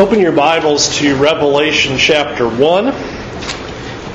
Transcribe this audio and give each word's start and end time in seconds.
Open 0.00 0.18
your 0.18 0.32
Bibles 0.32 0.96
to 0.96 1.14
Revelation 1.16 1.98
chapter 1.98 2.48
1, 2.48 2.88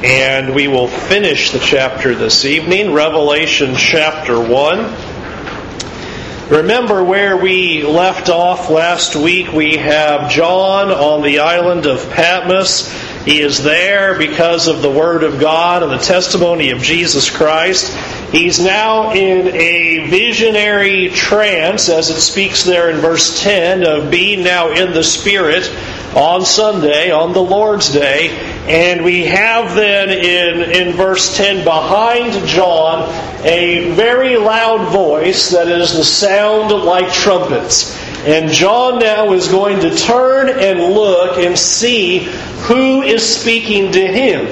and 0.03 0.55
we 0.55 0.67
will 0.67 0.87
finish 0.87 1.51
the 1.51 1.59
chapter 1.59 2.15
this 2.15 2.43
evening. 2.43 2.91
Revelation 2.91 3.75
chapter 3.75 4.39
1. 4.41 4.79
Remember 6.49 7.03
where 7.03 7.37
we 7.37 7.83
left 7.83 8.29
off 8.29 8.71
last 8.71 9.15
week? 9.15 9.53
We 9.53 9.77
have 9.77 10.31
John 10.31 10.89
on 10.89 11.21
the 11.21 11.37
island 11.41 11.85
of 11.85 12.09
Patmos. 12.09 12.91
He 13.23 13.39
is 13.39 13.61
there 13.61 14.17
because 14.17 14.67
of 14.67 14.81
the 14.81 14.89
Word 14.89 15.23
of 15.23 15.39
God 15.39 15.83
and 15.83 15.91
the 15.91 15.99
testimony 15.99 16.71
of 16.71 16.79
Jesus 16.79 17.29
Christ. 17.29 17.95
He's 18.35 18.59
now 18.59 19.13
in 19.13 19.47
a 19.47 20.09
visionary 20.09 21.07
trance, 21.07 21.87
as 21.87 22.09
it 22.09 22.19
speaks 22.19 22.65
there 22.65 22.89
in 22.89 22.97
verse 22.97 23.41
10, 23.41 23.87
of 23.87 24.11
being 24.11 24.43
now 24.43 24.73
in 24.73 24.91
the 24.91 25.05
Spirit 25.05 25.73
on 26.13 26.43
Sunday, 26.43 27.11
on 27.11 27.31
the 27.31 27.41
Lord's 27.41 27.93
Day. 27.93 28.31
And 28.67 29.05
we 29.05 29.23
have 29.23 29.73
then 29.73 30.09
in, 30.09 30.69
in 30.69 30.97
verse 30.97 31.37
10 31.37 31.63
behind 31.63 32.45
John 32.45 33.09
a 33.45 33.91
very 33.91 34.35
loud 34.35 34.91
voice 34.91 35.51
that 35.51 35.69
is 35.69 35.93
the 35.93 36.03
sound 36.03 36.71
like 36.71 37.13
trumpets. 37.13 37.97
And 38.25 38.51
John 38.51 38.99
now 38.99 39.33
is 39.33 39.47
going 39.47 39.81
to 39.81 39.95
turn 39.95 40.49
and 40.49 40.79
look 40.79 41.37
and 41.37 41.57
see 41.57 42.19
who 42.67 43.03
is 43.03 43.23
speaking 43.23 43.91
to 43.91 44.07
him 44.07 44.47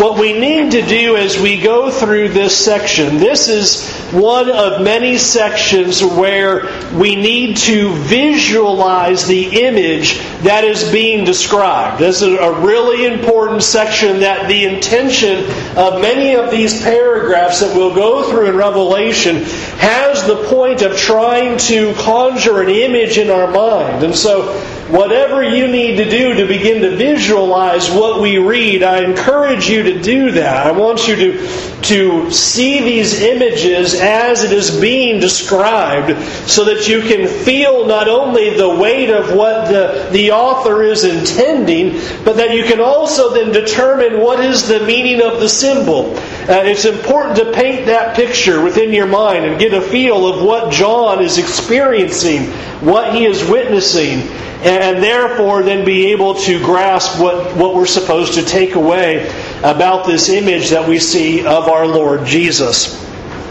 what 0.00 0.18
we 0.18 0.32
need 0.32 0.72
to 0.72 0.82
do 0.86 1.16
as 1.16 1.38
we 1.38 1.60
go 1.60 1.90
through 1.90 2.28
this 2.30 2.56
section, 2.56 3.18
this 3.18 3.48
is 3.48 3.86
one 4.12 4.50
of 4.50 4.82
many 4.82 5.18
sections 5.18 6.02
where 6.02 6.90
we 6.94 7.16
need 7.16 7.56
to 7.58 7.92
visualize 8.04 9.26
the 9.26 9.62
image 9.62 10.18
that 10.42 10.64
is 10.64 10.90
being 10.90 11.24
described. 11.24 12.00
This 12.00 12.22
is 12.22 12.32
a 12.32 12.60
really 12.60 13.04
important 13.04 13.62
section 13.62 14.20
that 14.20 14.48
the 14.48 14.64
intention 14.64 15.44
of 15.76 16.00
many 16.00 16.34
of 16.34 16.50
these 16.50 16.82
paragraphs 16.82 17.60
that 17.60 17.76
we'll 17.76 17.94
go 17.94 18.30
through 18.30 18.48
in 18.48 18.56
Revelation 18.56 19.44
has 19.76 20.26
the 20.26 20.46
point 20.48 20.82
of 20.82 20.96
trying 20.96 21.58
to 21.58 21.94
conjure 21.96 22.62
an 22.62 22.70
image 22.70 23.09
in 23.18 23.30
our 23.30 23.50
mind. 23.50 24.02
And 24.04 24.14
so 24.14 24.52
whatever 24.90 25.42
you 25.42 25.68
need 25.68 25.96
to 25.96 26.08
do 26.08 26.34
to 26.34 26.46
begin 26.46 26.82
to 26.82 26.96
visualize 26.96 27.90
what 27.90 28.20
we 28.20 28.38
read, 28.38 28.82
I 28.82 29.04
encourage 29.04 29.68
you 29.68 29.82
to 29.84 30.00
do 30.00 30.32
that. 30.32 30.66
I 30.66 30.72
want 30.72 31.06
you 31.06 31.16
to, 31.16 31.48
to 31.82 32.30
see 32.30 32.80
these 32.80 33.20
images 33.20 33.94
as 33.94 34.42
it 34.44 34.52
is 34.52 34.80
being 34.80 35.20
described 35.20 36.20
so 36.48 36.64
that 36.64 36.88
you 36.88 37.02
can 37.02 37.26
feel 37.26 37.86
not 37.86 38.08
only 38.08 38.56
the 38.56 38.68
weight 38.68 39.10
of 39.10 39.34
what 39.34 39.68
the, 39.68 40.08
the 40.12 40.32
author 40.32 40.82
is 40.82 41.04
intending, 41.04 41.92
but 42.24 42.36
that 42.36 42.54
you 42.54 42.64
can 42.64 42.80
also 42.80 43.32
then 43.32 43.52
determine 43.52 44.20
what 44.20 44.40
is 44.40 44.66
the 44.66 44.80
meaning 44.80 45.22
of 45.22 45.40
the 45.40 45.48
symbol. 45.48 46.14
Uh, 46.48 46.62
it's 46.64 46.84
important 46.84 47.36
to 47.36 47.52
paint 47.52 47.86
that 47.86 48.16
picture 48.16 48.62
within 48.62 48.92
your 48.92 49.06
mind 49.06 49.44
and 49.44 49.58
get 49.58 49.74
a 49.74 49.80
feel 49.80 50.26
of 50.26 50.44
what 50.44 50.72
John 50.72 51.22
is 51.22 51.38
experiencing, 51.38 52.44
what 52.80 53.14
he 53.14 53.24
is 53.24 53.48
witnessing 53.48 54.28
and 54.62 55.02
therefore 55.02 55.62
then 55.62 55.86
be 55.86 56.12
able 56.12 56.34
to 56.34 56.58
grasp 56.58 57.18
what, 57.18 57.56
what 57.56 57.74
we're 57.74 57.86
supposed 57.86 58.34
to 58.34 58.44
take 58.44 58.74
away 58.74 59.26
about 59.62 60.06
this 60.06 60.28
image 60.28 60.70
that 60.70 60.86
we 60.86 60.98
see 60.98 61.40
of 61.40 61.68
our 61.68 61.86
Lord 61.86 62.26
Jesus. 62.26 62.98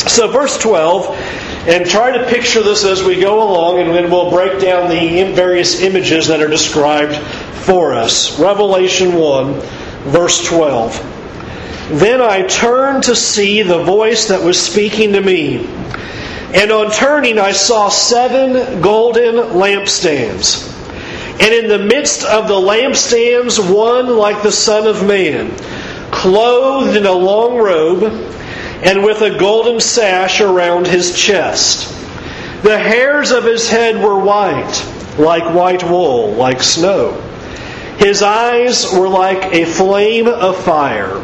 So, 0.08 0.32
verse 0.32 0.58
12, 0.60 1.16
and 1.68 1.90
try 1.90 2.16
to 2.16 2.26
picture 2.28 2.62
this 2.62 2.86
as 2.86 3.04
we 3.04 3.20
go 3.20 3.42
along, 3.42 3.80
and 3.80 3.90
then 3.90 4.12
we'll 4.12 4.30
break 4.30 4.62
down 4.62 4.90
the 4.90 5.34
various 5.34 5.82
images 5.82 6.28
that 6.28 6.42
are 6.42 6.48
described 6.48 7.16
for 7.64 7.94
us. 7.94 8.40
Revelation 8.40 9.16
1, 9.16 9.54
verse 10.12 10.46
12. 10.46 11.19
Then 11.90 12.22
I 12.22 12.44
turned 12.44 13.04
to 13.04 13.16
see 13.16 13.64
the 13.64 13.84
voice 13.84 14.28
that 14.28 14.44
was 14.44 14.62
speaking 14.62 15.14
to 15.14 15.22
me. 15.22 15.66
And 16.54 16.72
on 16.72 16.92
turning, 16.92 17.40
I 17.40 17.52
saw 17.52 17.90
seven 17.90 18.82
golden 18.82 19.36
lampstands. 19.36 20.68
And 21.42 21.52
in 21.52 21.68
the 21.68 21.80
midst 21.80 22.24
of 22.24 22.48
the 22.48 22.54
lampstands, 22.54 23.60
one 23.74 24.18
like 24.18 24.44
the 24.44 24.52
Son 24.52 24.86
of 24.86 25.08
Man, 25.08 25.52
clothed 26.12 26.96
in 26.96 27.08
a 27.08 27.12
long 27.12 27.58
robe 27.58 28.04
and 28.84 29.04
with 29.04 29.22
a 29.22 29.40
golden 29.40 29.80
sash 29.80 30.42
around 30.42 30.86
his 30.86 31.18
chest. 31.18 31.88
The 32.62 32.78
hairs 32.78 33.32
of 33.32 33.46
his 33.46 33.68
head 33.68 34.04
were 34.04 34.20
white, 34.20 34.86
like 35.18 35.56
white 35.56 35.84
wool, 35.84 36.34
like 36.34 36.62
snow. 36.62 37.14
His 37.98 38.22
eyes 38.22 38.92
were 38.94 39.10
like 39.10 39.54
a 39.54 39.66
flame 39.66 40.28
of 40.28 40.56
fire. 40.58 41.24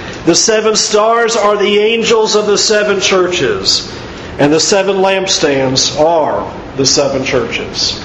the 0.25 0.35
seven 0.35 0.75
stars 0.75 1.35
are 1.35 1.57
the 1.57 1.79
angels 1.79 2.35
of 2.35 2.45
the 2.45 2.57
seven 2.57 2.99
churches, 2.99 3.91
and 4.39 4.53
the 4.53 4.59
seven 4.59 4.97
lampstands 4.97 5.99
are 5.99 6.41
the 6.77 6.85
seven 6.85 7.23
churches. 7.23 7.99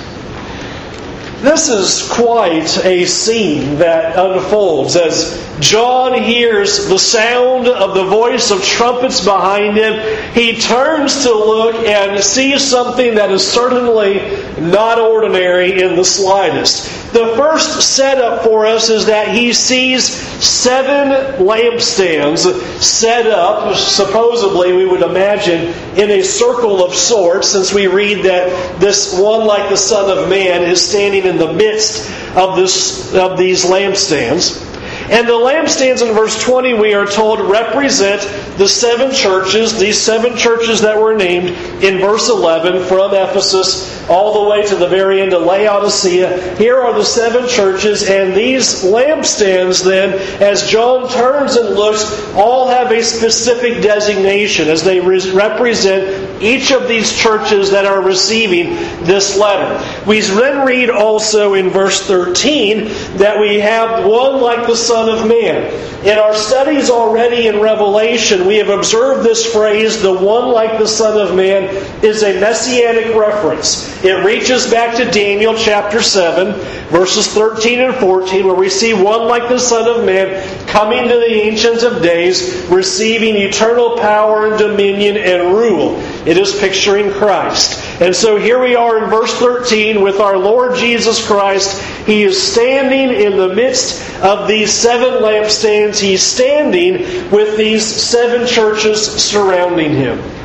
This 1.43 1.69
is 1.69 2.09
quite 2.11 2.83
a 2.85 3.05
scene 3.05 3.77
that 3.79 4.19
unfolds 4.19 4.97
as 4.97 5.47
John 5.61 6.15
hears 6.23 6.89
the 6.89 6.99
sound 6.99 7.69
of 7.69 7.95
the 7.95 8.05
voice 8.05 8.51
of 8.51 8.65
trumpets 8.65 9.23
behind 9.23 9.77
him. 9.77 10.33
He 10.33 10.59
turns 10.59 11.25
to 11.25 11.31
look 11.31 11.77
and 11.77 12.23
sees 12.25 12.63
something 12.65 13.15
that 13.17 13.31
is 13.31 13.47
certainly 13.47 14.19
not 14.59 14.99
ordinary 14.99 15.83
in 15.83 15.97
the 15.97 16.05
slightest. 16.05 17.13
The 17.13 17.35
first 17.37 17.95
setup 17.95 18.43
for 18.43 18.67
us 18.67 18.91
is 18.91 19.07
that 19.07 19.35
he 19.35 19.53
sees 19.53 20.05
seven 20.05 21.09
lampstands 21.47 22.47
set 22.81 23.27
up, 23.27 23.75
supposedly, 23.77 24.73
we 24.73 24.87
would 24.87 25.03
imagine, 25.03 25.73
in 25.99 26.11
a 26.11 26.23
circle 26.23 26.85
of 26.85 26.95
sorts, 26.95 27.49
since 27.49 27.73
we 27.73 27.87
read 27.87 28.25
that 28.25 28.81
this 28.81 29.19
one, 29.19 29.47
like 29.47 29.69
the 29.69 29.77
Son 29.77 30.17
of 30.17 30.29
Man, 30.29 30.63
is 30.63 30.87
standing 30.87 31.25
in 31.25 31.37
the 31.39 31.53
midst 31.53 32.11
of, 32.37 32.57
this, 32.57 33.15
of 33.15 33.39
these 33.39 33.65
lampstands. 33.65 34.63
And 35.09 35.29
the 35.29 35.33
lampstands 35.33 36.07
in 36.07 36.13
verse 36.15 36.43
20, 36.43 36.75
we 36.75 36.93
are 36.93 37.07
told, 37.07 37.41
represent 37.41 38.23
the 38.59 38.69
seven 38.69 39.15
churches, 39.15 39.79
these 39.79 40.01
seven 40.01 40.37
churches 40.37 40.81
that 40.81 41.01
were 41.01 41.15
named 41.15 41.51
in 41.83 41.99
verse 41.99 42.29
11 42.29 42.85
from 42.87 43.15
Ephesus 43.15 44.06
all 44.09 44.43
the 44.45 44.51
way 44.51 44.67
to 44.67 44.77
the 44.77 44.89
very 44.89 45.21
end 45.23 45.33
of 45.33 45.43
Laodicea. 45.43 46.57
Here 46.57 46.77
are 46.81 46.93
the 46.93 47.05
seven 47.05 47.49
churches, 47.49 48.03
and 48.09 48.35
these 48.35 48.85
lampstands, 48.85 49.85
then, 49.85 50.13
as 50.43 50.69
John 50.69 51.09
turns 51.09 51.57
and 51.57 51.75
looks, 51.75 52.05
all 52.35 52.69
have 52.69 52.91
a 52.91 53.03
specific 53.03 53.83
designation 53.83 54.69
as 54.69 54.83
they 54.83 55.01
represent 55.01 56.43
each 56.43 56.73
of 56.73 56.89
these 56.89 57.17
churches 57.17 57.71
that 57.71 57.87
are 57.87 58.03
receiving 58.03 58.71
this 59.05 59.39
letter. 59.39 59.83
We 60.07 60.21
then 60.21 60.67
read 60.67 60.91
also 60.91 61.55
in 61.55 61.71
verse 61.71 62.07
13 62.07 62.85
that 63.19 63.41
we 63.41 63.61
have 63.61 64.05
one 64.05 64.41
like 64.41 64.67
the 64.67 64.77
Son 64.77 64.97
Son 64.97 65.11
of 65.11 65.29
Man. 65.29 66.07
In 66.07 66.19
our 66.19 66.35
studies 66.35 66.89
already 66.89 67.49
in 67.49 67.61
Revelation, 67.61 68.47
we 68.47 68.57
have 68.57 68.71
observed 68.71 69.25
this 69.25 69.53
phrase, 69.53 70.01
the 70.01 70.13
one 70.13 70.49
like 70.49 70.79
the 70.79 70.89
Son 70.89 71.21
of 71.21 71.37
Man, 71.37 71.65
is 72.03 72.23
a 72.23 72.41
messianic 72.41 73.15
reference. 73.15 73.96
It 74.03 74.25
reaches 74.25 74.71
back 74.71 74.97
to 74.97 75.11
Daniel 75.11 75.55
chapter 75.57 76.03
7, 76.03 76.53
verses 76.91 77.29
13 77.29 77.81
and 77.81 77.95
14, 77.95 78.47
where 78.47 78.55
we 78.55 78.69
see 78.69 78.93
one 78.93 79.27
like 79.27 79.49
the 79.49 79.59
Son 79.59 79.89
of 79.89 80.05
Man 80.05 80.67
coming 80.67 81.09
to 81.09 81.15
the 81.15 81.33
Ancient 81.33 81.83
of 81.83 82.03
Days, 82.03 82.67
receiving 82.69 83.37
eternal 83.37 83.97
power 83.97 84.49
and 84.49 84.59
dominion 84.59 85.17
and 85.17 85.55
rule. 85.55 85.97
It 86.27 86.37
is 86.37 86.59
picturing 86.59 87.11
Christ. 87.11 87.83
And 88.01 88.15
so 88.15 88.37
here 88.37 88.61
we 88.61 88.77
are 88.77 89.03
in 89.03 89.09
verse 89.09 89.33
13 89.35 90.03
with 90.03 90.21
our 90.21 90.37
Lord 90.37 90.77
Jesus 90.77 91.27
Christ. 91.27 91.81
He 92.07 92.23
is 92.23 92.41
standing 92.41 93.19
in 93.19 93.39
the 93.39 93.55
midst 93.55 94.03
of 94.21 94.47
these 94.47 94.71
seven 94.71 95.23
lampstands. 95.23 95.99
He's 95.99 96.23
standing 96.23 97.31
with 97.31 97.57
these 97.57 97.85
seven 97.85 98.47
churches 98.47 99.01
surrounding 99.01 99.93
him. 99.93 100.36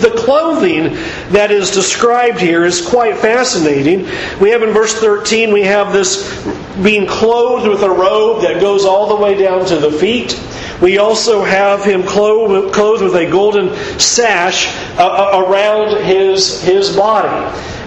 The 0.00 0.10
clothing 0.16 0.94
that 1.32 1.50
is 1.50 1.72
described 1.72 2.38
here 2.38 2.64
is 2.64 2.86
quite 2.86 3.16
fascinating. 3.16 4.08
We 4.40 4.50
have 4.50 4.62
in 4.62 4.70
verse 4.70 4.94
13, 4.94 5.52
we 5.52 5.62
have 5.62 5.92
this 5.92 6.46
being 6.82 7.06
clothed 7.06 7.68
with 7.68 7.82
a 7.82 7.90
robe 7.90 8.42
that 8.42 8.60
goes 8.60 8.84
all 8.84 9.08
the 9.08 9.16
way 9.16 9.36
down 9.36 9.66
to 9.66 9.76
the 9.76 9.90
feet. 9.90 10.40
We 10.80 10.98
also 10.98 11.42
have 11.42 11.84
him 11.84 12.04
clothed, 12.04 13.02
with 13.02 13.14
a 13.16 13.28
golden 13.30 13.74
sash 13.98 14.68
uh, 14.96 15.02
uh, 15.02 15.44
around 15.44 16.04
his, 16.04 16.62
his 16.62 16.94
body. 16.94 17.28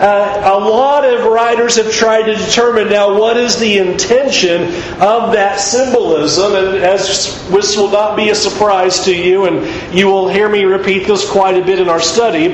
Uh, 0.01 0.41
a 0.43 0.59
lot 0.59 1.05
of 1.05 1.25
writers 1.25 1.75
have 1.75 1.91
tried 1.91 2.23
to 2.23 2.35
determine 2.35 2.89
now 2.89 3.17
what 3.17 3.38
is 3.38 3.59
the 3.59 3.77
intention 3.77 4.63
of 4.99 5.31
that 5.33 5.59
symbolism, 5.59 6.55
and 6.55 6.77
as 6.77 7.47
this 7.49 7.77
will 7.77 7.91
not 7.91 8.17
be 8.17 8.29
a 8.29 8.35
surprise 8.35 9.05
to 9.05 9.15
you, 9.15 9.45
and 9.45 9.94
you 9.94 10.07
will 10.07 10.27
hear 10.27 10.49
me 10.49 10.63
repeat 10.63 11.05
this 11.05 11.29
quite 11.29 11.55
a 11.55 11.63
bit 11.63 11.79
in 11.79 11.87
our 11.87 12.01
study. 12.01 12.47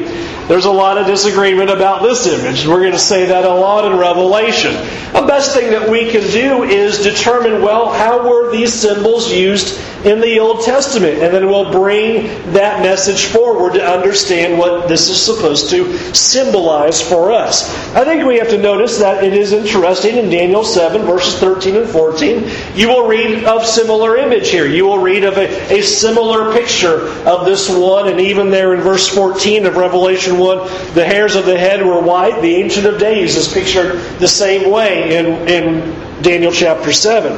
There's 0.47 0.65
a 0.65 0.71
lot 0.71 0.97
of 0.97 1.07
disagreement 1.07 1.69
about 1.69 2.03
this 2.03 2.27
image. 2.27 2.67
We're 2.67 2.81
going 2.81 2.91
to 2.91 2.99
say 2.99 3.25
that 3.27 3.43
a 3.43 3.53
lot 3.53 3.89
in 3.89 3.97
Revelation. 3.97 4.73
The 5.13 5.25
best 5.27 5.53
thing 5.53 5.71
that 5.71 5.89
we 5.89 6.09
can 6.09 6.29
do 6.31 6.63
is 6.63 7.01
determine 7.03 7.61
well, 7.61 7.91
how 7.91 8.27
were 8.29 8.51
these 8.51 8.73
symbols 8.73 9.31
used 9.31 9.79
in 10.05 10.19
the 10.19 10.26
Old 10.39 10.61
Testament? 10.61 11.19
And 11.19 11.33
then 11.33 11.47
we'll 11.47 11.71
bring 11.71 12.27
that 12.53 12.81
message 12.81 13.25
forward 13.25 13.73
to 13.73 13.85
understand 13.85 14.57
what 14.57 14.87
this 14.87 15.09
is 15.09 15.21
supposed 15.21 15.69
to 15.69 15.97
symbolize 16.13 17.01
for 17.01 17.31
us. 17.31 17.73
I 17.95 18.03
think 18.03 18.25
we 18.25 18.37
have 18.37 18.49
to 18.49 18.57
notice 18.57 18.99
that 18.99 19.23
it 19.23 19.33
is 19.33 19.53
interesting 19.53 20.17
in 20.17 20.29
Daniel 20.29 20.63
7, 20.63 21.03
verses 21.03 21.39
13 21.39 21.75
and 21.77 21.89
14. 21.89 22.49
You 22.75 22.89
will 22.89 23.07
read 23.07 23.45
of 23.45 23.65
similar 23.65 24.17
image 24.17 24.49
here. 24.49 24.67
You 24.67 24.85
will 24.85 24.99
read 24.99 25.23
of 25.23 25.37
a, 25.37 25.73
a 25.73 25.81
similar 25.81 26.53
picture 26.53 27.07
of 27.25 27.45
this 27.45 27.69
one, 27.69 28.09
and 28.09 28.19
even 28.19 28.49
there 28.49 28.73
in 28.73 28.81
verse 28.81 29.07
14 29.07 29.65
of 29.65 29.77
Revelation 29.77 30.37
1, 30.37 30.93
the 30.93 31.05
hairs 31.05 31.35
of 31.35 31.45
the 31.45 31.57
head 31.57 31.85
were 31.85 32.01
white. 32.01 32.41
The 32.41 32.55
Ancient 32.55 32.85
of 32.85 32.99
Days 32.99 33.35
is 33.35 33.51
pictured 33.51 33.99
the 34.19 34.27
same 34.27 34.71
way 34.71 35.15
in, 35.15 35.25
in 35.47 36.06
Daniel 36.21 36.51
chapter 36.51 36.91
7. 36.91 37.35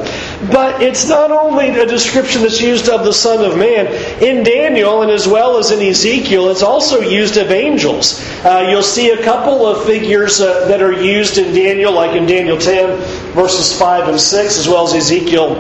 But 0.52 0.82
it's 0.82 1.08
not 1.08 1.32
only 1.32 1.70
a 1.70 1.86
description 1.86 2.44
that's 2.44 2.62
used 2.62 2.90
of 2.90 3.04
the 3.04 3.14
Son 3.14 3.44
of 3.44 3.58
Man. 3.58 3.88
In 4.24 4.44
Daniel, 4.44 5.02
and 5.02 5.12
as 5.12 5.28
well 5.28 5.58
as 5.58 5.72
in 5.72 5.80
Ezekiel, 5.80 6.50
it's 6.50 6.64
also 6.64 7.02
used 7.02 7.38
of 7.38 7.52
angels. 7.52 8.24
Uh, 8.46 8.68
you'll 8.70 8.82
see 8.82 9.12
a 9.12 9.24
couple 9.24 9.66
of 9.66 9.86
figures 9.86 10.40
uh, 10.42 10.68
that 10.68 10.82
are 10.82 10.94
used 10.94 11.38
in 11.38 11.54
Daniel, 11.54 11.92
like 11.92 12.16
in 12.16 12.26
Daniel 12.26 12.58
10, 12.58 12.98
verses 13.34 13.78
5 13.78 14.08
and 14.08 14.20
6, 14.20 14.58
as 14.58 14.68
well 14.68 14.88
as 14.88 14.94
Ezekiel 14.94 15.56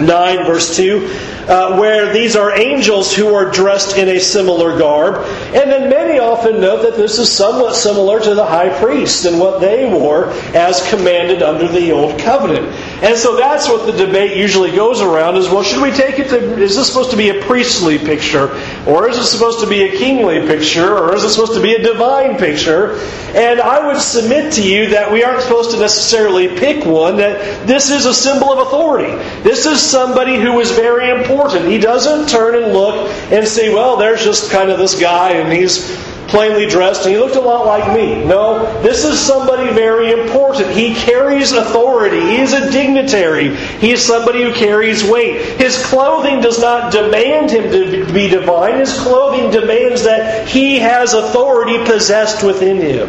9, 0.00 0.46
verse 0.46 0.76
2, 0.76 1.08
uh, 1.48 1.76
where 1.78 2.12
these 2.12 2.36
are 2.36 2.58
angels 2.58 3.14
who 3.14 3.34
are 3.34 3.50
dressed 3.50 3.96
in 3.96 4.08
a 4.08 4.18
similar 4.18 4.78
garb. 4.78 5.24
And 5.54 5.70
then 5.70 5.88
many 5.88 6.18
often 6.18 6.60
note 6.60 6.82
that 6.82 6.96
this 6.96 7.18
is 7.18 7.30
somewhat 7.30 7.76
similar 7.76 8.20
to 8.20 8.34
the 8.34 8.44
high 8.44 8.76
priest 8.80 9.24
and 9.24 9.38
what 9.38 9.60
they 9.60 9.88
wore 9.88 10.30
as 10.54 10.86
commanded 10.90 11.42
under 11.42 11.68
the 11.68 11.92
Old 11.92 12.18
Covenant. 12.20 12.66
And 13.02 13.16
so 13.16 13.36
that's 13.36 13.68
what 13.68 13.86
the 13.86 13.92
debate 13.92 14.36
usually 14.36 14.72
goes 14.72 15.00
around 15.00 15.36
is 15.36 15.48
well, 15.48 15.62
should 15.62 15.82
we 15.82 15.92
take 15.92 16.18
it 16.18 16.28
to, 16.30 16.58
is 16.58 16.76
this 16.76 16.88
supposed 16.88 17.10
to 17.10 17.16
be 17.16 17.30
a 17.30 17.42
priestly 17.42 17.98
picture? 17.98 18.50
Or 18.86 19.08
is 19.08 19.16
it 19.16 19.24
supposed 19.24 19.60
to 19.60 19.68
be 19.68 19.82
a 19.82 19.96
kingly 19.96 20.40
picture? 20.46 20.96
Or 20.96 21.14
is 21.14 21.24
it 21.24 21.30
supposed 21.30 21.54
to 21.54 21.62
be 21.62 21.74
a 21.74 21.82
divine 21.82 22.36
picture? 22.36 22.98
And 23.34 23.60
I 23.60 23.86
would 23.86 24.00
submit 24.00 24.54
to 24.54 24.62
you 24.68 24.90
that 24.90 25.12
we 25.12 25.22
aren't 25.22 25.42
supposed 25.42 25.70
to 25.72 25.78
necessarily 25.78 26.48
pick 26.48 26.84
one, 26.84 27.18
that 27.18 27.66
this 27.66 27.90
is 27.90 28.06
a 28.06 28.14
symbol 28.14 28.52
of 28.52 28.66
authority. 28.66 29.12
This 29.42 29.66
is 29.66 29.75
somebody 29.80 30.36
who 30.36 30.58
is 30.60 30.70
very 30.72 31.10
important. 31.10 31.66
He 31.66 31.78
doesn't 31.78 32.28
turn 32.28 32.62
and 32.62 32.72
look 32.72 33.10
and 33.32 33.46
say, 33.46 33.72
well, 33.72 33.96
there's 33.96 34.22
just 34.22 34.50
kind 34.50 34.70
of 34.70 34.78
this 34.78 34.98
guy 35.00 35.32
and 35.32 35.52
he's 35.52 35.96
plainly 36.28 36.66
dressed 36.66 37.04
and 37.04 37.14
he 37.14 37.20
looked 37.20 37.36
a 37.36 37.40
lot 37.40 37.66
like 37.66 37.96
me. 37.96 38.24
No, 38.24 38.82
this 38.82 39.04
is 39.04 39.18
somebody 39.18 39.72
very 39.72 40.10
important. 40.12 40.70
He 40.70 40.94
carries 40.94 41.52
authority. 41.52 42.20
He 42.20 42.36
is 42.38 42.52
a 42.52 42.70
dignitary. 42.70 43.54
He 43.56 43.92
is 43.92 44.04
somebody 44.04 44.42
who 44.42 44.52
carries 44.52 45.04
weight. 45.04 45.40
His 45.58 45.84
clothing 45.86 46.40
does 46.40 46.60
not 46.60 46.92
demand 46.92 47.50
him 47.50 47.70
to 47.70 48.12
be 48.12 48.28
divine. 48.28 48.78
His 48.78 48.98
clothing 48.98 49.50
demands 49.50 50.02
that 50.04 50.48
he 50.48 50.78
has 50.78 51.14
authority 51.14 51.84
possessed 51.84 52.42
within 52.42 52.78
him. 52.78 53.08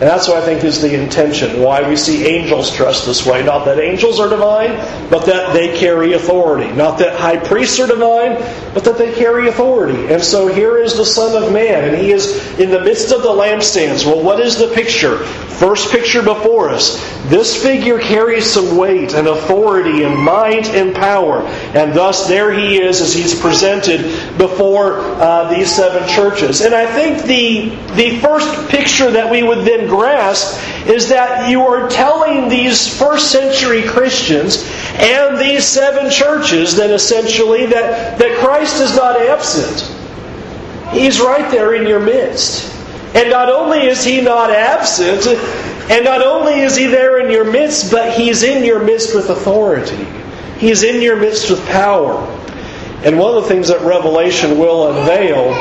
And 0.00 0.06
that's 0.06 0.28
what 0.28 0.36
I 0.36 0.44
think 0.44 0.62
is 0.62 0.80
the 0.80 0.94
intention, 0.94 1.60
why 1.60 1.88
we 1.88 1.96
see 1.96 2.24
angels 2.24 2.76
dressed 2.76 3.04
this 3.04 3.26
way. 3.26 3.42
Not 3.42 3.64
that 3.64 3.80
angels 3.80 4.20
are 4.20 4.28
divine, 4.28 4.76
but 5.10 5.26
that 5.26 5.52
they 5.52 5.76
carry 5.76 6.12
authority. 6.12 6.70
Not 6.70 7.00
that 7.00 7.18
high 7.18 7.36
priests 7.36 7.80
are 7.80 7.88
divine, 7.88 8.34
but 8.74 8.84
that 8.84 8.96
they 8.96 9.12
carry 9.12 9.48
authority. 9.48 10.06
And 10.12 10.22
so 10.22 10.46
here 10.46 10.78
is 10.78 10.96
the 10.96 11.04
Son 11.04 11.42
of 11.42 11.52
Man, 11.52 11.82
and 11.82 11.98
he 11.98 12.12
is 12.12 12.60
in 12.60 12.70
the 12.70 12.80
midst 12.80 13.10
of 13.10 13.22
the 13.22 13.28
lampstands. 13.28 14.06
Well, 14.06 14.22
what 14.22 14.38
is 14.38 14.56
the 14.56 14.68
picture? 14.68 15.18
First 15.18 15.90
picture 15.90 16.22
before 16.22 16.68
us. 16.68 16.96
This 17.24 17.60
figure 17.60 17.98
carries 17.98 18.46
some 18.46 18.76
weight 18.76 19.14
and 19.14 19.26
authority 19.26 20.04
and 20.04 20.16
might 20.16 20.68
and 20.68 20.94
power. 20.94 21.40
And 21.40 21.92
thus, 21.92 22.28
there 22.28 22.52
he 22.52 22.80
is 22.80 23.00
as 23.00 23.12
he's 23.12 23.38
presented 23.38 24.02
before 24.38 25.00
uh, 25.00 25.52
these 25.52 25.74
seven 25.74 26.08
churches. 26.08 26.60
And 26.60 26.72
I 26.72 26.86
think 26.86 27.24
the, 27.24 27.70
the 27.96 28.20
first 28.20 28.70
picture 28.70 29.10
that 29.10 29.28
we 29.32 29.42
would 29.42 29.66
then 29.66 29.87
grasp 29.88 30.58
is 30.86 31.08
that 31.08 31.50
you 31.50 31.62
are 31.62 31.88
telling 31.88 32.48
these 32.48 32.86
first 32.98 33.30
century 33.30 33.82
Christians 33.82 34.64
and 34.94 35.38
these 35.38 35.64
seven 35.64 36.10
churches, 36.10 36.76
then 36.76 36.90
essentially, 36.90 37.66
that, 37.66 38.18
that 38.18 38.38
Christ 38.38 38.80
is 38.80 38.96
not 38.96 39.20
absent. 39.20 39.94
He's 40.92 41.20
right 41.20 41.50
there 41.50 41.74
in 41.74 41.86
your 41.86 42.00
midst. 42.00 42.74
And 43.14 43.30
not 43.30 43.50
only 43.50 43.86
is 43.86 44.04
he 44.04 44.20
not 44.20 44.50
absent, 44.50 45.26
and 45.90 46.04
not 46.04 46.22
only 46.22 46.60
is 46.60 46.76
he 46.76 46.86
there 46.86 47.18
in 47.18 47.30
your 47.30 47.50
midst, 47.50 47.90
but 47.90 48.18
he's 48.18 48.42
in 48.42 48.64
your 48.64 48.82
midst 48.82 49.14
with 49.14 49.30
authority. 49.30 50.06
He's 50.58 50.82
in 50.82 51.00
your 51.00 51.16
midst 51.16 51.50
with 51.50 51.64
power. 51.68 52.14
And 53.04 53.18
one 53.18 53.36
of 53.36 53.42
the 53.42 53.48
things 53.48 53.68
that 53.68 53.80
Revelation 53.82 54.58
will 54.58 54.88
unveil 54.90 55.54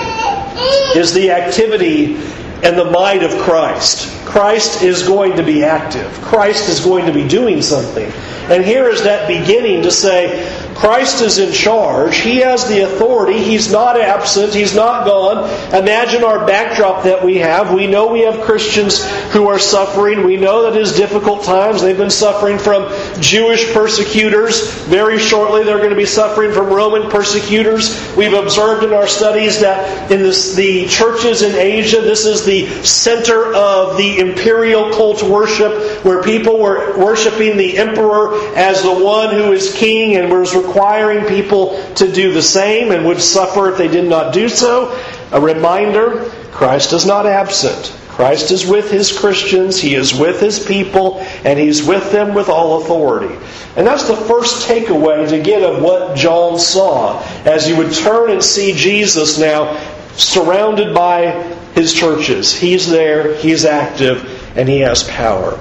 is 0.99 1.13
the 1.13 1.31
activity 1.31 2.15
and 2.63 2.77
the 2.77 2.89
might 2.89 3.23
of 3.23 3.31
Christ. 3.39 4.13
Christ 4.25 4.81
is 4.81 5.03
going 5.03 5.35
to 5.37 5.43
be 5.43 5.63
active. 5.63 6.11
Christ 6.21 6.69
is 6.69 6.79
going 6.79 7.05
to 7.05 7.13
be 7.13 7.27
doing 7.27 7.61
something. 7.61 8.11
And 8.51 8.63
here 8.63 8.89
is 8.89 9.03
that 9.03 9.27
beginning 9.27 9.83
to 9.83 9.91
say, 9.91 10.66
Christ 10.77 11.23
is 11.23 11.39
in 11.39 11.51
charge. 11.53 12.17
He 12.17 12.37
has 12.37 12.67
the 12.67 12.81
authority. 12.81 13.43
He's 13.43 13.71
not 13.71 13.99
absent. 13.99 14.53
He's 14.53 14.75
not 14.75 15.07
gone. 15.07 15.49
Imagine 15.73 16.23
our 16.23 16.45
backdrop 16.45 17.03
that 17.03 17.25
we 17.25 17.37
have. 17.37 17.73
We 17.73 17.87
know 17.87 18.07
we 18.07 18.21
have 18.21 18.41
Christians 18.41 19.03
who 19.31 19.47
are 19.47 19.57
suffering. 19.57 20.23
We 20.23 20.37
know 20.37 20.61
that 20.63 20.75
it 20.75 20.81
is 20.81 20.95
difficult 20.95 21.43
times. 21.43 21.81
They've 21.81 21.97
been 21.97 22.11
suffering 22.11 22.59
from 22.59 22.91
Jewish 23.19 23.73
persecutors. 23.73 24.71
Very 24.83 25.17
shortly, 25.17 25.63
they're 25.63 25.79
going 25.79 25.89
to 25.89 25.95
be 25.95 26.05
suffering 26.05 26.51
from 26.51 26.67
Roman 26.67 27.09
persecutors. 27.09 28.15
We've 28.15 28.33
observed 28.33 28.83
in 28.83 28.93
our 28.93 29.07
studies 29.07 29.61
that 29.61 30.11
in 30.11 30.19
this, 30.19 30.53
the 30.53 30.85
churches 30.85 31.41
in 31.41 31.55
Asia, 31.55 32.01
this 32.01 32.25
is 32.25 32.45
the 32.45 32.67
center 32.83 33.51
of 33.55 33.97
the 33.97 34.19
imperial 34.19 34.91
cult 34.91 35.23
worship 35.23 36.05
where 36.05 36.21
people 36.21 36.59
were 36.59 36.95
worshiping 36.99 37.57
the 37.57 37.79
emperor 37.79 38.55
as 38.55 38.83
the 38.83 38.93
one 38.93 39.33
who 39.33 39.53
is 39.53 39.73
king 39.73 40.15
and 40.15 40.31
was 40.31 40.53
requiring 40.67 41.25
people 41.25 41.81
to 41.95 42.11
do 42.11 42.33
the 42.33 42.41
same 42.41 42.91
and 42.91 43.05
would 43.05 43.21
suffer 43.21 43.71
if 43.71 43.77
they 43.77 43.87
did 43.87 44.07
not 44.07 44.33
do 44.33 44.49
so. 44.49 44.99
A 45.31 45.41
reminder 45.41 46.29
Christ 46.51 46.93
is 46.93 47.05
not 47.05 47.25
absent. 47.25 47.95
Christ 48.09 48.51
is 48.51 48.65
with 48.65 48.89
his 48.89 49.17
Christians, 49.17 49.79
he 49.79 49.93
is 49.93 50.11
with 50.11 50.39
his 50.39 50.65
people, 50.65 51.19
and 51.45 51.59
he's 51.59 51.83
with 51.83 52.11
them 52.11 52.33
with 52.33 52.49
all 52.49 52.81
authority. 52.81 53.35
And 53.75 53.85
that's 53.85 54.07
the 54.07 54.15
first 54.15 54.67
takeaway 54.67 55.29
to 55.29 55.39
get 55.39 55.61
of 55.61 55.83
what 55.83 56.17
John 56.17 56.57
saw 56.57 57.21
as 57.45 57.69
you 57.69 57.77
would 57.77 57.93
turn 57.93 58.31
and 58.31 58.43
see 58.43 58.73
Jesus 58.73 59.37
now 59.37 59.77
surrounded 60.15 60.95
by 60.95 61.43
his 61.75 61.93
churches. 61.93 62.55
He's 62.55 62.89
there, 62.89 63.35
he's 63.35 63.65
active, 63.65 64.57
and 64.57 64.67
he 64.67 64.79
has 64.79 65.03
power. 65.03 65.59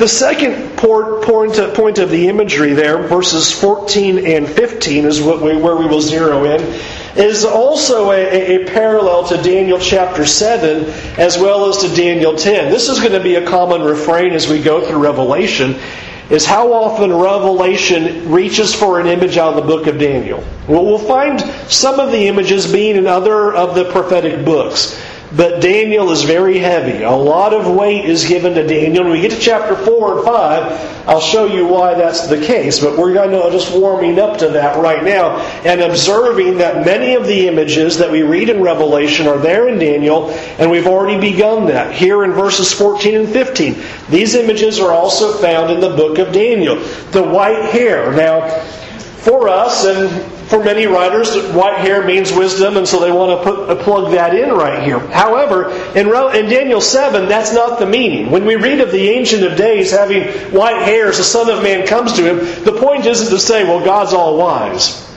The 0.00 0.08
second 0.08 0.78
point 0.78 1.98
of 1.98 2.08
the 2.08 2.28
imagery 2.28 2.72
there, 2.72 3.06
verses 3.06 3.52
14 3.52 4.24
and 4.24 4.48
15, 4.48 5.04
is 5.04 5.20
where 5.20 5.76
we 5.76 5.84
will 5.86 6.00
zero 6.00 6.44
in. 6.44 6.62
is 7.16 7.44
also 7.44 8.10
a, 8.10 8.62
a, 8.62 8.64
parallel 8.64 9.28
to 9.28 9.36
Daniel 9.42 9.78
chapter 9.78 10.24
7 10.24 10.86
as 11.18 11.36
well 11.36 11.68
as 11.68 11.82
to 11.82 11.94
Daniel 11.94 12.34
10. 12.34 12.72
This 12.72 12.88
is 12.88 12.98
going 12.98 13.12
to 13.12 13.22
be 13.22 13.34
a 13.34 13.46
common 13.46 13.82
refrain 13.82 14.32
as 14.32 14.48
we 14.48 14.62
go 14.62 14.88
through 14.88 15.00
Revelation 15.00 15.78
is 16.30 16.46
how 16.46 16.72
often 16.72 17.12
Revelation 17.12 18.30
reaches 18.30 18.74
for 18.74 19.00
an 19.00 19.06
image 19.06 19.36
out 19.36 19.52
of 19.52 19.56
the 19.56 19.76
book 19.76 19.86
of 19.86 19.98
Daniel. 19.98 20.42
Well, 20.66 20.86
we'll 20.86 20.98
find 20.98 21.40
some 21.70 22.00
of 22.00 22.10
the 22.10 22.26
images 22.26 22.72
being 22.72 22.96
in 22.96 23.06
other 23.06 23.52
of 23.52 23.74
the 23.74 23.84
prophetic 23.92 24.46
books. 24.46 24.98
But 25.36 25.62
Daniel 25.62 26.10
is 26.10 26.24
very 26.24 26.58
heavy. 26.58 27.04
A 27.04 27.10
lot 27.12 27.54
of 27.54 27.72
weight 27.72 28.04
is 28.04 28.26
given 28.26 28.54
to 28.54 28.66
Daniel. 28.66 29.04
When 29.04 29.12
we 29.12 29.20
get 29.20 29.30
to 29.30 29.38
chapter 29.38 29.76
4 29.76 30.16
and 30.16 30.24
5, 30.24 31.08
I'll 31.08 31.20
show 31.20 31.46
you 31.46 31.66
why 31.66 31.94
that's 31.94 32.26
the 32.26 32.44
case. 32.44 32.80
But 32.80 32.98
we're 32.98 33.14
going 33.14 33.30
to 33.30 33.56
just 33.56 33.72
warming 33.72 34.18
up 34.18 34.38
to 34.38 34.48
that 34.48 34.76
right 34.78 35.04
now 35.04 35.36
and 35.64 35.82
observing 35.82 36.58
that 36.58 36.84
many 36.84 37.14
of 37.14 37.28
the 37.28 37.46
images 37.46 37.98
that 37.98 38.10
we 38.10 38.22
read 38.22 38.48
in 38.48 38.60
Revelation 38.60 39.28
are 39.28 39.38
there 39.38 39.68
in 39.68 39.78
Daniel, 39.78 40.30
and 40.58 40.68
we've 40.68 40.88
already 40.88 41.20
begun 41.20 41.66
that 41.66 41.94
here 41.94 42.24
in 42.24 42.32
verses 42.32 42.72
14 42.72 43.14
and 43.14 43.28
15. 43.28 43.76
These 44.10 44.34
images 44.34 44.80
are 44.80 44.92
also 44.92 45.34
found 45.34 45.70
in 45.70 45.80
the 45.80 45.90
book 45.90 46.18
of 46.18 46.32
Daniel. 46.32 46.74
The 47.12 47.22
white 47.22 47.70
hair. 47.70 48.10
Now, 48.12 48.48
for 49.20 49.48
us, 49.48 49.84
and 49.84 50.39
for 50.50 50.64
many 50.64 50.86
writers, 50.86 51.32
white 51.52 51.78
hair 51.78 52.04
means 52.04 52.32
wisdom, 52.32 52.76
and 52.76 52.86
so 52.86 52.98
they 52.98 53.12
want 53.12 53.38
to 53.38 53.44
put, 53.44 53.70
uh, 53.70 53.82
plug 53.84 54.10
that 54.10 54.34
in 54.34 54.50
right 54.50 54.82
here. 54.82 54.98
However, 54.98 55.70
in, 55.94 56.08
in 56.08 56.50
Daniel 56.50 56.80
7, 56.80 57.28
that's 57.28 57.54
not 57.54 57.78
the 57.78 57.86
meaning. 57.86 58.32
When 58.32 58.44
we 58.44 58.56
read 58.56 58.80
of 58.80 58.90
the 58.90 59.10
Ancient 59.10 59.44
of 59.44 59.56
Days 59.56 59.92
having 59.92 60.24
white 60.52 60.82
hair 60.82 61.08
as 61.08 61.18
the 61.18 61.22
Son 61.22 61.48
of 61.48 61.62
Man 61.62 61.86
comes 61.86 62.14
to 62.14 62.24
him, 62.24 62.64
the 62.64 62.72
point 62.72 63.06
isn't 63.06 63.30
to 63.30 63.38
say, 63.38 63.62
well, 63.62 63.84
God's 63.84 64.12
all 64.12 64.36
wise. 64.38 65.08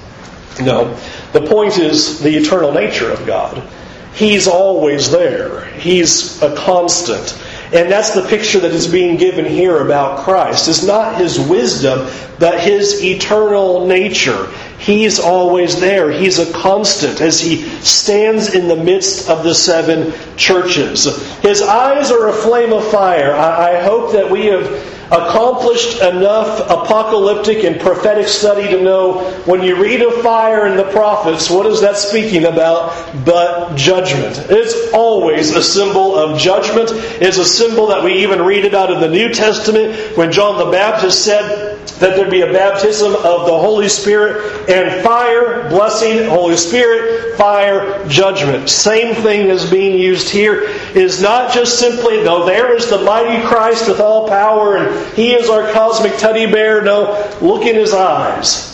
No. 0.62 0.96
The 1.32 1.42
point 1.42 1.80
is 1.80 2.20
the 2.20 2.38
eternal 2.38 2.72
nature 2.72 3.10
of 3.10 3.26
God. 3.26 3.68
He's 4.14 4.48
always 4.48 5.10
there. 5.10 5.66
He's 5.66 6.40
a 6.44 6.56
constant. 6.56 7.36
And 7.74 7.92
that's 7.92 8.14
the 8.14 8.22
picture 8.28 8.60
that 8.60 8.72
is 8.72 8.88
being 8.88 9.18
given 9.18 9.46
here 9.46 9.84
about 9.84 10.20
Christ. 10.20 10.70
It's 10.70 10.84
not 10.84 11.20
his 11.20 11.40
wisdom, 11.40 12.08
but 12.38 12.60
his 12.60 13.04
eternal 13.04 13.88
nature. 13.88 14.48
He's 14.78 15.20
always 15.20 15.80
there. 15.80 16.12
He's 16.12 16.38
a 16.38 16.52
constant 16.54 17.20
as 17.20 17.40
he 17.40 17.64
stands 17.80 18.54
in 18.54 18.68
the 18.68 18.76
midst 18.76 19.28
of 19.28 19.44
the 19.44 19.56
seven 19.56 20.14
churches. 20.38 21.06
His 21.40 21.64
eyes 21.64 22.12
are 22.12 22.30
a 22.30 22.34
flame 22.34 22.74
of 22.74 22.86
fire. 22.92 23.34
I, 23.34 23.82
hope 23.82 24.12
that 24.12 24.30
we 24.30 24.46
have 24.48 24.93
accomplished 25.14 26.02
enough 26.02 26.60
apocalyptic 26.70 27.64
and 27.64 27.80
prophetic 27.80 28.28
study 28.28 28.68
to 28.68 28.82
know 28.82 29.32
when 29.46 29.62
you 29.62 29.82
read 29.82 30.02
of 30.02 30.22
fire 30.24 30.66
in 30.66 30.76
the 30.76 30.90
prophets, 30.92 31.50
what 31.50 31.68
is 31.68 31.82
that 31.82 31.98
speaking 31.98 32.46
about 32.46 33.24
but 33.24 33.76
judgment? 33.76 34.36
It's 34.50 34.92
always 34.92 35.56
a 35.56 35.62
symbol 35.62 36.16
of 36.16 36.40
judgment. 36.40 36.90
It's 37.22 37.38
a 37.38 37.46
symbol 37.46 37.88
that 37.88 38.04
we 38.04 38.24
even 38.24 38.42
read 38.42 38.66
about 38.66 38.92
in 38.92 39.00
the 39.00 39.10
New 39.10 39.32
Testament 39.32 40.18
when 40.18 40.32
John 40.32 40.58
the 40.58 40.72
Baptist 40.72 41.24
said 41.24 41.73
that 42.00 42.16
there 42.16 42.30
be 42.30 42.42
a 42.42 42.52
baptism 42.52 43.14
of 43.14 43.46
the 43.46 43.58
Holy 43.58 43.88
Spirit 43.88 44.70
and 44.70 45.04
fire, 45.04 45.70
blessing, 45.70 46.28
Holy 46.28 46.58
Spirit, 46.58 47.38
fire, 47.38 48.06
judgment. 48.08 48.70
Same 48.70 49.16
thing 49.16 49.48
is 49.48 49.70
being 49.70 49.98
used 49.98 50.30
here 50.30 50.64
is 50.96 51.22
not 51.22 51.54
just 51.54 51.80
simply, 51.80 52.24
no, 52.24 52.46
there 52.46 52.76
is 52.76 52.90
the 52.90 53.02
mighty 53.02 53.42
Christ 53.48 53.88
with 53.88 54.00
all 54.00 54.28
power 54.28 54.78
and 54.78 55.16
he 55.16 55.34
is 55.34 55.50
our 55.50 55.72
cosmic 55.72 56.18
teddy 56.18 56.46
bear. 56.52 56.82
No, 56.82 57.32
look 57.42 57.66
in 57.66 57.76
his 57.76 57.94
eyes 57.94 58.74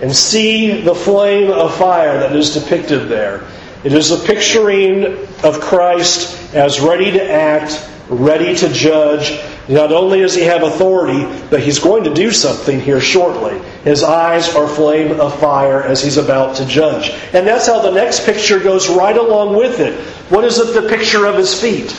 and 0.00 0.14
see 0.14 0.80
the 0.80 0.94
flame 0.94 1.50
of 1.50 1.74
fire 1.76 2.18
that 2.18 2.34
is 2.34 2.54
depicted 2.54 3.08
there. 3.08 3.44
It 3.84 3.92
is 3.92 4.10
a 4.10 4.26
picturing 4.26 5.04
of 5.42 5.60
Christ 5.60 6.54
as 6.54 6.80
ready 6.80 7.10
to 7.12 7.30
act, 7.30 7.88
ready 8.08 8.56
to 8.56 8.72
judge. 8.72 9.38
Not 9.68 9.92
only 9.92 10.20
does 10.20 10.34
he 10.34 10.42
have 10.42 10.62
authority, 10.62 11.24
but 11.48 11.60
he's 11.60 11.78
going 11.78 12.04
to 12.04 12.12
do 12.12 12.30
something 12.30 12.80
here 12.80 13.00
shortly. 13.00 13.58
His 13.82 14.02
eyes 14.02 14.54
are 14.54 14.68
flame 14.68 15.20
of 15.20 15.38
fire 15.40 15.82
as 15.82 16.02
he's 16.02 16.18
about 16.18 16.56
to 16.56 16.66
judge. 16.66 17.10
And 17.32 17.46
that's 17.46 17.66
how 17.66 17.80
the 17.80 17.92
next 17.92 18.26
picture 18.26 18.58
goes 18.58 18.88
right 18.88 19.16
along 19.16 19.56
with 19.56 19.80
it. 19.80 19.98
What 20.30 20.44
is 20.44 20.58
it 20.58 20.78
the 20.78 20.88
picture 20.88 21.26
of 21.26 21.36
his 21.36 21.58
feet? 21.58 21.98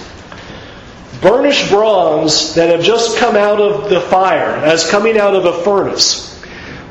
burnished 1.25 1.69
bronze 1.69 2.53
that 2.53 2.69
have 2.69 2.84
just 2.84 3.17
come 3.17 3.36
out 3.36 3.60
of 3.60 3.89
the 3.89 4.00
fire, 4.00 4.55
as 4.57 4.88
coming 4.89 5.17
out 5.17 5.36
of 5.36 5.45
a 5.45 5.63
furnace. 5.63 6.39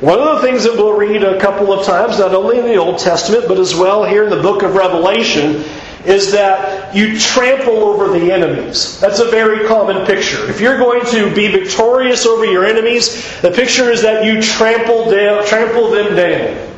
One 0.01 0.19
of 0.19 0.35
the 0.35 0.47
things 0.47 0.65
that 0.65 0.73
we'll 0.73 0.97
read 0.97 1.23
a 1.23 1.39
couple 1.39 1.71
of 1.71 1.85
times, 1.85 2.19
not 2.19 2.33
only 2.33 2.59
in 2.59 2.65
the 2.65 2.75
Old 2.75 2.99
Testament, 2.99 3.45
but 3.47 3.57
as 3.57 3.73
well 3.73 4.03
here 4.03 4.25
in 4.25 4.29
the 4.29 4.41
book 4.41 4.61
of 4.61 4.75
Revelation, 4.75 5.63
is 6.07 6.31
that 6.31 6.95
you 6.95 7.19
trample 7.19 7.77
over 7.77 8.17
the 8.17 8.31
enemies. 8.31 8.99
That's 8.99 9.19
a 9.19 9.29
very 9.29 9.67
common 9.67 10.05
picture. 10.05 10.49
If 10.49 10.61
you're 10.61 10.77
going 10.77 11.05
to 11.07 11.33
be 11.33 11.47
victorious 11.47 12.25
over 12.25 12.45
your 12.45 12.65
enemies, 12.65 13.23
the 13.41 13.51
picture 13.51 13.89
is 13.89 14.01
that 14.03 14.25
you 14.25 14.41
trample, 14.41 15.09
down, 15.09 15.45
trample 15.45 15.91
them 15.91 16.15
down. 16.15 16.71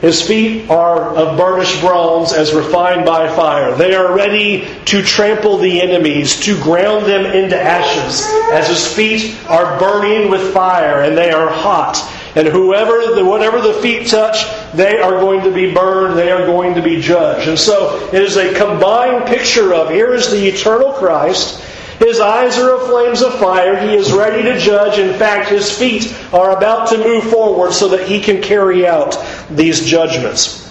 His 0.00 0.22
feet 0.22 0.70
are 0.70 1.14
of 1.14 1.36
burnished 1.36 1.78
bronze 1.80 2.32
as 2.32 2.54
refined 2.54 3.04
by 3.04 3.28
fire. 3.36 3.74
They 3.74 3.94
are 3.94 4.14
ready 4.14 4.66
to 4.86 5.02
trample 5.02 5.58
the 5.58 5.82
enemies, 5.82 6.40
to 6.40 6.58
ground 6.62 7.04
them 7.04 7.26
into 7.26 7.60
ashes, 7.60 8.24
as 8.50 8.68
his 8.68 8.86
feet 8.86 9.36
are 9.46 9.78
burning 9.78 10.30
with 10.30 10.54
fire 10.54 11.02
and 11.02 11.18
they 11.18 11.30
are 11.30 11.50
hot. 11.50 11.98
And 12.34 12.48
whoever, 12.48 13.22
whatever 13.24 13.60
the 13.60 13.74
feet 13.74 14.06
touch, 14.06 14.44
they 14.74 14.98
are 14.98 15.12
going 15.12 15.42
to 15.44 15.52
be 15.52 15.72
burned, 15.72 16.18
they 16.18 16.30
are 16.30 16.46
going 16.46 16.74
to 16.74 16.82
be 16.82 17.00
judged. 17.00 17.48
And 17.48 17.58
so 17.58 18.08
it 18.12 18.22
is 18.22 18.36
a 18.36 18.54
combined 18.54 19.26
picture 19.26 19.74
of 19.74 19.90
here 19.90 20.14
is 20.14 20.30
the 20.30 20.48
eternal 20.48 20.92
Christ 20.92 21.64
his 22.00 22.18
eyes 22.18 22.56
are 22.58 22.74
of 22.74 22.86
flames 22.86 23.20
of 23.20 23.38
fire. 23.38 23.78
He 23.78 23.94
is 23.94 24.10
ready 24.10 24.42
to 24.44 24.58
judge. 24.58 24.98
In 24.98 25.18
fact, 25.18 25.50
his 25.50 25.70
feet 25.70 26.16
are 26.32 26.56
about 26.56 26.88
to 26.88 26.98
move 26.98 27.24
forward 27.24 27.74
so 27.74 27.88
that 27.88 28.08
he 28.08 28.20
can 28.20 28.40
carry 28.40 28.86
out 28.86 29.22
these 29.50 29.84
judgments. 29.84 30.66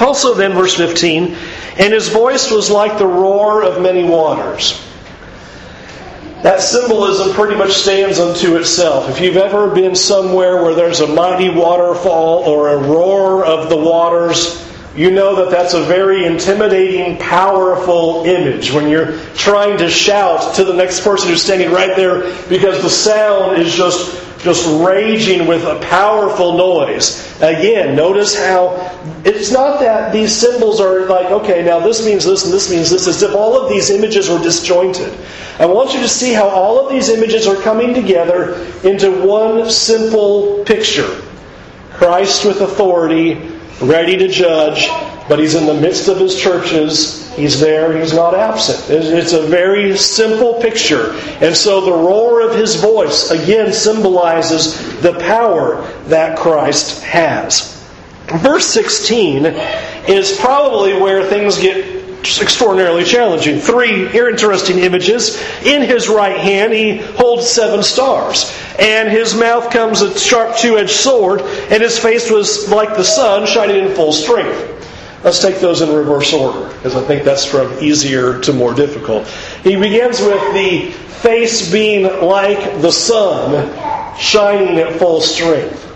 Also, 0.00 0.32
then, 0.32 0.52
verse 0.52 0.74
15, 0.74 1.36
and 1.78 1.92
his 1.92 2.08
voice 2.08 2.50
was 2.50 2.70
like 2.70 2.96
the 2.96 3.06
roar 3.06 3.62
of 3.62 3.82
many 3.82 4.04
waters. 4.04 4.82
That 6.42 6.62
symbolism 6.62 7.34
pretty 7.34 7.54
much 7.54 7.72
stands 7.72 8.18
unto 8.18 8.56
itself. 8.56 9.10
If 9.10 9.20
you've 9.20 9.36
ever 9.36 9.68
been 9.68 9.94
somewhere 9.94 10.62
where 10.62 10.74
there's 10.74 11.00
a 11.00 11.06
mighty 11.06 11.50
waterfall 11.50 12.44
or 12.44 12.68
a 12.68 12.78
roar 12.78 13.44
of 13.44 13.68
the 13.68 13.76
waters, 13.76 14.66
you 14.96 15.10
know 15.10 15.36
that 15.36 15.50
that's 15.50 15.74
a 15.74 15.82
very 15.82 16.24
intimidating, 16.24 17.18
powerful 17.18 18.24
image 18.24 18.72
when 18.72 18.88
you're 18.88 19.18
trying 19.34 19.76
to 19.78 19.90
shout 19.90 20.56
to 20.56 20.64
the 20.64 20.72
next 20.72 21.02
person 21.02 21.28
who's 21.28 21.42
standing 21.42 21.70
right 21.70 21.94
there 21.94 22.22
because 22.48 22.82
the 22.82 22.90
sound 22.90 23.60
is 23.60 23.74
just 23.74 24.29
just 24.42 24.66
raging 24.82 25.46
with 25.46 25.64
a 25.64 25.78
powerful 25.80 26.56
noise. 26.56 27.26
Again, 27.42 27.94
notice 27.94 28.34
how 28.34 28.74
it's 29.24 29.50
not 29.52 29.80
that 29.80 30.12
these 30.12 30.34
symbols 30.34 30.80
are 30.80 31.06
like, 31.06 31.26
okay, 31.26 31.62
now 31.62 31.78
this 31.78 32.04
means 32.04 32.24
this 32.24 32.44
and 32.44 32.52
this 32.52 32.70
means 32.70 32.90
this, 32.90 33.06
as 33.06 33.22
if 33.22 33.34
all 33.34 33.60
of 33.60 33.68
these 33.68 33.90
images 33.90 34.28
were 34.28 34.38
disjointed. 34.38 35.12
I 35.58 35.66
want 35.66 35.92
you 35.92 36.00
to 36.00 36.08
see 36.08 36.32
how 36.32 36.48
all 36.48 36.84
of 36.84 36.90
these 36.90 37.10
images 37.10 37.46
are 37.46 37.60
coming 37.62 37.92
together 37.92 38.54
into 38.82 39.26
one 39.26 39.70
simple 39.70 40.64
picture 40.64 41.20
Christ 41.92 42.46
with 42.46 42.62
authority 42.62 43.34
ready 43.82 44.16
to 44.16 44.28
judge, 44.28 44.88
but 45.28 45.38
he's 45.38 45.54
in 45.54 45.66
the 45.66 45.74
midst 45.74 46.08
of 46.08 46.18
his 46.18 46.38
churches. 46.40 47.29
He's 47.40 47.58
there, 47.58 47.98
he's 47.98 48.12
not 48.12 48.34
absent. 48.34 48.90
It's 48.90 49.32
a 49.32 49.42
very 49.42 49.96
simple 49.96 50.60
picture. 50.60 51.12
And 51.40 51.56
so 51.56 51.80
the 51.80 51.92
roar 51.92 52.42
of 52.42 52.54
his 52.54 52.76
voice, 52.76 53.30
again, 53.30 53.72
symbolizes 53.72 55.00
the 55.00 55.14
power 55.14 55.82
that 56.08 56.38
Christ 56.38 57.02
has. 57.02 57.82
Verse 58.26 58.66
16 58.66 59.46
is 59.46 60.38
probably 60.38 60.92
where 61.00 61.26
things 61.26 61.58
get 61.58 62.00
extraordinarily 62.20 63.04
challenging. 63.04 63.58
Three 63.58 64.10
interesting 64.12 64.78
images. 64.78 65.40
In 65.64 65.82
his 65.82 66.08
right 66.08 66.36
hand, 66.36 66.72
he 66.74 66.98
holds 66.98 67.48
seven 67.48 67.82
stars, 67.82 68.54
and 68.78 69.08
his 69.08 69.34
mouth 69.34 69.70
comes 69.70 70.02
a 70.02 70.18
sharp 70.18 70.56
two 70.58 70.76
edged 70.76 70.90
sword, 70.90 71.40
and 71.40 71.82
his 71.82 71.98
face 71.98 72.30
was 72.30 72.68
like 72.68 72.96
the 72.96 73.04
sun 73.04 73.46
shining 73.46 73.86
in 73.86 73.94
full 73.94 74.12
strength. 74.12 74.76
Let's 75.22 75.42
take 75.42 75.56
those 75.56 75.82
in 75.82 75.94
reverse 75.94 76.32
order, 76.32 76.72
because 76.74 76.96
I 76.96 77.02
think 77.02 77.24
that's 77.24 77.44
from 77.44 77.78
easier 77.80 78.40
to 78.40 78.52
more 78.54 78.72
difficult. 78.72 79.26
He 79.62 79.76
begins 79.76 80.20
with 80.20 80.54
the 80.54 80.90
face 80.90 81.70
being 81.70 82.04
like 82.04 82.80
the 82.80 82.90
sun 82.90 83.68
shining 84.18 84.78
at 84.78 84.98
full 84.98 85.20
strength. 85.20 85.86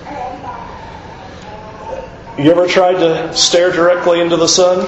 You 2.39 2.51
ever 2.51 2.67
tried 2.67 2.95
to 2.95 3.35
stare 3.35 3.73
directly 3.73 4.21
into 4.21 4.37
the 4.37 4.49
sun? 4.49 4.81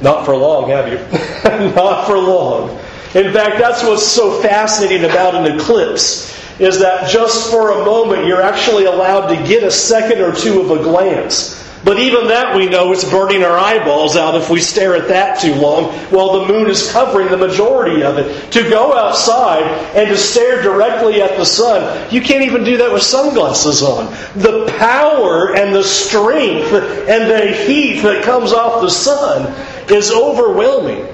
Not 0.00 0.24
for 0.24 0.36
long, 0.36 0.68
have 0.68 0.88
you? 0.88 0.98
Not 1.74 2.06
for 2.06 2.18
long. 2.18 2.70
In 3.14 3.32
fact, 3.32 3.58
that's 3.58 3.82
what's 3.82 4.06
so 4.06 4.42
fascinating 4.42 5.04
about 5.04 5.34
an 5.34 5.58
eclipse 5.58 6.32
is 6.60 6.78
that 6.80 7.10
just 7.10 7.50
for 7.50 7.70
a 7.70 7.84
moment 7.84 8.26
you're 8.26 8.42
actually 8.42 8.84
allowed 8.84 9.26
to 9.34 9.48
get 9.48 9.64
a 9.64 9.70
second 9.70 10.20
or 10.20 10.32
two 10.32 10.60
of 10.60 10.70
a 10.70 10.82
glance. 10.82 11.63
But 11.84 11.98
even 11.98 12.28
that 12.28 12.56
we 12.56 12.66
know 12.66 12.92
it's 12.92 13.08
burning 13.08 13.44
our 13.44 13.58
eyeballs 13.58 14.16
out 14.16 14.34
if 14.34 14.48
we 14.48 14.60
stare 14.60 14.96
at 14.96 15.08
that 15.08 15.40
too 15.40 15.54
long 15.54 15.92
while 16.10 16.40
the 16.40 16.48
moon 16.52 16.70
is 16.70 16.90
covering 16.90 17.28
the 17.30 17.36
majority 17.36 18.02
of 18.02 18.16
it. 18.16 18.52
To 18.52 18.68
go 18.70 18.94
outside 18.94 19.64
and 19.94 20.08
to 20.08 20.16
stare 20.16 20.62
directly 20.62 21.20
at 21.20 21.36
the 21.36 21.44
sun, 21.44 22.10
you 22.12 22.22
can't 22.22 22.44
even 22.44 22.64
do 22.64 22.78
that 22.78 22.92
with 22.92 23.02
sunglasses 23.02 23.82
on. 23.82 24.06
The 24.34 24.72
power 24.78 25.54
and 25.54 25.74
the 25.74 25.84
strength 25.84 26.72
and 26.72 27.30
the 27.30 27.54
heat 27.66 28.00
that 28.00 28.24
comes 28.24 28.52
off 28.52 28.80
the 28.80 28.90
sun 28.90 29.52
is 29.90 30.10
overwhelming. 30.10 31.06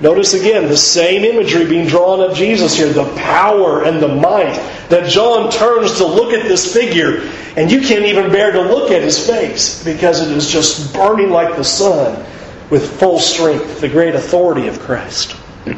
Notice 0.00 0.34
again 0.34 0.68
the 0.68 0.76
same 0.76 1.24
imagery 1.24 1.66
being 1.66 1.86
drawn 1.86 2.20
of 2.20 2.36
Jesus 2.36 2.76
here 2.76 2.92
the 2.92 3.12
power 3.16 3.82
and 3.82 4.00
the 4.00 4.08
might. 4.08 4.54
That 4.90 5.10
John 5.10 5.50
turns 5.50 5.96
to 5.96 6.06
look 6.06 6.32
at 6.32 6.44
this 6.44 6.72
figure, 6.72 7.28
and 7.56 7.70
you 7.70 7.80
can't 7.80 8.04
even 8.04 8.30
bear 8.30 8.52
to 8.52 8.62
look 8.62 8.92
at 8.92 9.02
his 9.02 9.26
face 9.26 9.82
because 9.84 10.20
it 10.20 10.34
is 10.34 10.50
just 10.50 10.94
burning 10.94 11.30
like 11.30 11.56
the 11.56 11.64
sun 11.64 12.24
with 12.70 12.98
full 12.98 13.18
strength, 13.18 13.80
the 13.80 13.88
great 13.88 14.14
authority 14.14 14.68
of 14.68 14.78
Christ. 14.78 15.36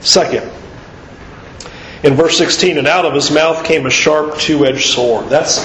Second, 0.00 0.50
in 2.02 2.14
verse 2.14 2.36
16, 2.36 2.78
and 2.78 2.86
out 2.86 3.06
of 3.06 3.14
his 3.14 3.30
mouth 3.30 3.64
came 3.64 3.86
a 3.86 3.90
sharp 3.90 4.38
two 4.38 4.66
edged 4.66 4.86
sword. 4.88 5.28
That's 5.28 5.58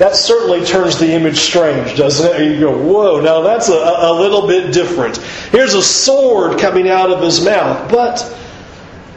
that 0.00 0.16
certainly 0.16 0.64
turns 0.64 0.98
the 0.98 1.12
image 1.12 1.36
strange, 1.36 1.94
doesn't 1.94 2.40
it? 2.40 2.54
You 2.54 2.60
go, 2.60 2.82
whoa, 2.82 3.20
now 3.20 3.42
that's 3.42 3.68
a, 3.68 3.74
a 3.74 4.14
little 4.18 4.46
bit 4.46 4.72
different. 4.72 5.18
Here's 5.52 5.74
a 5.74 5.82
sword 5.82 6.58
coming 6.58 6.88
out 6.88 7.10
of 7.10 7.22
his 7.22 7.44
mouth, 7.44 7.90
but 7.90 8.16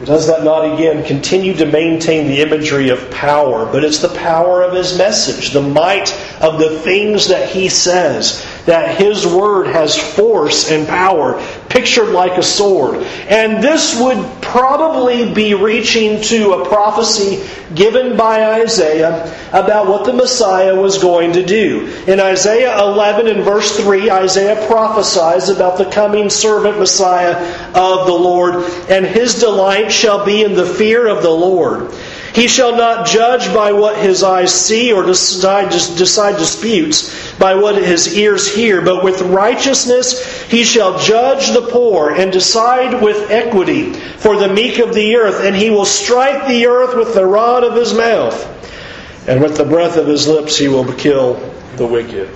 does 0.03 0.27
that 0.27 0.43
not 0.43 0.73
again 0.73 1.05
continue 1.05 1.53
to 1.53 1.65
maintain 1.65 2.27
the 2.27 2.41
imagery 2.41 2.89
of 2.89 3.09
power? 3.11 3.65
But 3.65 3.85
it's 3.85 3.99
the 3.99 4.09
power 4.09 4.61
of 4.61 4.73
his 4.73 4.97
message, 4.97 5.51
the 5.51 5.61
might 5.61 6.13
of 6.41 6.59
the 6.59 6.77
things 6.79 7.29
that 7.29 7.47
he 7.47 7.69
says, 7.69 8.45
that 8.65 8.97
his 8.97 9.25
word 9.25 9.67
has 9.67 9.97
force 9.97 10.71
and 10.71 10.87
power, 10.87 11.41
pictured 11.69 12.09
like 12.09 12.37
a 12.37 12.43
sword. 12.43 13.03
And 13.27 13.63
this 13.63 13.99
would 13.99 14.41
probably 14.41 15.33
be 15.33 15.53
reaching 15.53 16.21
to 16.23 16.53
a 16.53 16.67
prophecy 16.67 17.43
given 17.75 18.15
by 18.15 18.61
Isaiah 18.61 19.35
about 19.51 19.87
what 19.87 20.05
the 20.05 20.13
Messiah 20.13 20.79
was 20.79 20.99
going 20.99 21.33
to 21.33 21.45
do. 21.45 21.87
In 22.07 22.19
Isaiah 22.19 22.79
11 22.79 23.27
and 23.27 23.43
verse 23.43 23.75
3, 23.77 24.09
Isaiah 24.09 24.67
prophesies 24.67 25.49
about 25.49 25.77
the 25.77 25.89
coming 25.89 26.29
servant 26.29 26.77
Messiah 26.77 27.35
of 27.73 28.07
the 28.07 28.13
Lord, 28.13 28.63
and 28.89 29.05
his 29.05 29.39
delight 29.39 29.91
shall 29.91 30.25
be 30.25 30.43
in 30.43 30.53
the 30.53 30.65
fear 30.65 31.07
of 31.07 31.23
the 31.23 31.31
Lord. 31.31 31.91
He 32.33 32.47
shall 32.47 32.75
not 32.75 33.05
judge 33.05 33.53
by 33.53 33.73
what 33.73 33.95
his 33.97 34.23
eyes 34.23 34.51
see 34.51 34.91
or 34.91 35.03
decide, 35.03 35.69
decide 35.69 36.37
disputes 36.37 37.31
by 37.37 37.53
what 37.53 37.75
his 37.75 38.17
ears 38.17 38.51
hear, 38.53 38.81
but 38.81 39.03
with 39.03 39.21
righteousness 39.21 40.41
he 40.49 40.63
shall 40.63 40.97
judge 40.97 41.51
the 41.51 41.61
poor 41.61 42.09
and 42.09 42.31
decide 42.31 43.03
with 43.03 43.29
equity 43.29 43.93
for 43.93 44.35
the 44.35 44.51
meek 44.51 44.79
of 44.79 44.95
the 44.95 45.15
earth, 45.15 45.45
and 45.45 45.55
he 45.55 45.69
will 45.69 45.85
strike 45.85 46.47
the 46.47 46.65
earth 46.65 46.95
with 46.95 47.13
the 47.13 47.25
rod 47.25 47.63
of 47.63 47.75
his 47.75 47.93
mouth, 47.93 48.49
and 49.27 49.39
with 49.39 49.55
the 49.55 49.65
breath 49.65 49.97
of 49.97 50.07
his 50.07 50.27
lips 50.27 50.57
he 50.57 50.67
will 50.67 50.91
kill 50.93 51.35
the 51.75 51.85
wicked. 51.85 52.29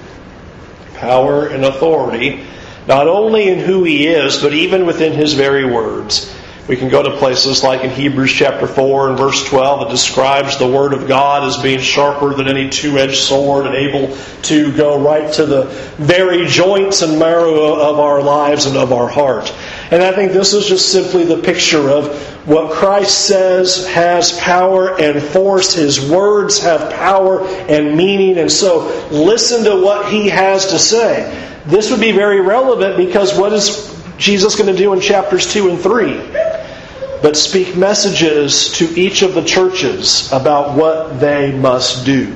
Power 0.93 1.47
and 1.47 1.65
authority, 1.65 2.45
not 2.87 3.07
only 3.07 3.49
in 3.49 3.57
who 3.57 3.83
he 3.83 4.05
is, 4.05 4.41
but 4.43 4.53
even 4.53 4.85
within 4.85 5.13
his 5.13 5.33
very 5.33 5.65
words. 5.65 6.37
We 6.67 6.75
can 6.75 6.89
go 6.89 7.01
to 7.01 7.15
places 7.17 7.63
like 7.63 7.86
in 7.86 7.91
Hebrews 7.91 8.33
chapter 8.33 8.67
4 8.67 9.09
and 9.09 9.17
verse 9.17 9.47
12 9.47 9.79
that 9.81 9.89
describes 9.89 10.57
the 10.57 10.67
Word 10.67 10.91
of 10.91 11.07
God 11.07 11.45
as 11.45 11.55
being 11.55 11.79
sharper 11.79 12.33
than 12.33 12.50
any 12.50 12.69
two 12.69 12.97
edged 12.97 13.19
sword 13.19 13.67
and 13.67 13.74
able 13.74 14.17
to 14.43 14.75
go 14.75 15.01
right 15.01 15.31
to 15.36 15.45
the 15.45 15.63
very 15.95 16.45
joints 16.45 17.01
and 17.03 17.17
marrow 17.17 17.74
of 17.74 18.00
our 18.00 18.21
lives 18.21 18.65
and 18.65 18.75
of 18.75 18.91
our 18.91 19.07
heart. 19.07 19.53
And 19.91 20.03
I 20.03 20.12
think 20.12 20.33
this 20.33 20.53
is 20.53 20.67
just 20.67 20.91
simply 20.91 21.24
the 21.24 21.41
picture 21.41 21.89
of 21.89 22.21
what 22.45 22.74
Christ 22.74 23.27
says 23.27 23.88
has 23.88 24.38
power 24.38 25.00
and 25.00 25.24
force. 25.24 25.74
His 25.74 26.09
words 26.09 26.59
have 26.63 26.91
power 26.91 27.47
and 27.47 27.95
meaning. 27.95 28.38
And 28.39 28.51
so 28.51 29.07
listen 29.09 29.63
to 29.63 29.81
what 29.81 30.12
he 30.12 30.27
has 30.27 30.67
to 30.67 30.79
say. 30.79 31.45
This 31.65 31.91
would 31.91 32.01
be 32.01 32.12
very 32.12 32.41
relevant 32.41 32.97
because 32.97 33.38
what 33.38 33.53
is 33.53 33.96
Jesus 34.17 34.56
going 34.56 34.73
to 34.73 34.77
do 34.77 34.93
in 34.93 34.99
chapters 34.99 35.51
2 35.51 35.69
and 35.69 35.80
3? 35.80 36.47
but 37.21 37.36
speak 37.36 37.75
messages 37.75 38.71
to 38.73 38.86
each 38.99 39.21
of 39.21 39.34
the 39.34 39.43
churches 39.43 40.32
about 40.32 40.77
what 40.77 41.19
they 41.19 41.51
must 41.51 42.06
do. 42.06 42.36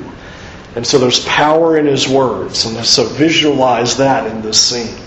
And 0.76 0.88
so 0.88 0.98
there's 0.98 1.24
power 1.26 1.78
in 1.78 1.86
his 1.86 2.08
words, 2.08 2.66
and 2.66 2.84
so 2.86 3.06
visualize 3.06 3.98
that 3.98 4.26
in 4.28 4.42
this 4.42 4.60
scene. 4.60 4.98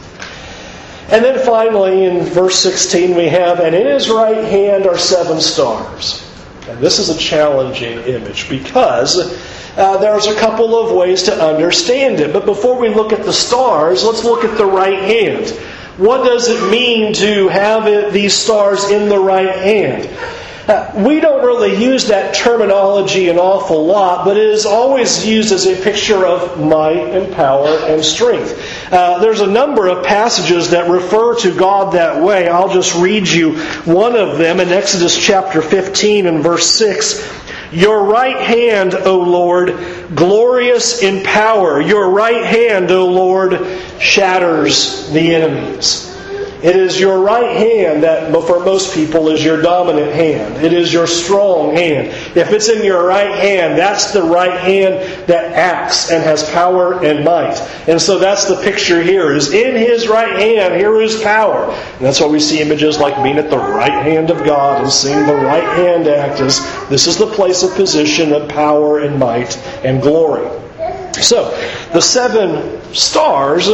And 1.08 1.24
then 1.24 1.44
finally, 1.44 2.04
in 2.04 2.24
verse 2.24 2.58
16, 2.58 3.16
we 3.16 3.28
have, 3.28 3.60
and 3.60 3.74
in 3.74 3.87
his 3.87 4.08
right 4.08 4.44
hand 4.44 4.87
are 4.87 4.98
seven 4.98 5.40
stars. 5.40 6.20
And 6.68 6.78
this 6.78 6.98
is 6.98 7.08
a 7.08 7.18
challenging 7.18 7.98
image 8.00 8.48
because 8.48 9.18
uh, 9.76 9.98
there's 9.98 10.26
a 10.26 10.34
couple 10.34 10.78
of 10.78 10.94
ways 10.94 11.24
to 11.24 11.44
understand 11.44 12.20
it. 12.20 12.32
But 12.32 12.46
before 12.46 12.78
we 12.78 12.88
look 12.88 13.12
at 13.12 13.24
the 13.24 13.32
stars, 13.32 14.04
let's 14.04 14.24
look 14.24 14.44
at 14.44 14.56
the 14.56 14.66
right 14.66 14.98
hand. 14.98 15.58
What 15.96 16.24
does 16.24 16.48
it 16.48 16.70
mean 16.70 17.14
to 17.14 17.48
have 17.48 17.87
it, 17.87 18.12
these 18.12 18.35
stars 18.35 18.90
in 18.90 19.09
the 19.09 19.18
right 19.18 19.54
hand? 19.54 20.09
Uh, 20.66 20.90
we 21.07 21.20
don't 21.20 21.44
really 21.44 21.80
use 21.80 22.09
that 22.09 22.35
terminology 22.35 23.28
an 23.28 23.38
awful 23.38 23.85
lot, 23.85 24.24
but 24.24 24.38
it 24.38 24.46
is 24.46 24.64
always 24.64 25.26
used 25.26 25.52
as 25.52 25.66
a 25.66 25.80
picture 25.83 26.26
of 26.26 26.59
might 26.59 26.96
and 26.96 27.35
power 27.35 27.68
and 27.87 28.02
strength. 28.02 28.59
Uh, 28.90 29.18
there's 29.18 29.42
a 29.42 29.46
number 29.46 29.88
of 29.88 30.04
passages 30.04 30.70
that 30.70 30.90
refer 30.90 31.38
to 31.40 31.54
God 31.54 31.92
that 31.92 32.22
way. 32.22 32.48
I'll 32.48 32.72
just 32.72 32.96
read 32.96 33.28
you 33.28 33.59
one 33.85 34.16
of 34.16 34.38
them 34.38 34.59
in 34.59 34.70
Exodus 34.70 35.18
chapter 35.18 35.61
15 35.61 36.26
and 36.26 36.42
verse 36.42 36.68
6. 36.70 37.43
Your 37.74 38.04
right 38.04 38.37
hand, 38.37 38.94
O 38.94 39.20
Lord, 39.20 40.14
glorious 40.14 41.02
in 41.02 41.24
power. 41.24 41.80
Your 41.80 42.10
right 42.10 42.44
hand, 42.44 42.90
O 42.90 43.06
Lord, 43.08 43.60
shatters 44.00 45.10
the 45.10 45.34
enemies. 45.34 46.13
It 46.64 46.77
is 46.77 46.98
your 46.98 47.20
right 47.20 47.59
hand 47.59 48.05
that, 48.05 48.33
for 48.46 48.64
most 48.64 48.94
people, 48.94 49.29
is 49.29 49.44
your 49.44 49.61
dominant 49.61 50.12
hand. 50.12 50.64
It 50.64 50.72
is 50.72 50.90
your 50.90 51.07
strong 51.07 51.77
hand. 51.77 52.09
If 52.35 52.53
it's 52.53 52.70
in 52.70 52.83
your 52.83 53.07
right 53.07 53.38
hand, 53.38 53.79
that's 53.79 54.12
the 54.12 54.22
right 54.22 54.59
hand 54.59 54.94
that 55.29 55.53
acts 55.53 56.11
and 56.11 56.24
has 56.24 56.48
power 56.53 57.05
and 57.05 57.22
might. 57.22 57.61
And 57.87 58.00
so 58.00 58.18
that's 58.18 58.46
the 58.46 58.57
picture 58.62 59.03
here, 59.03 59.31
is 59.35 59.53
in 59.53 59.77
his 59.77 60.09
right 60.09 60.40
hand, 60.40 60.77
here 60.77 61.03
is 61.03 61.20
power. 61.20 61.70
And 61.70 62.00
that's 62.00 62.18
why 62.18 62.29
we 62.29 62.40
see 62.40 62.62
images 62.62 62.98
like 62.98 63.22
being 63.22 63.37
at 63.37 63.50
the 63.50 63.59
right 63.59 64.03
hand 64.03 64.31
of 64.31 64.42
God 64.42 64.85
and 64.85 64.90
seeing 64.90 65.27
the 65.27 65.37
right 65.37 65.77
hand 65.77 66.09
act 66.09 66.40
as 66.40 66.61
this 66.88 67.07
is 67.07 67.18
the 67.18 67.27
place 67.27 67.62
of 67.62 67.74
position 67.74 68.33
of 68.33 68.48
power 68.48 69.00
and 69.00 69.18
might 69.18 69.55
and 69.85 70.00
glory. 70.00 70.48
So, 71.12 71.50
the 71.92 72.00
seven 72.00 72.83
stars 72.94 73.68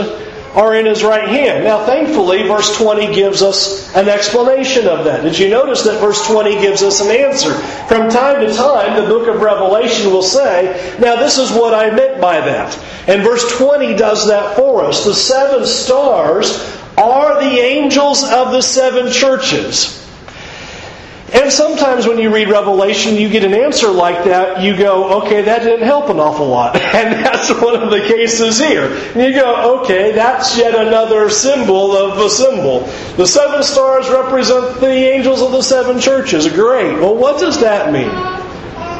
are 0.54 0.74
in 0.74 0.86
his 0.86 1.04
right 1.04 1.28
hand. 1.28 1.64
Now, 1.64 1.86
thankfully, 1.86 2.42
verse 2.42 2.76
20 2.76 3.14
gives 3.14 3.42
us 3.42 3.94
an 3.94 4.08
explanation 4.08 4.88
of 4.88 5.04
that. 5.04 5.22
Did 5.22 5.38
you 5.38 5.48
notice 5.48 5.82
that 5.84 6.00
verse 6.00 6.26
20 6.26 6.60
gives 6.60 6.82
us 6.82 7.00
an 7.00 7.10
answer? 7.10 7.54
From 7.86 8.10
time 8.10 8.44
to 8.44 8.52
time, 8.52 9.00
the 9.00 9.08
book 9.08 9.28
of 9.28 9.40
Revelation 9.40 10.10
will 10.10 10.22
say, 10.22 10.96
Now, 11.00 11.16
this 11.16 11.38
is 11.38 11.52
what 11.52 11.74
I 11.74 11.94
meant 11.94 12.20
by 12.20 12.40
that. 12.40 12.76
And 13.06 13.22
verse 13.22 13.56
20 13.58 13.94
does 13.96 14.26
that 14.28 14.56
for 14.56 14.84
us. 14.84 15.04
The 15.04 15.14
seven 15.14 15.66
stars 15.66 16.58
are 16.98 17.40
the 17.40 17.60
angels 17.60 18.24
of 18.24 18.50
the 18.50 18.62
seven 18.62 19.12
churches. 19.12 19.96
And 21.32 21.52
sometimes 21.52 22.06
when 22.06 22.18
you 22.18 22.34
read 22.34 22.48
Revelation, 22.48 23.14
you 23.14 23.28
get 23.28 23.44
an 23.44 23.54
answer 23.54 23.88
like 23.88 24.24
that, 24.24 24.62
you 24.62 24.76
go, 24.76 25.22
okay, 25.22 25.42
that 25.42 25.62
didn't 25.62 25.86
help 25.86 26.08
an 26.08 26.18
awful 26.18 26.48
lot. 26.48 26.76
And 27.00 27.24
that's 27.24 27.48
one 27.50 27.80
of 27.80 27.90
the 27.90 28.00
cases 28.00 28.58
here. 28.58 28.84
And 28.84 29.22
you 29.22 29.32
go, 29.32 29.80
okay, 29.80 30.12
that's 30.12 30.58
yet 30.58 30.74
another 30.74 31.30
symbol 31.30 31.96
of 31.96 32.18
a 32.18 32.28
symbol. 32.28 32.80
The 33.16 33.26
seven 33.26 33.62
stars 33.62 34.08
represent 34.10 34.80
the 34.80 34.90
angels 34.90 35.40
of 35.40 35.52
the 35.52 35.62
seven 35.62 36.00
churches. 36.00 36.48
Great. 36.48 36.98
Well, 36.98 37.14
what 37.14 37.40
does 37.40 37.60
that 37.60 37.92
mean? 37.92 38.39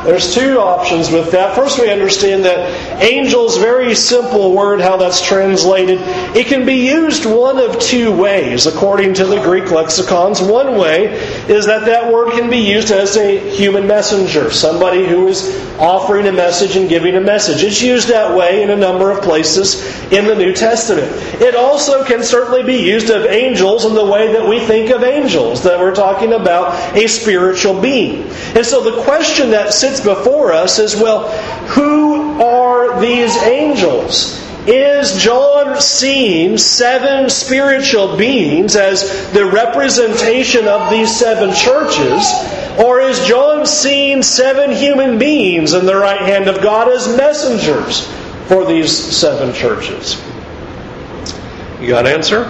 There's 0.05 0.35
two 0.35 0.59
options 0.59 1.11
with 1.11 1.33
that. 1.33 1.55
First, 1.55 1.79
we 1.79 1.91
understand 1.91 2.45
that 2.45 3.03
angels, 3.03 3.59
very 3.59 3.95
simple 3.95 4.55
word, 4.55 4.81
how 4.81 4.97
that's 4.97 5.25
translated. 5.25 5.99
It 6.37 6.47
can 6.47 6.65
be 6.65 6.87
used 6.87 7.27
one 7.27 7.59
of 7.59 7.79
two 7.79 8.11
ways, 8.17 8.67
according 8.67 9.15
to 9.15 9.27
the 9.27 9.41
Greek 9.43 9.71
lexicons. 9.71 10.41
One 10.41 10.79
way 10.79 11.13
is 11.49 11.67
that 11.67 11.87
that 11.87 12.13
word 12.13 12.33
can 12.33 12.49
be 12.51 12.59
used 12.59 12.91
as 12.91 13.17
a 13.17 13.39
human 13.51 13.87
messenger, 13.87 14.51
somebody 14.51 15.07
who 15.07 15.29
is 15.29 15.71
offering 15.79 16.27
a 16.27 16.33
message 16.33 16.77
and 16.77 16.89
giving 16.89 17.17
a 17.17 17.21
message. 17.21 17.63
It's 17.63 17.81
used 17.81 18.09
that 18.09 18.37
way 18.37 18.63
in 18.63 18.71
a 18.71 18.77
number 18.77 19.11
of 19.11 19.23
places 19.23 19.83
in 20.13 20.27
the 20.27 20.35
New 20.35 20.53
Testament. 20.55 21.11
It 21.41 21.55
also 21.55 22.05
can 22.05 22.23
certainly 22.23 22.63
be 22.63 22.77
used 22.77 23.11
of 23.11 23.25
angels 23.25 23.85
in 23.85 23.95
the 23.95 24.05
way 24.05 24.33
that 24.33 24.47
we 24.47 24.61
think 24.61 24.91
of 24.91 25.03
angels, 25.03 25.63
that 25.63 25.79
we're 25.79 25.95
talking 25.95 26.33
about 26.35 26.97
a 26.97 27.07
spiritual 27.07 27.81
being. 27.81 28.29
And 28.55 28.65
so 28.65 28.83
the 28.83 29.03
question 29.03 29.51
that 29.51 29.73
sits 29.91 30.01
before 30.01 30.53
us 30.53 30.79
is 30.79 30.97
well, 30.97 31.31
who 31.69 32.41
are 32.43 33.01
these 33.01 33.37
angels? 33.39 34.39
is 34.67 35.17
John 35.17 35.81
seeing 35.81 36.59
seven 36.59 37.31
spiritual 37.31 38.17
beings 38.19 38.77
as 38.77 39.33
the 39.33 39.47
representation 39.47 40.69
of 40.69 40.91
these 40.91 41.17
seven 41.17 41.55
churches? 41.55 42.31
Or 42.79 43.01
is 43.01 43.27
John 43.27 43.67
seeing 43.67 44.23
seven 44.23 44.71
human 44.71 45.19
beings 45.19 45.73
in 45.73 45.87
the 45.87 45.97
right 45.97 46.21
hand 46.21 46.47
of 46.47 46.63
God 46.63 46.89
as 46.89 47.09
messengers 47.17 48.07
for 48.49 48.67
these 48.67 48.95
seven 48.95 49.55
churches? 49.55 50.23
You 51.81 51.89
got 51.89 52.07
an 52.07 52.13
answer? 52.13 52.45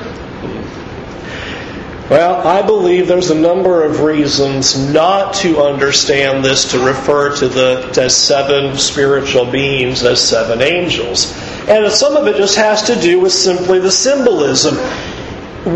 Well, 2.10 2.44
I 2.44 2.62
believe 2.62 3.06
there's 3.06 3.30
a 3.30 3.36
number 3.36 3.84
of 3.84 4.00
reasons 4.00 4.76
not 4.92 5.32
to 5.34 5.62
understand 5.62 6.44
this 6.44 6.72
to 6.72 6.84
refer 6.84 7.36
to 7.36 7.48
the 7.48 7.96
as 8.02 8.16
seven 8.16 8.76
spiritual 8.76 9.48
beings 9.48 10.02
as 10.02 10.20
seven 10.20 10.60
angels. 10.60 11.32
And 11.68 11.88
some 11.92 12.16
of 12.16 12.26
it 12.26 12.36
just 12.36 12.56
has 12.56 12.82
to 12.88 13.00
do 13.00 13.20
with 13.20 13.32
simply 13.32 13.78
the 13.78 13.92
symbolism. 13.92 14.74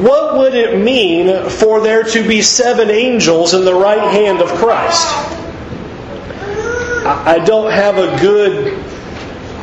What 0.02 0.36
would 0.36 0.54
it 0.54 0.76
mean 0.82 1.48
for 1.50 1.80
there 1.80 2.02
to 2.02 2.26
be 2.26 2.42
seven 2.42 2.90
angels 2.90 3.54
in 3.54 3.64
the 3.64 3.74
right 3.74 4.10
hand 4.12 4.40
of 4.42 4.48
Christ? 4.48 5.06
I 7.06 7.44
don't 7.44 7.70
have 7.70 7.96
a 7.96 8.18
good 8.20 8.73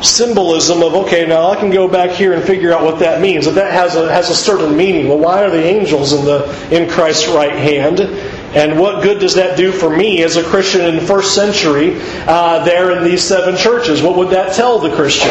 symbolism 0.02 0.82
of 0.82 0.94
okay 0.94 1.26
now 1.26 1.50
I 1.50 1.56
can 1.56 1.70
go 1.70 1.88
back 1.88 2.10
here 2.10 2.32
and 2.32 2.42
figure 2.42 2.72
out 2.72 2.82
what 2.82 2.98
that 2.98 3.20
means 3.20 3.46
that 3.46 3.54
that 3.54 3.72
has 3.72 3.96
a 3.96 4.12
has 4.12 4.30
a 4.30 4.34
certain 4.34 4.76
meaning 4.76 5.08
well 5.08 5.18
why 5.18 5.44
are 5.44 5.50
the 5.50 5.62
angels 5.62 6.12
in 6.12 6.24
the 6.24 6.44
in 6.70 6.88
Christ's 6.88 7.28
right 7.28 7.52
hand 7.52 8.00
and 8.00 8.78
what 8.78 9.02
good 9.02 9.18
does 9.18 9.34
that 9.34 9.56
do 9.56 9.72
for 9.72 9.94
me 9.94 10.22
as 10.22 10.36
a 10.36 10.42
Christian 10.42 10.82
in 10.82 10.96
the 10.96 11.02
first 11.02 11.34
century 11.34 11.98
uh, 12.26 12.64
there 12.64 12.90
in 12.96 13.04
these 13.04 13.22
seven 13.22 13.56
churches 13.56 14.02
what 14.02 14.16
would 14.16 14.30
that 14.30 14.54
tell 14.54 14.78
the 14.78 14.94
Christian 14.94 15.30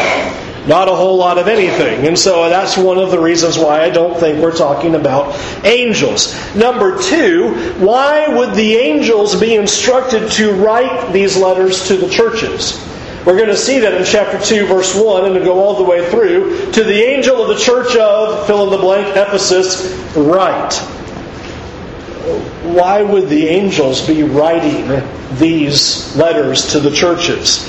not 0.68 0.88
a 0.88 0.96
whole 0.96 1.18
lot 1.18 1.38
of 1.38 1.48
anything. 1.48 2.06
And 2.08 2.18
so 2.18 2.48
that's 2.50 2.78
one 2.78 2.98
of 2.98 3.12
the 3.12 3.20
reasons 3.20 3.58
why 3.58 3.82
I 3.82 3.90
don't 3.90 4.20
think 4.20 4.40
we're 4.40 4.56
talking 4.56 4.96
about 4.96 5.36
angels. 5.66 6.36
Number 6.56 7.02
two, 7.02 7.56
why 7.80 8.28
would 8.28 8.54
the 8.54 8.76
angels 8.76 9.40
be 9.40 9.56
instructed 9.56 10.30
to 10.34 10.54
write 10.54 11.12
these 11.12 11.36
letters 11.36 11.88
to 11.88 11.98
the 11.98 12.10
churches? 12.10 12.80
We're 13.26 13.38
going 13.38 13.50
to 13.50 13.58
see 13.58 13.80
that 13.80 13.94
in 13.94 14.04
chapter 14.04 14.40
2, 14.40 14.66
verse 14.66 14.96
1, 14.96 15.26
and 15.26 15.36
to 15.36 15.42
go 15.42 15.60
all 15.60 15.76
the 15.76 15.84
way 15.84 16.10
through. 16.10 16.72
To 16.72 16.84
the 16.84 17.04
angel 17.04 17.40
of 17.40 17.50
the 17.50 17.64
church 17.64 17.96
of, 17.96 18.48
fill 18.48 18.64
in 18.64 18.72
the 18.72 18.78
blank, 18.78 19.16
Ephesus, 19.16 19.94
write. 20.16 20.74
Why 22.64 23.04
would 23.04 23.30
the 23.30 23.48
angels 23.48 24.06
be 24.08 24.24
writing 24.24 25.04
these 25.38 26.16
letters 26.16 26.72
to 26.72 26.80
the 26.80 26.90
churches? 26.90 27.68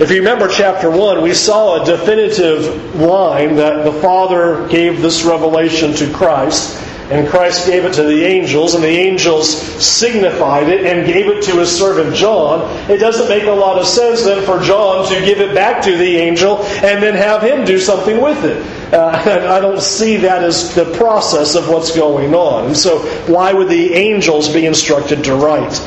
If 0.00 0.10
you 0.10 0.16
remember 0.18 0.48
chapter 0.48 0.90
1, 0.90 1.22
we 1.22 1.34
saw 1.34 1.82
a 1.82 1.84
definitive 1.84 2.96
line 2.96 3.56
that 3.56 3.84
the 3.84 3.92
Father 3.92 4.66
gave 4.68 5.02
this 5.02 5.22
revelation 5.22 5.92
to 5.94 6.12
Christ, 6.12 6.80
and 7.10 7.28
Christ 7.28 7.66
gave 7.66 7.84
it 7.84 7.92
to 7.94 8.02
the 8.02 8.24
angels, 8.24 8.74
and 8.74 8.82
the 8.82 8.88
angels 8.88 9.60
signified 9.84 10.68
it 10.68 10.86
and 10.86 11.06
gave 11.06 11.26
it 11.26 11.42
to 11.44 11.58
his 11.58 11.76
servant 11.76 12.14
John. 12.16 12.62
It 12.90 12.96
doesn't 12.96 13.28
make 13.28 13.44
a 13.44 13.52
lot 13.52 13.78
of 13.78 13.86
sense 13.86 14.24
then 14.24 14.42
for 14.44 14.58
John 14.60 15.06
to 15.08 15.20
give 15.20 15.40
it 15.40 15.54
back 15.54 15.82
to 15.84 15.96
the 15.96 16.16
angel 16.16 16.62
and 16.62 17.02
then 17.02 17.14
have 17.14 17.42
him 17.42 17.66
do 17.66 17.78
something 17.78 18.22
with 18.22 18.42
it. 18.44 18.94
Uh, 18.94 19.08
I 19.56 19.60
don't 19.60 19.82
see 19.82 20.16
that 20.18 20.42
as 20.42 20.74
the 20.74 20.86
process 20.96 21.54
of 21.56 21.68
what's 21.68 21.94
going 21.94 22.34
on. 22.34 22.74
So, 22.74 23.00
why 23.30 23.52
would 23.52 23.68
the 23.68 23.92
angels 23.92 24.48
be 24.48 24.64
instructed 24.64 25.24
to 25.24 25.34
write? 25.34 25.78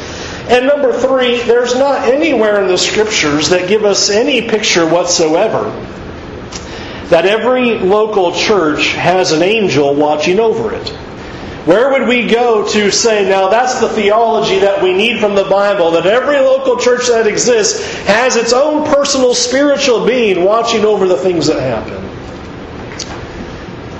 And 0.50 0.68
number 0.68 0.94
three, 0.94 1.42
there's 1.42 1.76
not 1.76 2.08
anywhere 2.08 2.62
in 2.62 2.68
the 2.68 2.78
scriptures 2.78 3.50
that 3.50 3.68
give 3.68 3.84
us 3.86 4.12
any 4.12 4.48
picture 4.48 4.88
whatsoever 4.88 5.66
that 7.10 7.26
every 7.26 7.80
local 7.80 8.34
church 8.34 8.94
has 8.94 9.32
an 9.32 9.42
angel 9.42 9.96
watching 9.96 10.40
over 10.40 10.74
it. 10.74 11.07
Where 11.68 11.92
would 11.92 12.08
we 12.08 12.28
go 12.28 12.66
to 12.66 12.92
say, 12.92 13.28
now 13.28 13.50
that's 13.50 13.82
the 13.82 13.90
theology 13.90 14.60
that 14.60 14.82
we 14.82 14.94
need 14.94 15.20
from 15.20 15.36
the 15.36 15.44
Bible, 15.44 15.92
that 15.92 16.06
every 16.06 16.38
local 16.38 16.78
church 16.78 17.08
that 17.08 17.28
exists 17.28 17.86
has 18.06 18.38
its 18.38 18.54
own 18.54 18.86
personal 18.86 19.36
spiritual 19.36 20.06
being 20.06 20.46
watching 20.46 20.86
over 20.86 21.10
the 21.10 21.18
things 21.18 21.46
that 21.48 21.60
happen? 21.60 22.06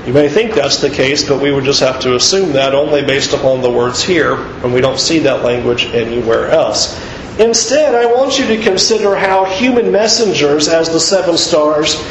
You 0.08 0.14
may 0.14 0.30
think 0.30 0.54
that's 0.54 0.78
the 0.78 0.90
case, 0.90 1.28
but 1.28 1.42
we 1.42 1.52
would 1.52 1.66
just 1.66 1.82
have 1.82 2.00
to 2.04 2.16
assume 2.16 2.54
that 2.54 2.74
only 2.74 3.02
based 3.02 3.34
upon 3.34 3.62
the 3.62 3.70
words 3.70 4.02
here, 4.02 4.36
and 4.64 4.74
we 4.74 4.80
don't 4.80 4.98
see 4.98 5.20
that 5.20 5.44
language 5.44 5.88
anywhere 5.88 6.50
else. 6.50 6.98
Instead, 7.38 7.96
I 7.96 8.06
want 8.06 8.40
you 8.40 8.48
to 8.48 8.64
consider 8.64 9.18
how 9.18 9.44
human 9.44 9.92
messengers, 9.92 10.70
as 10.70 10.90
the 10.90 11.02
seven 11.02 11.38
stars, 11.38 12.02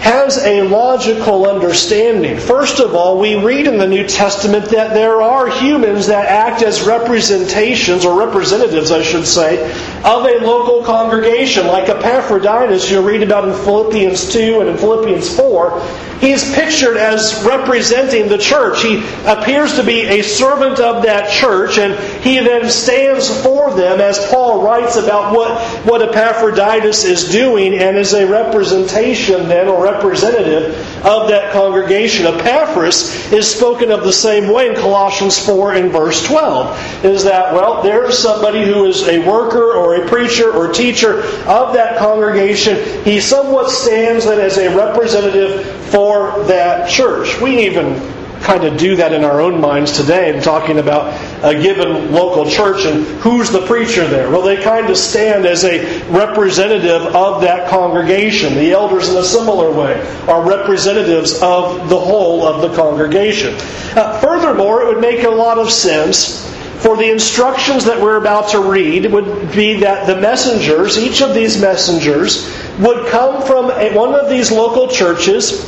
has 0.00 0.38
a 0.38 0.62
logical 0.62 1.48
understanding. 1.48 2.38
First 2.38 2.80
of 2.80 2.94
all, 2.94 3.18
we 3.18 3.36
read 3.36 3.66
in 3.66 3.78
the 3.78 3.86
New 3.86 4.06
Testament 4.06 4.66
that 4.66 4.92
there 4.94 5.22
are 5.22 5.48
humans 5.48 6.06
that 6.08 6.26
act 6.26 6.62
as 6.62 6.82
representations, 6.82 8.04
or 8.04 8.18
representatives, 8.18 8.90
I 8.90 9.02
should 9.02 9.26
say, 9.26 9.72
of 10.04 10.26
a 10.26 10.44
local 10.44 10.84
congregation, 10.84 11.66
like 11.66 11.88
Epaphroditus, 11.88 12.90
you 12.90 13.00
read 13.00 13.22
about 13.22 13.48
in 13.48 13.54
Philippians 13.54 14.30
2 14.32 14.60
and 14.60 14.68
in 14.68 14.76
Philippians 14.76 15.34
4. 15.34 15.80
He's 16.20 16.54
pictured 16.54 16.96
as 16.96 17.42
representing 17.44 18.28
the 18.28 18.38
church. 18.38 18.82
He 18.82 19.02
appears 19.26 19.74
to 19.76 19.82
be 19.82 20.02
a 20.02 20.22
servant 20.22 20.78
of 20.78 21.02
that 21.02 21.30
church, 21.30 21.78
and 21.78 21.98
he 22.22 22.38
then 22.38 22.70
stands 22.70 23.42
for 23.42 23.74
them, 23.74 24.00
as 24.00 24.18
Paul 24.30 24.62
writes 24.62 24.96
about 24.96 25.34
what, 25.34 25.60
what 25.84 26.02
Epaphroditus 26.02 27.04
is 27.04 27.30
doing, 27.30 27.74
and 27.74 27.96
is 27.96 28.14
a 28.14 28.26
representation 28.26 29.48
then, 29.48 29.68
or 29.68 29.82
representative 29.84 30.76
of 31.04 31.28
that 31.28 31.52
congregation. 31.52 32.26
Epaphras 32.26 33.32
is 33.32 33.50
spoken 33.50 33.90
of 33.90 34.02
the 34.02 34.12
same 34.12 34.52
way 34.52 34.68
in 34.68 34.74
Colossians 34.76 35.38
4 35.44 35.74
and 35.74 35.92
verse 35.92 36.24
12. 36.26 37.04
Is 37.04 37.24
that, 37.24 37.52
well, 37.52 37.82
there's 37.82 38.18
somebody 38.18 38.64
who 38.64 38.86
is 38.86 39.06
a 39.08 39.18
worker 39.26 39.72
or 39.72 39.93
a 40.02 40.08
preacher 40.08 40.52
or 40.52 40.72
teacher 40.72 41.20
of 41.46 41.74
that 41.74 41.98
congregation. 41.98 43.04
He 43.04 43.20
somewhat 43.20 43.70
stands 43.70 44.24
then 44.24 44.40
as 44.40 44.58
a 44.58 44.74
representative 44.76 45.64
for 45.90 46.44
that 46.44 46.90
church. 46.90 47.40
We 47.40 47.66
even 47.66 48.14
kind 48.44 48.64
of 48.64 48.76
do 48.76 48.96
that 48.96 49.12
in 49.12 49.24
our 49.24 49.40
own 49.40 49.58
minds 49.60 49.96
today 49.96 50.32
and 50.32 50.42
talking 50.42 50.78
about 50.78 51.14
a 51.42 51.60
given 51.60 52.12
local 52.12 52.48
church 52.48 52.84
and 52.84 53.04
who's 53.20 53.50
the 53.50 53.66
preacher 53.66 54.06
there. 54.06 54.30
Well, 54.30 54.42
they 54.42 54.62
kind 54.62 54.90
of 54.90 54.98
stand 54.98 55.46
as 55.46 55.64
a 55.64 56.06
representative 56.10 57.14
of 57.14 57.40
that 57.40 57.70
congregation. 57.70 58.54
The 58.54 58.72
elders, 58.72 59.08
in 59.08 59.16
a 59.16 59.24
similar 59.24 59.70
way, 59.72 59.98
are 60.28 60.46
representatives 60.46 61.40
of 61.42 61.88
the 61.88 61.98
whole 61.98 62.46
of 62.46 62.60
the 62.60 62.76
congregation. 62.76 63.54
Uh, 63.96 64.20
furthermore, 64.20 64.82
it 64.82 64.86
would 64.88 65.00
make 65.00 65.24
a 65.24 65.30
lot 65.30 65.58
of 65.58 65.70
sense 65.72 66.44
for 66.80 66.96
the 66.96 67.10
instructions 67.10 67.84
that 67.84 68.00
we're 68.00 68.16
about 68.16 68.50
to 68.50 68.60
read 68.60 69.10
would 69.10 69.52
be 69.52 69.80
that 69.80 70.06
the 70.06 70.20
messengers, 70.20 70.98
each 70.98 71.22
of 71.22 71.34
these 71.34 71.60
messengers, 71.60 72.50
would 72.78 73.06
come 73.08 73.42
from 73.46 73.66
one 73.94 74.14
of 74.14 74.28
these 74.28 74.50
local 74.50 74.88
churches 74.88 75.64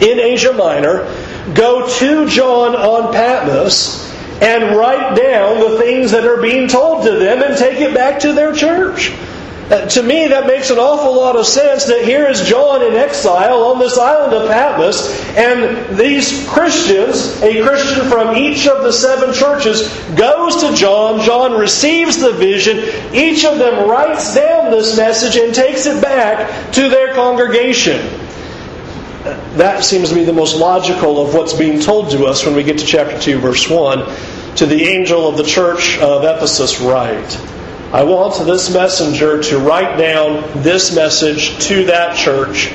in 0.00 0.18
Asia 0.18 0.52
Minor 0.52 1.04
go 1.54 1.88
to 1.98 2.28
John 2.28 2.74
on 2.74 3.12
Patmos 3.12 4.04
and 4.42 4.76
write 4.76 5.16
down 5.16 5.60
the 5.60 5.78
things 5.78 6.10
that 6.10 6.24
are 6.24 6.40
being 6.40 6.68
told 6.68 7.04
to 7.04 7.12
them 7.12 7.42
and 7.42 7.56
take 7.56 7.80
it 7.80 7.94
back 7.94 8.20
to 8.20 8.32
their 8.32 8.52
church. 8.52 9.12
Uh, 9.68 9.84
to 9.88 10.02
me, 10.02 10.28
that 10.28 10.46
makes 10.46 10.70
an 10.70 10.78
awful 10.78 11.16
lot 11.16 11.34
of 11.34 11.44
sense 11.44 11.86
that 11.86 12.04
here 12.04 12.28
is 12.28 12.42
John 12.42 12.82
in 12.82 12.94
exile 12.94 13.64
on 13.64 13.80
this 13.80 13.98
island 13.98 14.32
of 14.32 14.48
Patmos, 14.48 15.10
and 15.36 15.98
these 15.98 16.46
Christians, 16.48 17.42
a 17.42 17.62
Christian 17.62 18.08
from 18.08 18.36
each 18.36 18.68
of 18.68 18.84
the 18.84 18.92
seven 18.92 19.34
churches, 19.34 19.88
goes 20.14 20.62
to 20.62 20.72
John. 20.76 21.20
John 21.20 21.58
receives 21.58 22.18
the 22.18 22.32
vision. 22.32 22.78
Each 23.12 23.44
of 23.44 23.58
them 23.58 23.90
writes 23.90 24.34
down 24.36 24.70
this 24.70 24.96
message 24.96 25.36
and 25.36 25.52
takes 25.52 25.86
it 25.86 26.00
back 26.00 26.72
to 26.74 26.88
their 26.88 27.12
congregation 27.14 28.26
that 29.56 29.84
seems 29.84 30.10
to 30.10 30.14
be 30.14 30.24
the 30.24 30.32
most 30.32 30.56
logical 30.56 31.20
of 31.20 31.34
what's 31.34 31.52
being 31.52 31.80
told 31.80 32.10
to 32.10 32.26
us 32.26 32.44
when 32.44 32.54
we 32.54 32.62
get 32.62 32.78
to 32.78 32.86
chapter 32.86 33.18
2, 33.18 33.38
verse 33.40 33.68
1. 33.68 34.54
To 34.56 34.66
the 34.66 34.84
angel 34.84 35.28
of 35.28 35.36
the 35.36 35.42
church 35.42 35.98
of 35.98 36.24
Ephesus, 36.24 36.80
write. 36.80 37.36
I 37.92 38.02
want 38.02 38.44
this 38.46 38.72
messenger 38.74 39.40
to 39.44 39.58
write 39.58 39.96
down 39.96 40.42
this 40.62 40.94
message 40.94 41.56
to 41.68 41.84
that 41.84 42.16
church. 42.16 42.66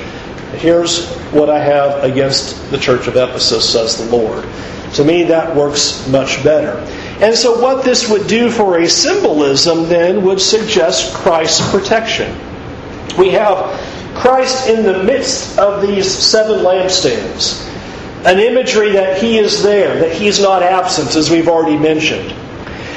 Here's 0.56 1.06
what 1.32 1.50
I 1.50 1.62
have 1.62 2.02
against 2.02 2.70
the 2.70 2.78
church 2.78 3.08
of 3.08 3.16
Ephesus, 3.16 3.70
says 3.70 3.98
the 3.98 4.16
Lord. 4.16 4.46
To 4.94 5.04
me, 5.04 5.24
that 5.24 5.54
works 5.54 6.08
much 6.08 6.42
better. 6.42 6.78
And 7.22 7.34
so, 7.34 7.60
what 7.60 7.84
this 7.84 8.08
would 8.08 8.26
do 8.26 8.50
for 8.50 8.78
a 8.78 8.88
symbolism 8.88 9.88
then 9.88 10.22
would 10.24 10.40
suggest 10.40 11.14
Christ's 11.14 11.70
protection. 11.70 12.34
We 13.18 13.30
have 13.30 13.78
Christ 14.14 14.68
in 14.68 14.82
the 14.82 15.02
midst 15.04 15.58
of 15.58 15.82
these 15.82 16.10
seven 16.10 16.64
lampstands. 16.64 17.68
An 18.24 18.38
imagery 18.38 18.92
that 18.92 19.20
He 19.20 19.38
is 19.38 19.62
there, 19.62 19.98
that 20.00 20.12
He's 20.12 20.40
not 20.40 20.62
absent, 20.62 21.16
as 21.16 21.30
we've 21.30 21.48
already 21.48 21.76
mentioned. 21.76 22.34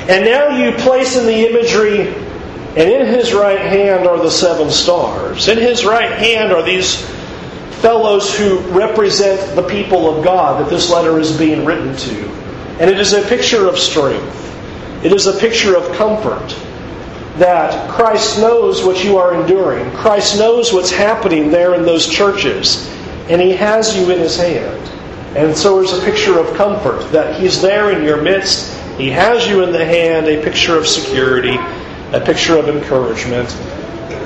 And 0.10 0.26
now 0.26 0.50
you 0.50 0.72
place 0.78 1.16
in 1.16 1.26
the 1.26 1.50
imagery, 1.50 2.08
and 2.08 2.90
in 2.90 3.08
His 3.08 3.34
right 3.34 3.60
hand 3.60 4.08
are 4.08 4.18
the 4.18 4.32
seven 4.32 4.70
stars. 4.70 5.48
In 5.48 5.58
His 5.58 5.86
right 5.86 6.12
hand 6.12 6.52
are 6.52 6.64
these 6.64 7.02
fellows 7.82 8.36
who 8.36 8.60
represent 8.72 9.56
the 9.56 9.68
people 9.68 10.16
of 10.16 10.24
God 10.24 10.62
that 10.62 10.70
this 10.70 10.90
letter 10.90 11.20
is 11.20 11.38
being 11.38 11.66
written 11.66 11.96
to. 11.96 12.30
And 12.80 12.90
it 12.90 13.00
is 13.00 13.14
a 13.14 13.22
picture 13.28 13.68
of 13.68 13.78
strength. 13.78 14.42
It 15.04 15.14
is 15.14 15.28
a 15.28 15.38
picture 15.38 15.76
of 15.78 15.96
comfort 15.96 16.56
that 17.38 17.90
Christ 17.90 18.40
knows 18.40 18.84
what 18.84 19.04
you 19.04 19.18
are 19.18 19.40
enduring. 19.40 19.92
Christ 19.92 20.40
knows 20.40 20.72
what's 20.74 20.92
happening 20.92 21.52
there 21.52 21.76
in 21.76 21.84
those 21.84 22.08
churches, 22.08 22.90
and 23.30 23.42
He 23.42 23.52
has 23.52 23.96
you 23.96 24.10
in 24.12 24.20
His 24.20 24.38
hand. 24.38 24.82
And 25.38 25.56
so 25.56 25.76
there's 25.76 25.94
a 25.94 26.02
picture 26.04 26.40
of 26.40 26.56
comfort 26.56 27.12
that 27.12 27.40
He's 27.40 27.62
there 27.62 27.92
in 27.92 28.04
your 28.04 28.22
midst. 28.22 28.72
He 28.98 29.10
has 29.10 29.48
you 29.48 29.64
in 29.64 29.72
the 29.72 29.86
hand, 29.86 30.28
a 30.28 30.42
picture 30.44 30.78
of 30.78 30.88
security, 30.88 31.58
a 32.12 32.22
picture 32.24 32.58
of 32.58 32.70
encouragement. 32.70 33.50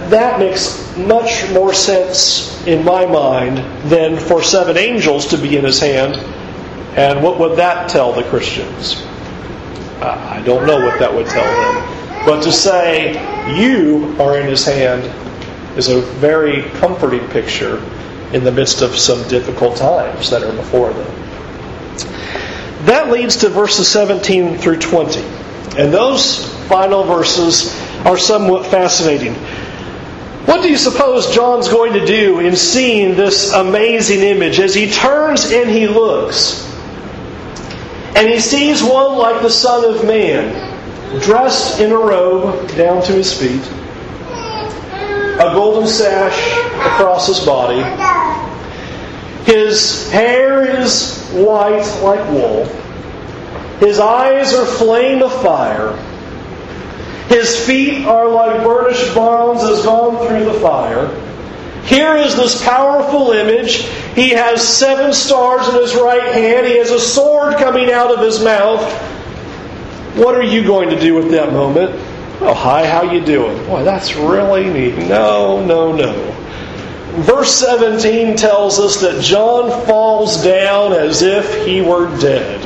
That 0.10 0.40
makes 0.40 0.96
much 0.98 1.50
more 1.52 1.74
sense 1.74 2.66
in 2.68 2.84
my 2.84 3.06
mind 3.06 3.58
than 3.90 4.18
for 4.18 4.44
seven 4.44 4.78
angels 4.78 5.28
to 5.28 5.38
be 5.38 5.58
in 5.58 5.66
His 5.66 5.80
hand. 5.80 6.16
And 6.98 7.24
what 7.24 7.40
would 7.40 7.58
that 7.58 7.90
tell 7.90 8.14
the 8.14 8.24
Christians? 8.24 9.02
I 10.02 10.42
don't 10.46 10.66
know 10.66 10.80
what 10.80 11.00
that 11.00 11.14
would 11.14 11.28
tell 11.28 11.44
them. 11.44 12.26
But 12.26 12.44
to 12.44 12.52
say, 12.52 13.14
you 13.56 14.16
are 14.20 14.40
in 14.40 14.48
his 14.48 14.66
hand, 14.66 15.04
is 15.78 15.88
a 15.88 16.02
very 16.02 16.64
comforting 16.80 17.28
picture 17.30 17.78
in 18.34 18.44
the 18.44 18.52
midst 18.52 18.82
of 18.82 18.96
some 18.98 19.28
difficult 19.28 19.78
times 19.78 20.30
that 20.30 20.44
are 20.44 20.54
before 20.54 20.92
them. 20.94 21.19
That 22.86 23.12
leads 23.12 23.38
to 23.38 23.50
verses 23.50 23.88
17 23.90 24.58
through 24.58 24.80
20. 24.80 25.20
And 25.78 25.94
those 25.94 26.46
final 26.68 27.04
verses 27.04 27.74
are 28.06 28.18
somewhat 28.18 28.66
fascinating. 28.68 29.36
What 30.46 30.62
do 30.64 30.70
you 30.70 30.78
suppose 30.78 31.34
John's 31.34 31.68
going 31.68 31.94
to 31.94 32.06
do 32.06 32.40
in 32.40 32.56
seeing 32.56 33.16
this 33.16 33.52
amazing 33.54 34.22
image 34.22 34.60
as 34.60 34.74
he 34.74 34.90
turns 34.90 35.52
and 35.52 35.70
he 35.70 35.88
looks? 35.88 36.66
And 38.16 38.28
he 38.28 38.40
sees 38.40 38.82
one 38.82 39.18
like 39.18 39.42
the 39.42 39.50
Son 39.50 39.86
of 39.86 40.06
Man 40.06 40.70
dressed 41.22 41.80
in 41.80 41.92
a 41.92 41.98
robe 41.98 42.68
down 42.76 43.04
to 43.04 43.12
his 43.12 43.34
feet, 43.34 43.62
a 44.32 45.52
golden 45.54 45.88
sash 45.88 46.38
across 46.86 47.28
his 47.28 47.40
body. 47.46 47.82
His 49.46 50.12
hair 50.12 50.82
is 50.82 51.28
white 51.30 51.86
like 52.04 52.30
wool. 52.30 52.66
His 53.80 54.00
eyes 54.00 54.54
are 54.54 54.66
flame 54.66 55.24
of 55.24 55.32
fire. 55.42 55.96
His 57.28 57.66
feet 57.66 58.06
are 58.06 58.28
like 58.28 58.64
burnished 58.64 59.14
bronze 59.14 59.64
as 59.64 59.86
gone 59.86 60.28
through 60.28 60.46
the 60.46 60.60
fire. 60.60 61.08
Here 61.86 62.16
is 62.18 62.36
this 62.36 62.64
powerful 62.64 63.32
image. 63.32 63.78
He 64.16 64.30
has 64.32 64.68
seven 64.68 65.14
stars 65.14 65.68
in 65.70 65.76
his 65.76 65.96
right 65.96 66.34
hand. 66.34 66.68
He 66.68 66.78
has 66.78 66.92
a 66.92 67.00
sword 67.00 67.56
coming 67.56 67.92
out 67.92 68.12
of 68.12 68.20
his 68.20 68.44
mouth. 68.44 68.82
What 70.16 70.36
are 70.36 70.44
you 70.44 70.64
going 70.64 70.90
to 70.90 71.00
do 71.00 71.16
with 71.16 71.32
that 71.32 71.54
moment? 71.54 71.92
Oh, 72.42 72.54
hi, 72.54 72.86
how 72.86 73.04
you 73.12 73.24
doing? 73.24 73.66
Boy, 73.66 73.84
that's 73.84 74.16
really 74.16 74.70
neat. 74.70 74.98
No, 75.08 75.66
no, 75.66 75.92
no. 75.96 76.14
Verse 77.16 77.54
17 77.56 78.38
tells 78.38 78.80
us 78.80 79.02
that 79.02 79.24
John 79.24 79.86
falls 79.88 80.44
down 80.44 80.94
as 80.94 81.22
if 81.22 81.66
he 81.66 81.82
were 81.82 82.06
dead. 82.20 82.62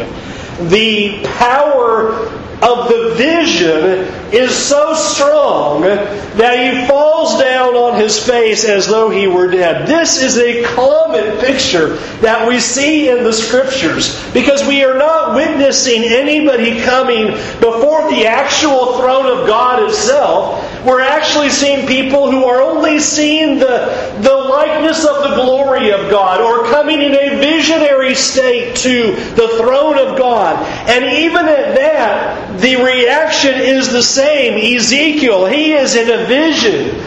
The 0.70 1.24
power 1.38 2.30
of 2.64 2.88
the 2.88 3.14
vision 3.16 4.08
is 4.34 4.56
so 4.56 4.94
strong 4.96 5.82
that 5.82 6.74
he 6.74 6.88
falls 6.88 7.40
down 7.40 7.76
on 7.76 8.00
his 8.00 8.18
face 8.18 8.64
as 8.66 8.88
though 8.88 9.10
he 9.10 9.28
were 9.28 9.50
dead. 9.50 9.88
This 9.88 10.22
is 10.22 10.38
a 10.38 10.64
common 10.76 11.38
picture 11.40 11.98
that 12.22 12.48
we 12.48 12.60
see 12.60 13.10
in 13.10 13.24
the 13.24 13.34
scriptures 13.34 14.18
because 14.34 14.66
we 14.68 14.84
are 14.84 14.98
not 14.98 15.36
witnessing 15.36 16.04
anybody 16.04 16.82
coming 16.82 17.28
before 17.60 18.10
the 18.10 18.26
actual 18.26 18.98
throne 18.98 19.26
of 19.26 19.46
God 19.46 19.84
itself. 19.84 20.64
We're 20.86 21.02
actually 21.02 21.50
seeing 21.50 21.88
people 21.88 22.30
who 22.30 22.44
are 22.46 22.62
only 22.62 23.00
seeing 23.00 23.58
the, 23.60 24.20
the 24.22 24.36
likeness 24.36 25.06
of 25.06 25.24
the 25.24 25.36
glory 25.36 25.92
of 25.92 26.12
God 26.12 26.42
or 26.42 26.70
coming 26.70 27.02
in 27.02 27.14
a 27.14 27.40
visionary 27.40 28.16
state 28.16 28.76
to 28.78 29.14
the 29.36 29.48
throne 29.58 29.98
of 29.98 30.18
God. 30.18 30.58
And 30.90 31.06
even 31.06 31.46
at 31.46 31.76
that, 31.76 32.60
the 32.60 32.76
reaction 32.76 33.56
is 33.56 33.92
the 33.92 34.04
same. 34.04 34.78
Ezekiel, 34.78 35.46
he 35.46 35.74
is 35.74 35.96
in 35.96 36.10
a 36.10 36.26
vision. 36.26 37.00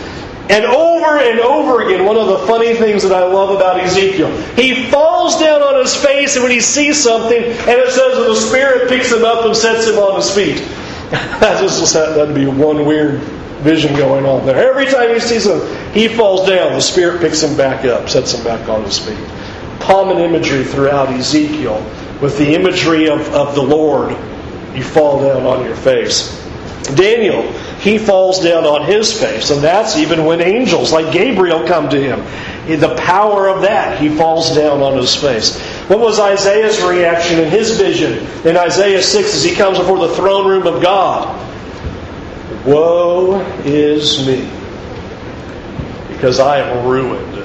And 0.49 0.65
over 0.65 1.19
and 1.19 1.41
over 1.41 1.83
again, 1.83 2.07
one 2.07 2.17
of 2.17 2.29
the 2.29 2.47
funny 2.47 2.75
things 2.75 3.03
that 3.03 3.13
I 3.13 3.27
love 3.27 3.51
about 3.51 3.81
Ezekiel, 3.81 4.31
he 4.55 4.89
falls 4.91 5.39
down 5.41 5.61
on 5.61 5.81
his 5.81 5.95
face 5.95 6.37
and 6.37 6.45
when 6.45 6.53
he 6.53 6.61
sees 6.61 7.03
something, 7.03 7.43
and 7.43 7.69
it 7.69 7.91
says 7.91 8.17
that 8.17 8.27
the 8.27 8.37
Spirit 8.37 8.89
picks 8.89 9.13
him 9.13 9.25
up 9.25 9.45
and 9.45 9.57
sets 9.57 9.89
him 9.89 9.97
on 9.97 10.17
his 10.17 10.31
feet. 10.31 10.67
That 11.07 11.61
just 11.61 11.95
that'd 11.95 12.35
be 12.35 12.47
one 12.47 12.85
weird 12.85 13.21
vision 13.63 13.95
going 13.97 14.25
on 14.27 14.47
there. 14.47 14.57
Every 14.71 14.87
time 14.87 15.13
he 15.13 15.21
sees 15.21 15.47
him, 15.47 15.61
he 15.93 16.09
falls 16.09 16.49
down. 16.49 16.73
The 16.73 16.81
Spirit 16.81 17.21
picks 17.21 17.43
him 17.43 17.57
back 17.57 17.85
up, 17.85 18.09
sets 18.09 18.35
him 18.35 18.45
back 18.45 18.69
on 18.69 18.85
his 18.85 18.99
feet. 18.99 19.19
Common 19.81 20.19
imagery 20.19 20.65
throughout 20.65 21.09
Ezekiel 21.09 21.85
with 22.21 22.39
the 22.39 22.55
imagery 22.55 23.09
of, 23.09 23.21
of 23.35 23.55
the 23.55 23.63
Lord 23.63 24.17
you 24.75 24.83
fall 24.83 25.23
down 25.23 25.45
on 25.45 25.65
your 25.65 25.77
face. 25.77 26.43
Daniel, 26.95 27.51
he 27.81 27.99
falls 27.99 28.43
down 28.43 28.65
on 28.65 28.87
his 28.87 29.13
face, 29.19 29.51
and 29.51 29.61
that's 29.61 29.97
even 29.97 30.25
when 30.25 30.41
angels 30.41 30.93
like 30.93 31.13
Gabriel 31.13 31.67
come 31.67 31.89
to 31.89 32.01
him. 32.01 32.21
In 32.71 32.79
the 32.79 32.95
power 32.97 33.49
of 33.49 33.63
that, 33.63 34.01
he 34.01 34.09
falls 34.09 34.55
down 34.55 34.83
on 34.83 34.97
his 34.97 35.15
face. 35.15 35.59
What 35.89 35.99
was 35.99 36.21
Isaiah's 36.21 36.81
reaction 36.83 37.41
in 37.41 37.51
his 37.51 37.77
vision 37.77 38.27
in 38.47 38.57
Isaiah 38.57 39.03
6 39.03 39.35
as 39.35 39.43
he 39.43 39.55
comes 39.55 39.79
before 39.79 40.07
the 40.07 40.15
throne 40.15 40.47
room 40.47 40.67
of 40.67 40.83
God? 40.83 41.46
Woe 42.67 43.41
is 43.65 44.27
me, 44.27 44.51
because 46.09 46.41
I 46.41 46.59
am 46.59 46.87
ruined. 46.87 47.37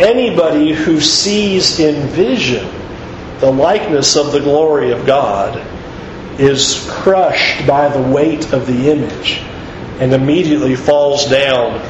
Anybody 0.00 0.72
who 0.72 1.00
sees 1.00 1.78
in 1.78 2.08
vision 2.08 2.66
the 3.40 3.50
likeness 3.50 4.16
of 4.16 4.32
the 4.32 4.40
glory 4.40 4.92
of 4.92 5.06
God 5.06 5.56
is 6.38 6.86
crushed 6.90 7.66
by 7.66 7.88
the 7.88 8.00
weight 8.00 8.52
of 8.52 8.66
the 8.66 8.90
image 8.90 9.38
and 9.98 10.12
immediately 10.12 10.76
falls 10.76 11.26
down 11.26 11.80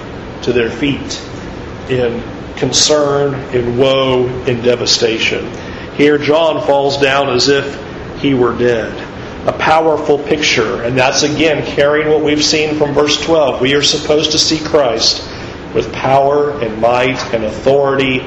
to 0.42 0.52
their 0.52 0.70
feet 0.70 1.20
in 1.88 2.22
concern, 2.56 3.34
in 3.54 3.78
woe, 3.78 4.26
in 4.46 4.62
devastation. 4.62 5.48
Here, 5.94 6.18
John 6.18 6.66
falls 6.66 7.00
down 7.00 7.30
as 7.30 7.48
if 7.48 8.20
he 8.20 8.34
were 8.34 8.56
dead. 8.56 9.09
A 9.46 9.52
powerful 9.52 10.18
picture, 10.18 10.82
and 10.82 10.96
that's 10.96 11.22
again 11.22 11.64
carrying 11.74 12.08
what 12.08 12.22
we've 12.22 12.44
seen 12.44 12.76
from 12.76 12.92
verse 12.92 13.20
12. 13.20 13.60
We 13.60 13.74
are 13.74 13.82
supposed 13.82 14.32
to 14.32 14.38
see 14.38 14.58
Christ 14.58 15.26
with 15.74 15.92
power 15.92 16.60
and 16.60 16.80
might 16.80 17.18
and 17.32 17.44
authority 17.44 18.20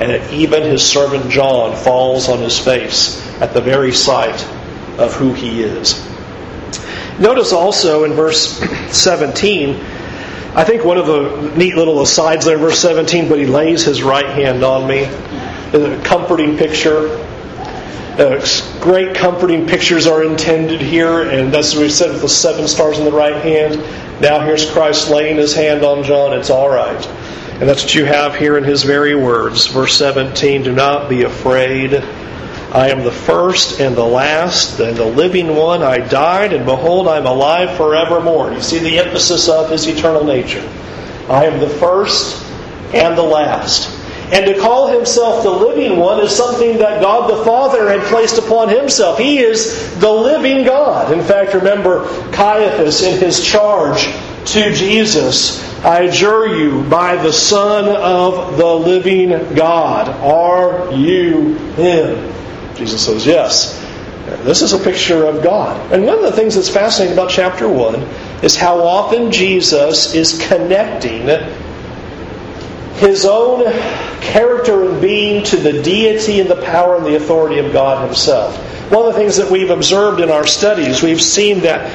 and 0.00 0.32
even 0.32 0.62
his 0.62 0.84
servant 0.84 1.30
John 1.30 1.76
falls 1.76 2.28
on 2.28 2.38
his 2.38 2.58
face 2.58 3.20
at 3.40 3.52
the 3.52 3.60
very 3.60 3.92
sight 3.92 4.40
of 4.96 5.12
who 5.14 5.32
he 5.32 5.62
is. 5.62 6.04
Notice 7.18 7.52
also 7.52 8.04
in 8.04 8.12
verse 8.12 8.58
17, 8.96 9.74
I 10.54 10.64
think 10.64 10.84
one 10.84 10.98
of 10.98 11.06
the 11.06 11.52
neat 11.56 11.74
little 11.74 12.00
asides 12.00 12.44
there 12.44 12.54
in 12.54 12.60
verse 12.60 12.78
17, 12.78 13.28
but 13.28 13.40
he 13.40 13.46
lays 13.46 13.84
his 13.84 14.02
right 14.02 14.26
hand 14.26 14.62
on 14.62 14.88
me. 14.88 15.00
Is 15.00 15.82
A 15.82 16.02
comforting 16.04 16.56
picture. 16.56 17.24
Uh, 18.18 18.44
great 18.80 19.14
comforting 19.14 19.64
pictures 19.68 20.08
are 20.08 20.24
intended 20.24 20.80
here, 20.80 21.22
and 21.22 21.54
that's 21.54 21.74
what 21.74 21.82
we 21.82 21.88
said 21.88 22.10
with 22.10 22.20
the 22.20 22.28
seven 22.28 22.66
stars 22.66 22.98
in 22.98 23.04
the 23.04 23.12
right 23.12 23.40
hand. 23.42 23.76
Now 24.20 24.40
here's 24.40 24.68
Christ 24.68 25.08
laying 25.08 25.36
his 25.36 25.54
hand 25.54 25.84
on 25.84 26.02
John. 26.02 26.32
It's 26.32 26.50
all 26.50 26.68
right. 26.68 27.06
And 27.60 27.68
that's 27.68 27.84
what 27.84 27.94
you 27.94 28.04
have 28.06 28.34
here 28.34 28.58
in 28.58 28.64
his 28.64 28.82
very 28.82 29.14
words. 29.14 29.68
Verse 29.68 29.96
17 29.96 30.64
Do 30.64 30.72
not 30.72 31.08
be 31.08 31.22
afraid. 31.22 31.94
I 31.94 32.90
am 32.90 33.04
the 33.04 33.12
first 33.12 33.80
and 33.80 33.96
the 33.96 34.04
last 34.04 34.80
and 34.80 34.96
the 34.96 35.06
living 35.06 35.54
one. 35.54 35.84
I 35.84 35.98
died, 35.98 36.52
and 36.52 36.66
behold, 36.66 37.06
I 37.06 37.18
am 37.18 37.26
alive 37.26 37.76
forevermore. 37.76 38.52
You 38.52 38.60
see 38.60 38.80
the 38.80 38.98
emphasis 38.98 39.48
of 39.48 39.70
his 39.70 39.86
eternal 39.86 40.24
nature. 40.24 40.68
I 41.28 41.44
am 41.44 41.60
the 41.60 41.68
first 41.68 42.44
and 42.92 43.16
the 43.16 43.22
last. 43.22 43.97
And 44.30 44.44
to 44.46 44.60
call 44.60 44.88
himself 44.88 45.42
the 45.42 45.50
living 45.50 45.98
one 45.98 46.20
is 46.20 46.34
something 46.34 46.78
that 46.78 47.00
God 47.00 47.30
the 47.30 47.44
Father 47.44 47.88
had 47.88 48.06
placed 48.08 48.36
upon 48.36 48.68
himself. 48.68 49.18
He 49.18 49.38
is 49.38 49.98
the 50.00 50.10
living 50.10 50.64
God. 50.64 51.12
In 51.12 51.24
fact, 51.24 51.54
remember 51.54 52.06
Caiaphas 52.32 53.02
in 53.02 53.18
his 53.18 53.44
charge 53.44 54.06
to 54.46 54.72
Jesus, 54.72 55.64
I 55.84 56.02
adjure 56.02 56.46
you 56.46 56.82
by 56.84 57.16
the 57.16 57.32
Son 57.32 57.88
of 57.88 58.58
the 58.58 58.74
living 58.74 59.30
God, 59.54 60.08
are 60.08 60.92
you 60.92 61.54
him? 61.76 62.32
Jesus 62.74 63.04
says, 63.04 63.26
Yes. 63.26 63.84
This 64.44 64.60
is 64.60 64.74
a 64.74 64.78
picture 64.78 65.24
of 65.24 65.42
God. 65.42 65.90
And 65.90 66.04
one 66.04 66.18
of 66.18 66.22
the 66.22 66.32
things 66.32 66.54
that's 66.54 66.68
fascinating 66.68 67.14
about 67.14 67.30
chapter 67.30 67.66
1 67.66 67.94
is 68.44 68.56
how 68.56 68.80
often 68.80 69.32
Jesus 69.32 70.14
is 70.14 70.38
connecting 70.48 71.26
his 72.98 73.24
own 73.24 73.64
character 74.20 74.88
and 74.88 75.00
being 75.00 75.44
to 75.44 75.56
the 75.56 75.82
deity 75.82 76.40
and 76.40 76.50
the 76.50 76.60
power 76.62 76.96
and 76.96 77.06
the 77.06 77.16
authority 77.16 77.58
of 77.58 77.72
God 77.72 78.04
himself. 78.04 78.56
One 78.90 79.06
of 79.06 79.14
the 79.14 79.18
things 79.18 79.36
that 79.36 79.50
we've 79.50 79.70
observed 79.70 80.20
in 80.20 80.30
our 80.30 80.46
studies, 80.46 81.02
we've 81.02 81.22
seen 81.22 81.60
that 81.60 81.90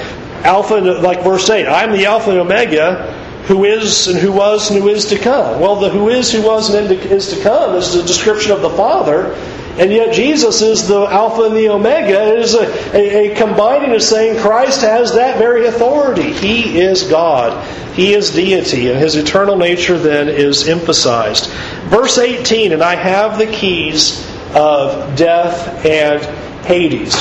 Alpha, 0.45 0.75
like 0.75 1.23
verse 1.23 1.49
8, 1.49 1.67
I'm 1.67 1.91
the 1.91 2.05
Alpha 2.05 2.31
and 2.31 2.39
Omega, 2.39 3.21
who 3.45 3.65
is 3.65 4.07
and 4.07 4.17
who 4.17 4.31
was 4.31 4.71
and 4.71 4.81
who 4.81 4.89
is 4.89 5.07
to 5.07 5.17
come. 5.17 5.59
Well, 5.59 5.77
the 5.77 5.89
who 5.89 6.09
is, 6.09 6.31
who 6.31 6.41
was, 6.41 6.73
and 6.73 6.91
is 6.91 7.35
to 7.35 7.43
come 7.43 7.75
is 7.75 7.93
the 7.93 8.03
description 8.03 8.51
of 8.51 8.61
the 8.61 8.69
Father. 8.69 9.35
And 9.77 9.91
yet 9.91 10.13
Jesus 10.13 10.61
is 10.61 10.87
the 10.87 11.07
Alpha 11.07 11.43
and 11.43 11.55
the 11.55 11.69
Omega. 11.69 12.33
It 12.33 12.39
is 12.39 12.53
a, 12.53 12.95
a, 12.95 13.31
a, 13.31 13.35
combining 13.35 13.95
of 13.95 14.03
saying 14.03 14.39
Christ 14.39 14.81
has 14.81 15.15
that 15.15 15.39
very 15.39 15.65
authority. 15.65 16.31
He 16.31 16.79
is 16.79 17.03
God. 17.03 17.67
He 17.95 18.13
is 18.13 18.31
deity, 18.31 18.89
and 18.89 18.99
his 18.99 19.15
eternal 19.15 19.57
nature 19.57 19.97
then 19.97 20.27
is 20.29 20.67
emphasized. 20.67 21.49
Verse 21.85 22.19
18, 22.19 22.71
and 22.71 22.83
I 22.83 22.95
have 22.95 23.39
the 23.39 23.47
keys 23.47 24.27
of 24.53 25.15
death 25.15 25.83
and 25.85 26.23
Hades. 26.65 27.15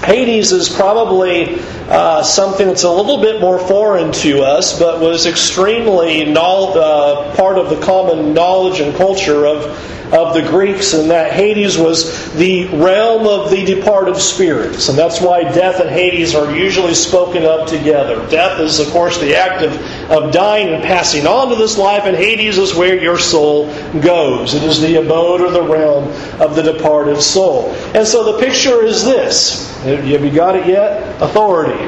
Hades 0.00 0.52
is 0.52 0.68
probably 0.68 1.56
uh, 1.92 2.22
something 2.22 2.68
that's 2.68 2.84
a 2.84 2.90
little 2.90 3.20
bit 3.20 3.40
more 3.40 3.58
foreign 3.58 4.12
to 4.12 4.40
us, 4.40 4.78
but 4.78 5.00
was 5.00 5.26
extremely 5.26 6.34
uh, 6.34 7.34
part 7.36 7.58
of 7.58 7.68
the 7.68 7.78
common 7.80 8.32
knowledge 8.32 8.80
and 8.80 8.96
culture 8.96 9.46
of 9.46 9.66
of 10.12 10.34
the 10.34 10.42
Greeks, 10.42 10.92
and 10.92 11.10
that 11.10 11.32
Hades 11.32 11.78
was 11.78 12.32
the 12.34 12.66
realm 12.66 13.26
of 13.26 13.50
the 13.50 13.64
departed 13.64 14.16
spirits. 14.16 14.90
And 14.90 14.98
that's 14.98 15.22
why 15.22 15.42
death 15.42 15.80
and 15.80 15.88
Hades 15.88 16.34
are 16.34 16.54
usually 16.54 16.92
spoken 16.92 17.44
of 17.44 17.66
together. 17.66 18.16
Death 18.28 18.60
is, 18.60 18.78
of 18.78 18.88
course, 18.88 19.18
the 19.18 19.34
act 19.34 19.62
of, 19.62 19.72
of 20.10 20.32
dying 20.32 20.68
and 20.68 20.84
passing 20.84 21.26
on 21.26 21.48
to 21.48 21.56
this 21.56 21.78
life, 21.78 22.04
and 22.04 22.14
Hades 22.14 22.58
is 22.58 22.74
where 22.74 23.02
your 23.02 23.18
soul 23.18 23.72
goes. 24.00 24.52
It 24.52 24.62
is 24.64 24.82
the 24.82 24.96
abode 24.96 25.40
or 25.40 25.50
the 25.50 25.62
realm 25.62 26.08
of 26.42 26.56
the 26.56 26.62
departed 26.62 27.22
soul. 27.22 27.72
And 27.94 28.06
so 28.06 28.32
the 28.32 28.38
picture 28.38 28.84
is 28.84 29.04
this. 29.04 29.72
Have 29.78 30.06
you 30.06 30.30
got 30.30 30.56
it 30.56 30.66
yet? 30.66 31.22
Authority. 31.22 31.81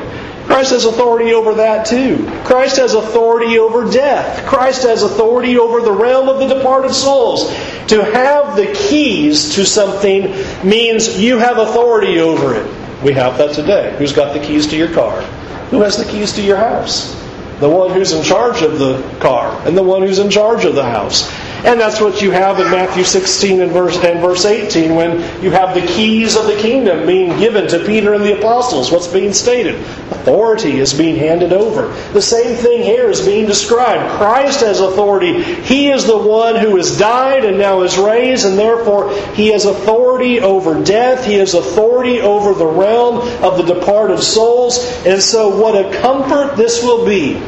Christ 0.47 0.73
has 0.73 0.85
authority 0.85 1.33
over 1.33 1.55
that 1.55 1.87
too. 1.87 2.27
Christ 2.45 2.77
has 2.77 2.95
authority 2.95 3.59
over 3.59 3.91
death. 3.91 4.47
Christ 4.47 4.83
has 4.83 5.03
authority 5.03 5.57
over 5.57 5.81
the 5.81 5.93
realm 5.93 6.29
of 6.29 6.39
the 6.39 6.55
departed 6.55 6.93
souls. 6.93 7.49
To 7.89 8.05
have 8.05 8.57
the 8.57 8.73
keys 8.73 9.55
to 9.55 9.65
something 9.65 10.25
means 10.67 11.19
you 11.19 11.39
have 11.39 11.59
authority 11.59 12.21
over 12.21 12.55
it. 12.55 13.03
We 13.03 13.13
have 13.15 13.39
that 13.39 13.55
today. 13.55 13.95
Who's 13.99 14.13
got 14.13 14.35
the 14.35 14.41
keys 14.41 14.67
to 14.69 14.77
your 14.77 14.93
car? 14.93 15.23
Who 15.71 15.81
has 15.81 15.97
the 15.97 16.11
keys 16.11 16.33
to 16.35 16.43
your 16.43 16.57
house? 16.57 17.15
The 17.61 17.69
one 17.69 17.91
who's 17.91 18.13
in 18.13 18.23
charge 18.23 18.63
of 18.63 18.79
the 18.79 19.03
car 19.21 19.61
and 19.67 19.77
the 19.77 19.83
one 19.83 20.03
who's 20.03 20.19
in 20.19 20.31
charge 20.31 20.65
of 20.65 20.75
the 20.75 20.85
house. 20.85 21.31
And 21.65 21.81
that's 21.81 21.99
what 21.99 22.21
you 22.21 22.31
have 22.31 22.61
in 22.61 22.71
Matthew 22.71 23.05
16 23.05 23.63
and 23.63 23.73
verse, 23.73 23.97
and 23.97 24.21
verse 24.21 24.45
18 24.45 24.95
when 24.95 25.43
you 25.43 25.51
have 25.51 25.75
the 25.75 25.87
keys 25.87 26.37
of 26.37 26.47
the 26.47 26.57
kingdom 26.57 27.07
being 27.07 27.39
given 27.39 27.67
to 27.69 27.83
Peter 27.87 28.13
and 28.13 28.23
the 28.23 28.39
apostles. 28.39 28.93
What's 28.93 29.09
being 29.09 29.33
stated? 29.33 29.77
Authority 30.11 30.79
is 30.79 30.93
being 30.93 31.17
handed 31.17 31.55
over. 31.55 31.89
The 32.13 32.21
same 32.21 32.55
thing 32.57 32.83
here 32.83 33.09
is 33.09 33.25
being 33.25 33.47
described. 33.47 34.13
Christ 34.19 34.61
has 34.61 34.81
authority. 34.81 35.43
He 35.43 35.89
is 35.89 36.05
the 36.05 36.19
one 36.19 36.57
who 36.57 36.77
has 36.77 36.99
died 36.99 37.47
and 37.47 37.57
now 37.57 37.81
is 37.81 37.97
raised, 37.97 38.45
and 38.45 38.59
therefore 38.59 39.17
he 39.33 39.49
has 39.49 39.65
authority 39.65 40.41
over 40.41 40.85
death. 40.85 41.25
He 41.25 41.35
has 41.35 41.55
authority 41.55 42.21
over 42.21 42.53
the 42.53 42.67
realm 42.67 43.21
of 43.43 43.57
the 43.57 43.75
departed 43.75 44.21
souls. 44.21 44.85
And 45.07 45.23
so, 45.23 45.59
what 45.59 45.75
a 45.75 45.99
comfort 46.03 46.57
this 46.57 46.83
will 46.83 47.07
be 47.07 47.41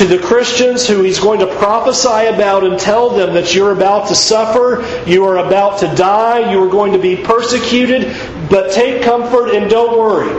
to 0.00 0.06
the 0.06 0.18
Christians 0.18 0.88
who 0.88 1.02
he's 1.02 1.20
going 1.20 1.40
to 1.40 1.46
prophesy 1.56 2.34
about 2.34 2.64
and 2.64 2.80
tell 2.80 3.10
them 3.10 3.34
that 3.34 3.54
you're 3.54 3.72
about 3.72 4.08
to 4.08 4.14
suffer, 4.14 4.82
you 5.06 5.26
are 5.26 5.36
about 5.36 5.80
to 5.80 5.94
die, 5.94 6.50
you 6.50 6.64
are 6.64 6.70
going 6.70 6.94
to 6.94 6.98
be 6.98 7.16
persecuted, 7.16 8.16
but 8.48 8.72
take 8.72 9.02
comfort 9.02 9.50
and 9.50 9.68
don't 9.68 9.98
worry. 9.98 10.30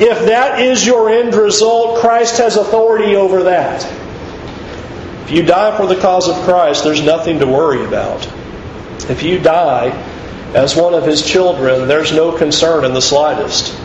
If 0.00 0.26
that 0.26 0.60
is 0.60 0.84
your 0.84 1.10
end 1.10 1.32
result, 1.32 2.00
Christ 2.00 2.38
has 2.38 2.56
authority 2.56 3.14
over 3.14 3.44
that. 3.44 3.84
If 5.22 5.30
you 5.30 5.44
die 5.44 5.76
for 5.76 5.86
the 5.86 6.00
cause 6.00 6.28
of 6.28 6.34
Christ, 6.38 6.82
there's 6.82 7.00
nothing 7.00 7.38
to 7.38 7.46
worry 7.46 7.84
about. 7.84 8.26
If 9.08 9.22
you 9.22 9.38
die 9.38 9.90
as 10.56 10.74
one 10.74 10.92
of 10.92 11.06
his 11.06 11.24
children, 11.24 11.86
there's 11.86 12.12
no 12.12 12.36
concern 12.36 12.84
in 12.84 12.94
the 12.94 13.00
slightest. 13.00 13.78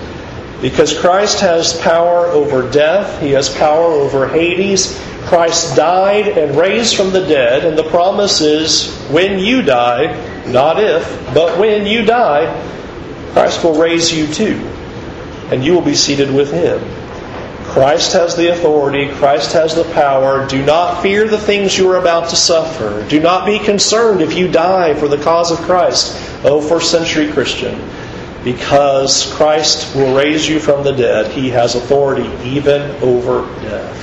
Because 0.62 0.98
Christ 0.98 1.40
has 1.40 1.80
power 1.80 2.26
over 2.28 2.70
death, 2.70 3.22
He 3.22 3.32
has 3.32 3.50
power 3.50 3.86
over 3.86 4.28
Hades. 4.28 5.00
Christ 5.26 5.76
died 5.76 6.28
and 6.28 6.58
raised 6.58 6.96
from 6.96 7.12
the 7.12 7.26
dead, 7.26 7.66
and 7.66 7.78
the 7.78 7.90
promise 7.90 8.42
is 8.42 8.94
when 9.10 9.40
you 9.40 9.62
die, 9.62 10.08
not 10.48 10.82
if, 10.82 11.34
but 11.34 11.58
when 11.58 11.86
you 11.86 12.04
die, 12.04 12.52
Christ 13.32 13.64
will 13.64 13.80
raise 13.80 14.14
you 14.14 14.28
too, 14.28 14.58
and 15.52 15.64
you 15.64 15.74
will 15.74 15.82
be 15.82 15.96
seated 15.96 16.34
with 16.34 16.52
Him. 16.52 16.80
Christ 17.66 18.14
has 18.14 18.36
the 18.36 18.52
authority, 18.52 19.10
Christ 19.14 19.54
has 19.54 19.76
the 19.76 19.84
power. 19.94 20.48
Do 20.48 20.66
not 20.66 21.04
fear 21.04 21.28
the 21.28 21.38
things 21.38 21.78
you 21.78 21.90
are 21.92 21.98
about 21.98 22.30
to 22.30 22.36
suffer. 22.36 23.08
Do 23.08 23.20
not 23.20 23.46
be 23.46 23.60
concerned 23.60 24.22
if 24.22 24.34
you 24.34 24.52
die 24.52 24.96
for 24.96 25.08
the 25.08 25.24
cause 25.24 25.52
of 25.52 25.60
Christ. 25.60 26.18
Oh, 26.44 26.60
first 26.60 26.90
century 26.90 27.32
Christian 27.32 27.80
because 28.44 29.32
Christ 29.34 29.96
will 29.96 30.16
raise 30.16 30.48
you 30.48 30.60
from 30.60 30.84
the 30.84 30.92
dead. 30.92 31.32
He 31.32 31.50
has 31.50 31.76
authority 31.76 32.30
even 32.48 32.82
over 33.02 33.42
death. 33.62 34.00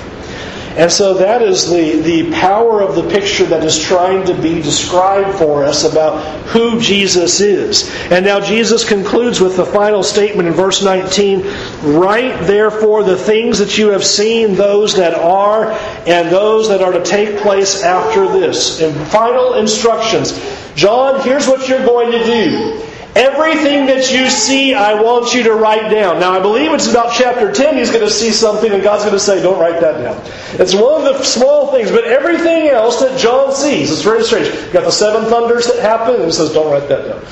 And 0.77 0.93
so 0.93 1.15
that 1.15 1.41
is 1.41 1.71
the, 1.71 2.03
the 2.03 2.31
power 2.33 2.83
of 2.83 2.97
the 2.97 3.09
picture 3.09 3.47
that 3.47 3.65
is 3.65 3.83
trying 3.83 4.27
to 4.27 4.35
be 4.35 4.61
described 4.61 5.39
for 5.39 5.65
us 5.65 5.91
about 5.91 6.23
who 6.49 6.79
Jesus 6.79 7.41
is. 7.41 7.91
And 8.11 8.27
now 8.27 8.41
Jesus 8.41 8.87
concludes 8.87 9.41
with 9.41 9.57
the 9.57 9.65
final 9.65 10.03
statement 10.03 10.49
in 10.49 10.55
verse 10.55 10.83
19 10.83 11.41
Write 11.83 12.47
therefore 12.47 13.05
the 13.05 13.17
things 13.17 13.59
that 13.59 13.79
you 13.79 13.89
have 13.89 14.05
seen, 14.05 14.55
those 14.55 14.95
that 14.97 15.15
are, 15.15 15.73
and 16.07 16.29
those 16.29 16.69
that 16.69 16.83
are 16.83 16.93
to 16.93 17.03
take 17.03 17.39
place 17.39 17.83
after 17.83 18.29
this. 18.29 18.83
In 18.83 18.93
final 19.07 19.55
instructions. 19.55 20.39
John, 20.75 21.23
here's 21.23 21.49
what 21.49 21.71
you're 21.71 21.87
going 21.87 22.13
to 22.13 22.23
do. 22.23 22.87
Everything 23.17 23.87
that 23.87 24.13
you 24.13 24.29
see, 24.29 24.75
I 24.75 25.01
want 25.01 25.33
you 25.33 25.45
to 25.45 25.55
write 25.55 25.91
down. 25.91 26.21
Now, 26.21 26.33
I 26.33 26.41
believe 26.41 26.71
it's 26.75 26.91
about 26.91 27.15
chapter 27.15 27.51
10, 27.51 27.79
he's 27.79 27.91
going 27.91 28.05
to 28.05 28.11
see 28.11 28.31
something, 28.31 28.71
and 28.71 28.83
God's 28.83 29.05
going 29.05 29.15
to 29.15 29.21
say, 29.21 29.43
Don't 29.43 29.59
write 29.59 29.81
that 29.81 30.03
down. 30.03 30.23
It's 30.61 30.75
one 30.75 31.01
of 31.01 31.05
the 31.05 31.25
small 31.25 31.73
things, 31.73 31.91
but 31.91 32.05
everything 32.05 32.69
else 32.69 33.01
that 33.01 33.19
John 33.19 33.55
sees, 33.55 33.91
it's 33.91 34.03
very 34.03 34.23
strange. 34.23 34.49
You've 34.49 34.73
got 34.75 34.85
the 34.85 34.93
seven 34.93 35.31
thunders 35.31 35.67
that 35.67 35.79
happen, 35.81 36.17
and 36.17 36.25
he 36.27 36.31
says, 36.31 36.53
Don't 36.53 36.71
write 36.71 36.91
that 36.91 37.09
down. 37.09 37.25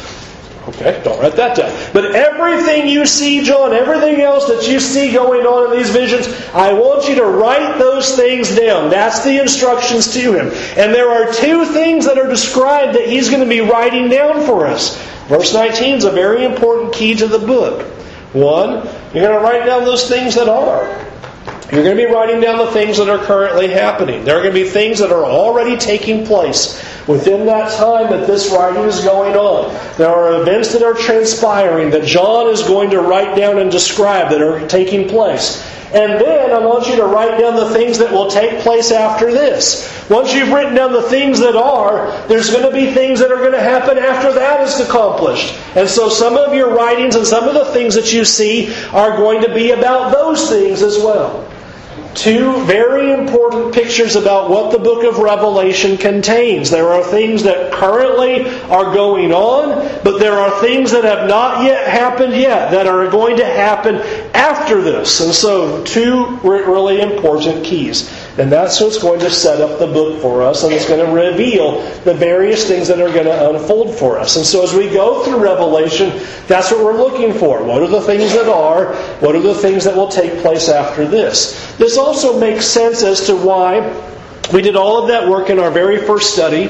Okay, 0.69 1.03
don't 1.05 1.21
write 1.21 1.37
that 1.37 1.55
down. 1.55 1.71
But 1.93 2.15
everything 2.15 2.89
you 2.89 3.05
see, 3.05 3.45
John, 3.45 3.75
everything 3.75 4.23
else 4.23 4.47
that 4.47 4.67
you 4.67 4.81
see 4.81 5.13
going 5.13 5.45
on 5.45 5.71
in 5.71 5.79
these 5.79 5.91
visions, 5.91 6.27
I 6.55 6.73
want 6.73 7.07
you 7.07 7.17
to 7.17 7.27
write 7.27 7.79
those 7.79 8.17
things 8.17 8.57
down. 8.57 8.89
That's 8.89 9.23
the 9.23 9.39
instructions 9.39 10.15
to 10.15 10.33
him. 10.33 10.47
And 10.79 10.95
there 10.95 11.11
are 11.11 11.31
two 11.31 11.67
things 11.67 12.07
that 12.07 12.17
are 12.17 12.29
described 12.29 12.95
that 12.95 13.07
he's 13.07 13.29
going 13.29 13.43
to 13.43 13.49
be 13.49 13.61
writing 13.61 14.09
down 14.09 14.47
for 14.47 14.67
us. 14.67 14.99
Verse 15.29 15.55
19 15.55 15.97
is 15.97 16.05
a 16.05 16.11
very 16.11 16.45
important 16.45 16.95
key 16.95 17.15
to 17.15 17.27
the 17.27 17.39
book. 17.39 17.83
One, 18.33 18.87
you're 19.15 19.27
going 19.27 19.39
to 19.39 19.45
write 19.45 19.65
down 19.65 19.85
those 19.85 20.09
things 20.09 20.35
that 20.35 20.49
are. 20.49 21.04
You're 21.75 21.83
going 21.83 21.97
to 21.97 22.07
be 22.07 22.13
writing 22.13 22.41
down 22.41 22.59
the 22.59 22.71
things 22.71 22.99
that 22.99 23.09
are 23.09 23.19
currently 23.19 23.67
happening. 23.67 24.25
There 24.25 24.39
are 24.39 24.43
going 24.43 24.55
to 24.55 24.63
be 24.63 24.69
things 24.69 25.01
that 25.01 25.11
are 25.11 25.25
already 25.25 25.77
taking 25.77 26.25
place 26.25 26.81
within 27.09 27.47
that 27.47 27.77
time 27.77 28.11
that 28.11 28.29
this 28.29 28.53
writing 28.53 28.85
is 28.85 29.01
going 29.01 29.35
on. 29.35 29.75
There 29.99 30.09
are 30.09 30.41
events 30.41 30.73
that 30.73 30.85
are 30.85 30.95
transpiring 30.95 31.91
that 31.91 32.05
John 32.05 32.47
is 32.47 32.63
going 32.63 32.91
to 32.91 33.01
write 33.01 33.37
down 33.37 33.59
and 33.59 33.73
describe 33.73 34.31
that 34.31 34.41
are 34.41 34.65
taking 34.69 35.09
place. 35.09 35.69
And 35.93 36.21
then 36.21 36.53
I 36.53 36.65
want 36.65 36.87
you 36.87 36.95
to 36.95 37.07
write 37.07 37.41
down 37.41 37.57
the 37.57 37.71
things 37.71 37.99
that 37.99 38.13
will 38.13 38.31
take 38.31 38.61
place 38.61 38.93
after 38.93 39.33
this. 39.33 40.09
Once 40.09 40.33
you've 40.33 40.53
written 40.53 40.77
down 40.77 40.93
the 40.93 41.03
things 41.03 41.41
that 41.41 41.57
are, 41.57 42.07
there's 42.29 42.51
going 42.51 42.71
to 42.71 42.73
be 42.73 42.93
things 42.93 43.19
that 43.19 43.33
are 43.33 43.39
going 43.39 43.51
to 43.51 43.61
happen 43.61 43.99
after 43.99 44.33
that 44.33 44.61
is 44.61 44.79
accomplished. 44.79 45.53
And 45.75 45.89
so 45.89 46.09
some 46.09 46.37
of 46.37 46.55
your 46.55 46.73
writings 46.73 47.17
and 47.17 47.27
some 47.27 47.49
of 47.49 47.55
the 47.55 47.73
things 47.73 47.97
that 47.97 48.13
you 48.13 48.25
see 48.25 48.73
are 48.93 49.17
going 49.17 49.43
to 49.43 49.53
be 49.53 49.73
about 49.73 50.13
those 50.13 50.49
things 50.49 50.81
as 50.81 50.99
well 50.99 51.51
two 52.15 52.65
very 52.65 53.13
important 53.13 53.75
pictures 53.75 54.17
about 54.17 54.51
what 54.51 54.73
the 54.73 54.79
book 54.79 55.05
of 55.05 55.19
Revelation 55.19 55.97
contains. 55.97 56.71
There 56.71 56.89
are 56.89 57.03
things 57.03 57.43
that 57.45 57.73
currently 57.73 58.49
are 58.71 58.95
going 58.95 59.33
on, 59.33 60.03
but 60.03 60.19
there 60.19 60.39
are 60.39 60.61
things 60.61 60.93
that 60.93 61.05
have 61.05 61.29
not 61.29 61.65
yet 61.65 61.89
happened 61.89 62.35
yet 62.35 62.71
that 62.71 62.87
are 62.87 63.09
going 63.11 63.37
to 63.39 63.45
happen 63.45 63.97
after 64.35 64.81
this. 64.81 65.21
And 65.21 65.33
so, 65.33 65.85
two 65.85 66.39
really 66.43 67.01
important 67.01 67.65
keys. 67.65 68.09
And 68.37 68.51
that's 68.51 68.81
what's 68.81 68.99
going 68.99 69.21
to 69.21 69.31
set 69.31 69.61
up 69.61 69.79
the 69.79 69.87
book 69.87 70.21
for 70.21 70.43
us, 70.43 70.65
and 70.65 70.73
it's 70.73 70.89
going 70.89 71.05
to 71.05 71.13
reveal 71.13 71.83
the 72.01 72.15
various 72.15 72.67
things 72.67 72.89
that 72.89 73.01
are 73.01 73.13
going 73.13 73.27
to 73.27 73.51
unfold 73.51 73.97
for 73.97 74.19
us. 74.19 74.37
And 74.37 74.45
so, 74.45 74.65
as 74.65 74.75
we 74.75 74.89
go 74.89 75.23
through 75.25 75.39
Revelation, 75.39 76.11
that's 76.49 76.73
what 76.73 76.85
we're 76.85 76.99
looking 76.99 77.33
for. 77.33 77.63
What 77.63 77.81
are 77.83 77.87
the 77.87 78.01
things 78.01 78.33
that 78.33 78.49
are? 78.49 78.95
What 79.21 79.37
are 79.37 79.41
the 79.41 79.55
things 79.55 79.85
that 79.85 79.95
will 79.95 80.09
take 80.09 80.43
place 80.43 80.69
after 80.69 81.07
this? 81.07 81.77
This 81.77 81.97
also 81.97 82.41
makes 82.41 82.67
sense 82.67 83.05
as 83.05 83.27
to 83.27 83.37
why 83.37 83.81
We 84.53 84.61
did 84.61 84.77
all 84.77 85.03
of 85.03 85.09
that 85.09 85.27
work 85.29 85.49
in 85.49 85.59
our 85.59 85.71
very 85.71 85.99
first 85.99 86.35
study 86.35 86.67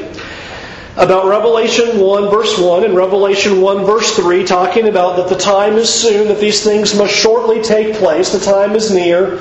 about 0.97 1.27
Revelation 1.27 1.99
1, 1.99 2.31
verse 2.31 2.57
1, 2.57 2.85
and 2.85 2.95
Revelation 2.95 3.61
1, 3.61 3.85
verse 3.85 4.15
3, 4.15 4.45
talking 4.45 4.87
about 4.87 5.17
that 5.17 5.29
the 5.29 5.43
time 5.43 5.75
is 5.75 5.93
soon, 5.93 6.29
that 6.29 6.39
these 6.39 6.63
things 6.63 6.97
must 6.97 7.13
shortly 7.13 7.61
take 7.61 7.97
place, 7.97 8.31
the 8.31 8.39
time 8.39 8.77
is 8.77 8.93
near, 8.93 9.41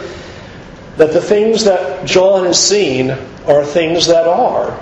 that 0.98 1.14
the 1.14 1.22
things 1.22 1.64
that 1.66 2.06
John 2.06 2.46
has 2.46 2.62
seen 2.62 3.12
are 3.48 3.66
things 3.66 4.08
that 4.08 4.28
are. 4.28 4.80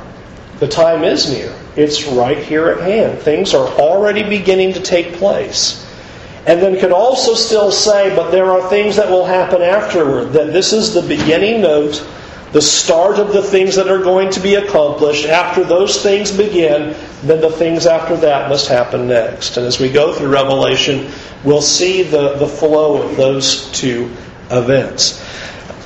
The 0.60 0.68
time 0.68 1.04
is 1.04 1.32
near. 1.32 1.56
It's 1.76 2.06
right 2.06 2.38
here 2.38 2.70
at 2.70 2.82
hand. 2.82 3.20
Things 3.20 3.54
are 3.54 3.68
already 3.68 4.24
beginning 4.24 4.74
to 4.74 4.82
take 4.82 5.14
place. 5.14 5.88
And 6.46 6.62
then 6.62 6.80
could 6.80 6.92
also 6.92 7.34
still 7.36 7.72
say, 7.72 8.16
but 8.16 8.32
there 8.32 8.52
are 8.52 8.70
things 8.70 8.96
that 8.98 9.10
will 9.10 9.26
happen 9.26 9.62
afterward, 9.62 10.34
that 10.34 10.54
this 10.54 10.74
is 10.74 10.94
the 10.94 11.02
beginning 11.02 11.62
note 11.62 12.06
the 12.52 12.62
start 12.62 13.18
of 13.18 13.32
the 13.32 13.42
things 13.42 13.76
that 13.76 13.88
are 13.88 14.02
going 14.02 14.30
to 14.32 14.40
be 14.42 14.56
accomplished. 14.56 15.26
After 15.26 15.64
those 15.64 16.04
things 16.04 16.36
begin, 16.36 16.96
then 17.24 17.40
the 17.40 17.50
things 17.50 17.86
after 17.86 18.18
that 18.18 18.50
must 18.50 18.68
happen 18.68 19.08
next. 19.08 19.56
And 19.58 19.66
as 19.66 19.80
we 19.80 19.90
go 19.90 20.14
through 20.14 20.30
Revelation, 20.30 21.10
we'll 21.46 21.62
see 21.62 22.04
the, 22.04 22.36
the 22.36 22.48
flow 22.48 23.02
of 23.02 23.16
those 23.16 23.72
two 23.72 24.12
events. 24.50 25.24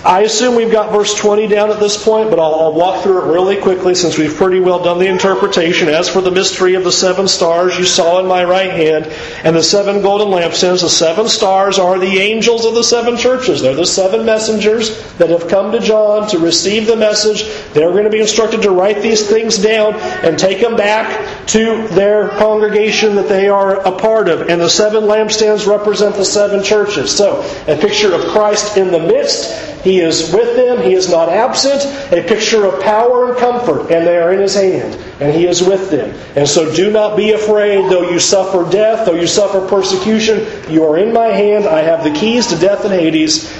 I 0.05 0.21
assume 0.21 0.53
we've 0.53 0.71
got 0.71 0.91
verse 0.91 1.15
20 1.15 1.47
down 1.47 1.71
at 1.71 1.79
this 1.79 2.01
point, 2.01 2.29
but 2.29 2.37
I'll, 2.37 2.53
I'll, 2.53 2.73
walk 2.73 3.01
through 3.01 3.23
it 3.23 3.33
really 3.33 3.59
quickly 3.59 3.95
since 3.95 4.19
we've 4.19 4.35
pretty 4.35 4.59
well 4.59 4.83
done 4.83 4.99
the 4.99 5.07
interpretation. 5.07 5.89
As 5.89 6.07
for 6.07 6.21
the 6.21 6.29
mystery 6.29 6.75
of 6.75 6.83
the 6.83 6.91
seven 6.91 7.27
stars 7.27 7.75
you 7.79 7.85
saw 7.85 8.19
in 8.19 8.27
my 8.27 8.43
right 8.43 8.69
hand 8.69 9.07
and 9.43 9.55
the 9.55 9.63
seven 9.63 10.03
golden 10.03 10.27
lampstands, 10.27 10.81
the 10.81 10.89
seven 10.89 11.27
stars 11.27 11.79
are 11.79 11.97
the 11.97 12.19
angels 12.19 12.65
of 12.65 12.75
the 12.75 12.83
seven 12.83 13.17
churches. 13.17 13.63
They're 13.63 13.73
the 13.73 13.87
seven 13.87 14.27
messengers 14.27 15.11
that 15.13 15.31
have 15.31 15.47
come 15.47 15.71
to 15.71 15.79
John 15.79 16.29
to 16.29 16.37
receive 16.37 16.85
the 16.85 16.95
message. 16.95 17.43
They're 17.73 17.89
going 17.91 18.03
to 18.03 18.11
be 18.11 18.21
instructed 18.21 18.61
to 18.61 18.69
write 18.69 19.01
these 19.01 19.27
things 19.27 19.57
down 19.57 19.95
and 19.95 20.37
take 20.37 20.61
them 20.61 20.75
back 20.75 21.34
to 21.47 21.87
their 21.89 22.29
congregation 22.29 23.15
that 23.15 23.29
they 23.29 23.47
are 23.47 23.75
a 23.85 23.91
part 23.97 24.29
of. 24.29 24.49
And 24.49 24.59
the 24.59 24.69
seven 24.69 25.03
lampstands 25.03 25.67
represent 25.67 26.15
the 26.15 26.25
seven 26.25 26.63
churches. 26.63 27.15
So, 27.15 27.41
a 27.67 27.77
picture 27.77 28.13
of 28.13 28.21
Christ 28.31 28.77
in 28.77 28.91
the 28.91 28.99
midst 28.99 29.75
he 29.85 29.99
is 29.99 30.33
with 30.33 30.55
them. 30.55 30.81
He 30.81 30.95
is 30.95 31.11
not 31.11 31.29
absent. 31.29 31.85
A 32.11 32.27
picture 32.27 32.65
of 32.65 32.81
power 32.81 33.29
and 33.29 33.37
comfort, 33.37 33.91
and 33.91 34.05
they 34.05 34.17
are 34.17 34.33
in 34.33 34.39
His 34.39 34.55
hand, 34.55 34.95
and 35.21 35.31
He 35.31 35.45
is 35.45 35.61
with 35.61 35.91
them. 35.91 36.09
And 36.35 36.49
so 36.49 36.75
do 36.75 36.89
not 36.91 37.15
be 37.15 37.33
afraid, 37.33 37.91
though 37.91 38.09
you 38.09 38.17
suffer 38.17 38.67
death, 38.71 39.05
though 39.05 39.13
you 39.13 39.27
suffer 39.27 39.65
persecution. 39.67 40.47
You 40.67 40.85
are 40.85 40.97
in 40.97 41.13
my 41.13 41.27
hand. 41.27 41.67
I 41.67 41.81
have 41.81 42.03
the 42.03 42.09
keys 42.09 42.47
to 42.47 42.55
death 42.55 42.83
and 42.83 42.93
Hades. 42.95 43.53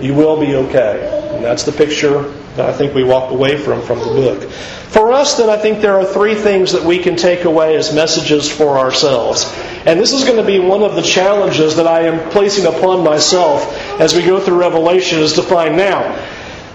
You 0.00 0.12
will 0.12 0.40
be 0.40 0.56
okay. 0.56 1.30
And 1.36 1.44
that's 1.44 1.62
the 1.62 1.72
picture 1.72 2.34
that 2.56 2.68
I 2.68 2.72
think 2.72 2.94
we 2.94 3.04
walk 3.04 3.30
away 3.30 3.56
from 3.56 3.82
from 3.82 3.98
the 4.00 4.06
book. 4.06 4.50
For 4.90 5.12
us, 5.12 5.36
then, 5.36 5.48
I 5.48 5.56
think 5.56 5.80
there 5.80 5.98
are 5.98 6.04
three 6.04 6.34
things 6.34 6.72
that 6.72 6.82
we 6.82 6.98
can 6.98 7.14
take 7.14 7.44
away 7.44 7.76
as 7.76 7.94
messages 7.94 8.50
for 8.50 8.76
ourselves. 8.76 9.44
And 9.86 10.00
this 10.00 10.12
is 10.12 10.24
going 10.24 10.36
to 10.36 10.44
be 10.44 10.58
one 10.58 10.82
of 10.82 10.96
the 10.96 11.02
challenges 11.02 11.76
that 11.76 11.86
I 11.86 12.02
am 12.02 12.30
placing 12.30 12.66
upon 12.66 13.04
myself 13.04 13.72
as 14.00 14.16
we 14.16 14.22
go 14.22 14.40
through 14.40 14.58
Revelation 14.58 15.20
is 15.20 15.34
to 15.34 15.42
find 15.42 15.76
now 15.76 16.02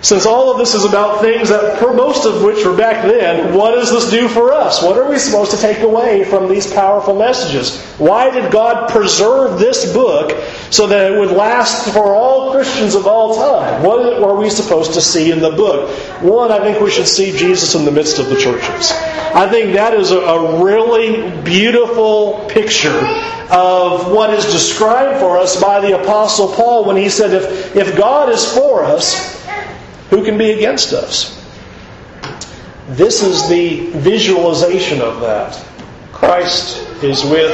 since 0.02 0.26
all 0.26 0.52
of 0.52 0.58
this 0.58 0.76
is 0.76 0.86
about 0.86 1.22
things 1.22 1.50
that, 1.50 1.80
for 1.80 1.94
most 1.94 2.26
of 2.26 2.44
which 2.44 2.64
were 2.64 2.76
back 2.76 3.04
then, 3.06 3.56
what 3.56 3.72
does 3.72 3.92
this 3.92 4.12
do 4.12 4.28
for 4.28 4.52
us? 4.52 4.84
What 4.84 4.98
are 4.98 5.10
we 5.10 5.18
supposed 5.18 5.52
to 5.52 5.58
take 5.58 5.80
away 5.80 6.24
from 6.26 6.48
these 6.48 6.72
powerful 6.72 7.16
messages? 7.16 7.82
Why 7.98 8.30
did 8.30 8.52
God 8.52 8.90
preserve 8.90 9.58
this 9.58 9.92
book 9.94 10.32
so 10.70 10.86
that 10.88 11.12
it 11.12 11.20
would 11.20 11.32
last 11.32 11.92
for 11.94 12.14
all 12.14 12.52
Christians 12.52 12.94
of 12.94 13.08
all 13.08 13.36
time? 13.36 13.84
What 13.84 14.22
are 14.22 14.36
we 14.36 14.50
supposed 14.50 14.94
to 14.94 15.02
see 15.02 15.32
in 15.32 15.40
the 15.40 15.52
book? 15.52 15.90
One, 16.22 16.52
I 16.52 16.60
think 16.60 16.82
we 16.82 16.92
should 16.92 17.08
see 17.08 17.36
Jesus 17.36 17.74
in 17.74 17.86
the 17.86 17.92
midst 17.92 18.20
of 18.20 18.30
the 18.30 18.36
churches. 18.36 18.92
I 18.92 19.50
think 19.50 19.74
that 19.74 19.94
is 19.94 20.12
a 20.12 20.62
really 20.64 21.42
beautiful 21.42 22.46
picture 22.50 23.00
of 23.52 24.12
what 24.12 24.34
is 24.34 24.46
described 24.46 25.20
for 25.20 25.38
us 25.38 25.62
by 25.62 25.80
the 25.80 26.02
Apostle 26.02 26.54
Paul 26.54 26.86
when 26.86 26.96
he 26.96 27.10
said, 27.10 27.34
if, 27.34 27.76
if 27.76 27.98
God 27.98 28.30
is 28.30 28.46
for 28.54 28.84
us, 28.84 29.35
who 30.16 30.24
can 30.24 30.38
be 30.38 30.52
against 30.52 30.94
us? 30.94 31.36
This 32.88 33.22
is 33.22 33.50
the 33.50 33.90
visualization 34.00 35.02
of 35.02 35.20
that. 35.20 35.62
Christ 36.14 36.78
is 37.04 37.22
with 37.26 37.52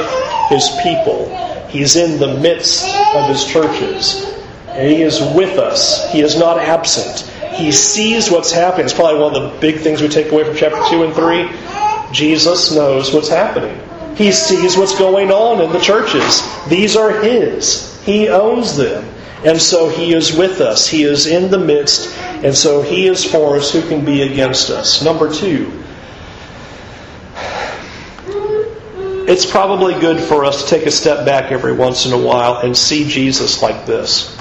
his 0.48 0.70
people. 0.80 1.26
He's 1.68 1.96
in 1.96 2.20
the 2.20 2.38
midst 2.38 2.84
of 3.16 3.28
his 3.28 3.44
churches. 3.44 4.32
And 4.68 4.88
he 4.88 5.02
is 5.02 5.20
with 5.34 5.58
us. 5.58 6.12
He 6.12 6.20
is 6.20 6.38
not 6.38 6.58
absent. 6.58 7.28
He 7.52 7.72
sees 7.72 8.30
what's 8.30 8.52
happening. 8.52 8.84
It's 8.84 8.94
probably 8.94 9.20
one 9.20 9.34
of 9.34 9.52
the 9.52 9.58
big 9.58 9.80
things 9.80 10.00
we 10.00 10.08
take 10.08 10.30
away 10.30 10.44
from 10.44 10.54
chapter 10.54 10.80
2 10.88 11.02
and 11.02 11.14
3. 11.14 12.12
Jesus 12.12 12.72
knows 12.72 13.12
what's 13.12 13.28
happening. 13.28 13.76
He 14.16 14.30
sees 14.30 14.76
what's 14.76 14.96
going 14.96 15.32
on 15.32 15.60
in 15.60 15.72
the 15.72 15.80
churches. 15.80 16.42
These 16.68 16.94
are 16.94 17.10
his. 17.22 18.00
He 18.04 18.28
owns 18.28 18.76
them. 18.76 19.11
And 19.44 19.60
so 19.60 19.88
he 19.88 20.14
is 20.14 20.36
with 20.36 20.60
us. 20.60 20.86
He 20.86 21.02
is 21.02 21.26
in 21.26 21.50
the 21.50 21.58
midst 21.58 22.16
and 22.42 22.54
so 22.56 22.82
he 22.82 23.06
is 23.06 23.24
for 23.24 23.56
us. 23.56 23.72
Who 23.72 23.86
can 23.88 24.04
be 24.04 24.22
against 24.22 24.70
us? 24.70 25.02
Number 25.02 25.32
two, 25.32 25.82
it's 29.28 29.46
probably 29.46 29.94
good 30.00 30.20
for 30.20 30.44
us 30.44 30.64
to 30.64 30.68
take 30.68 30.86
a 30.86 30.90
step 30.90 31.24
back 31.24 31.52
every 31.52 31.72
once 31.72 32.04
in 32.04 32.12
a 32.12 32.18
while 32.18 32.56
and 32.56 32.76
see 32.76 33.08
Jesus 33.08 33.62
like 33.62 33.86
this. 33.86 34.36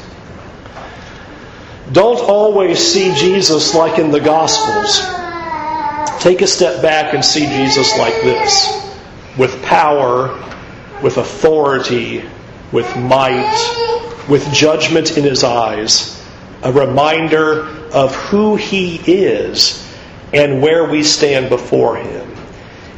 Don't 1.91 2.19
always 2.19 2.79
see 2.79 3.13
Jesus 3.15 3.75
like 3.75 3.99
in 3.99 4.09
the 4.11 4.19
Gospels. 4.19 4.99
Take 6.23 6.41
a 6.41 6.47
step 6.47 6.81
back 6.81 7.13
and 7.13 7.23
see 7.23 7.45
Jesus 7.45 7.97
like 7.99 8.15
this 8.23 8.81
with 9.37 9.61
power, 9.63 10.39
with 11.03 11.17
authority, 11.17 12.23
with 12.71 12.95
might, 12.97 13.80
with 14.29 14.51
judgment 14.53 15.17
in 15.17 15.23
his 15.23 15.43
eyes 15.43 16.21
a 16.63 16.71
reminder 16.71 17.65
of 17.91 18.15
who 18.15 18.55
He 18.55 18.95
is 18.95 19.87
and 20.33 20.61
where 20.61 20.89
we 20.89 21.03
stand 21.03 21.49
before 21.49 21.97
Him. 21.97 22.29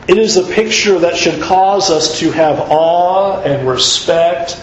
It 0.08 0.18
is 0.18 0.36
a 0.38 0.44
picture 0.44 1.00
that 1.00 1.16
should 1.16 1.42
cause 1.42 1.90
us 1.90 2.20
to 2.20 2.32
have 2.32 2.60
awe 2.60 3.42
and 3.42 3.68
respect. 3.68 4.62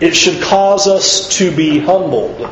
It 0.00 0.14
should 0.14 0.42
cause 0.42 0.86
us 0.86 1.30
to 1.38 1.54
be 1.54 1.78
humbled, 1.78 2.48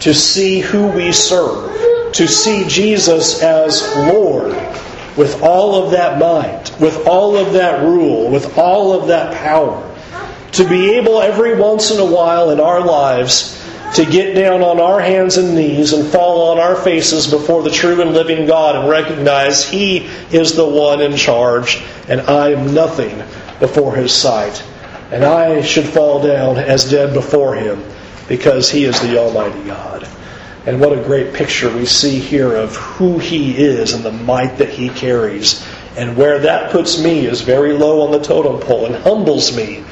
to 0.00 0.14
see 0.14 0.60
who 0.60 0.86
we 0.86 1.10
serve, 1.10 2.12
to 2.14 2.28
see 2.28 2.64
Jesus 2.68 3.42
as 3.42 3.82
Lord 3.96 4.52
with 5.16 5.42
all 5.42 5.84
of 5.84 5.90
that 5.90 6.18
might, 6.18 6.80
with 6.80 7.06
all 7.06 7.36
of 7.36 7.54
that 7.54 7.82
rule, 7.82 8.30
with 8.30 8.56
all 8.56 8.92
of 8.98 9.08
that 9.08 9.34
power. 9.34 9.91
To 10.52 10.68
be 10.68 10.96
able 10.96 11.22
every 11.22 11.54
once 11.58 11.90
in 11.90 11.98
a 11.98 12.04
while 12.04 12.50
in 12.50 12.60
our 12.60 12.84
lives 12.84 13.58
to 13.94 14.04
get 14.04 14.34
down 14.34 14.62
on 14.62 14.80
our 14.80 15.00
hands 15.00 15.36
and 15.36 15.54
knees 15.54 15.92
and 15.92 16.10
fall 16.10 16.50
on 16.50 16.58
our 16.58 16.76
faces 16.76 17.26
before 17.26 17.62
the 17.62 17.70
true 17.70 18.00
and 18.00 18.12
living 18.12 18.46
God 18.46 18.76
and 18.76 18.88
recognize 18.88 19.68
He 19.68 20.08
is 20.30 20.54
the 20.54 20.66
one 20.66 21.00
in 21.00 21.16
charge 21.16 21.82
and 22.08 22.20
I 22.22 22.50
am 22.50 22.74
nothing 22.74 23.22
before 23.60 23.94
His 23.94 24.14
sight. 24.14 24.62
And 25.10 25.24
I 25.24 25.62
should 25.62 25.86
fall 25.86 26.22
down 26.22 26.58
as 26.58 26.90
dead 26.90 27.12
before 27.12 27.54
Him 27.54 27.82
because 28.28 28.70
He 28.70 28.84
is 28.84 29.00
the 29.00 29.18
Almighty 29.18 29.64
God. 29.64 30.08
And 30.64 30.80
what 30.80 30.96
a 30.96 31.02
great 31.02 31.34
picture 31.34 31.74
we 31.74 31.86
see 31.86 32.18
here 32.18 32.54
of 32.54 32.76
who 32.76 33.18
He 33.18 33.56
is 33.56 33.92
and 33.92 34.04
the 34.04 34.12
might 34.12 34.58
that 34.58 34.70
He 34.70 34.88
carries. 34.90 35.66
And 35.96 36.16
where 36.16 36.38
that 36.40 36.72
puts 36.72 37.02
me 37.02 37.26
is 37.26 37.42
very 37.42 37.72
low 37.72 38.02
on 38.02 38.12
the 38.12 38.22
totem 38.22 38.60
pole 38.60 38.86
and 38.86 38.94
humbles 38.94 39.54
me 39.54 39.84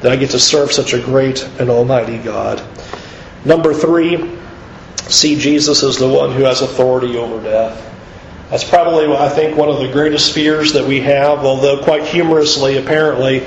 that 0.00 0.12
I 0.12 0.16
get 0.16 0.30
to 0.30 0.38
serve 0.38 0.72
such 0.72 0.92
a 0.92 1.00
great 1.00 1.42
and 1.58 1.70
almighty 1.70 2.18
God. 2.18 2.62
Number 3.44 3.72
three, 3.72 4.38
see 5.08 5.38
Jesus 5.38 5.82
as 5.82 5.98
the 5.98 6.08
one 6.08 6.32
who 6.32 6.44
has 6.44 6.62
authority 6.62 7.16
over 7.16 7.42
death. 7.42 7.82
That's 8.50 8.68
probably, 8.68 9.12
I 9.14 9.28
think, 9.28 9.56
one 9.56 9.68
of 9.68 9.80
the 9.80 9.90
greatest 9.90 10.32
fears 10.32 10.72
that 10.74 10.86
we 10.86 11.00
have, 11.00 11.40
although 11.40 11.82
quite 11.82 12.04
humorously, 12.04 12.78
apparently, 12.78 13.46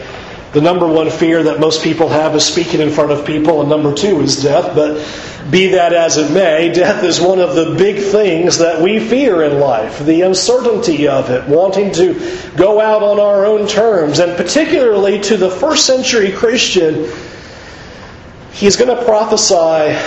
the 0.53 0.61
number 0.61 0.87
one 0.87 1.11
fear 1.11 1.43
that 1.43 1.59
most 1.59 1.83
people 1.83 2.09
have 2.09 2.35
is 2.35 2.43
speaking 2.43 2.81
in 2.81 2.89
front 2.89 3.11
of 3.11 3.25
people, 3.25 3.61
and 3.61 3.69
number 3.69 3.93
two 3.93 4.19
is 4.21 4.41
death. 4.41 4.73
But 4.73 5.05
be 5.51 5.67
that 5.67 5.93
as 5.93 6.17
it 6.17 6.31
may, 6.31 6.71
death 6.73 7.03
is 7.03 7.21
one 7.21 7.39
of 7.39 7.55
the 7.55 7.75
big 7.75 7.97
things 7.97 8.57
that 8.57 8.81
we 8.81 8.99
fear 8.99 9.43
in 9.43 9.59
life. 9.59 10.03
The 10.03 10.21
uncertainty 10.21 11.07
of 11.07 11.29
it, 11.29 11.47
wanting 11.47 11.91
to 11.93 12.15
go 12.57 12.81
out 12.81 13.03
on 13.03 13.19
our 13.19 13.45
own 13.45 13.67
terms, 13.67 14.17
and 14.19 14.35
particularly 14.35 15.19
to 15.21 15.37
the 15.37 15.51
first 15.51 15.85
century 15.85 16.31
Christian, 16.31 17.11
he's 18.51 18.75
going 18.75 18.95
to 18.95 19.03
prophesy 19.05 19.97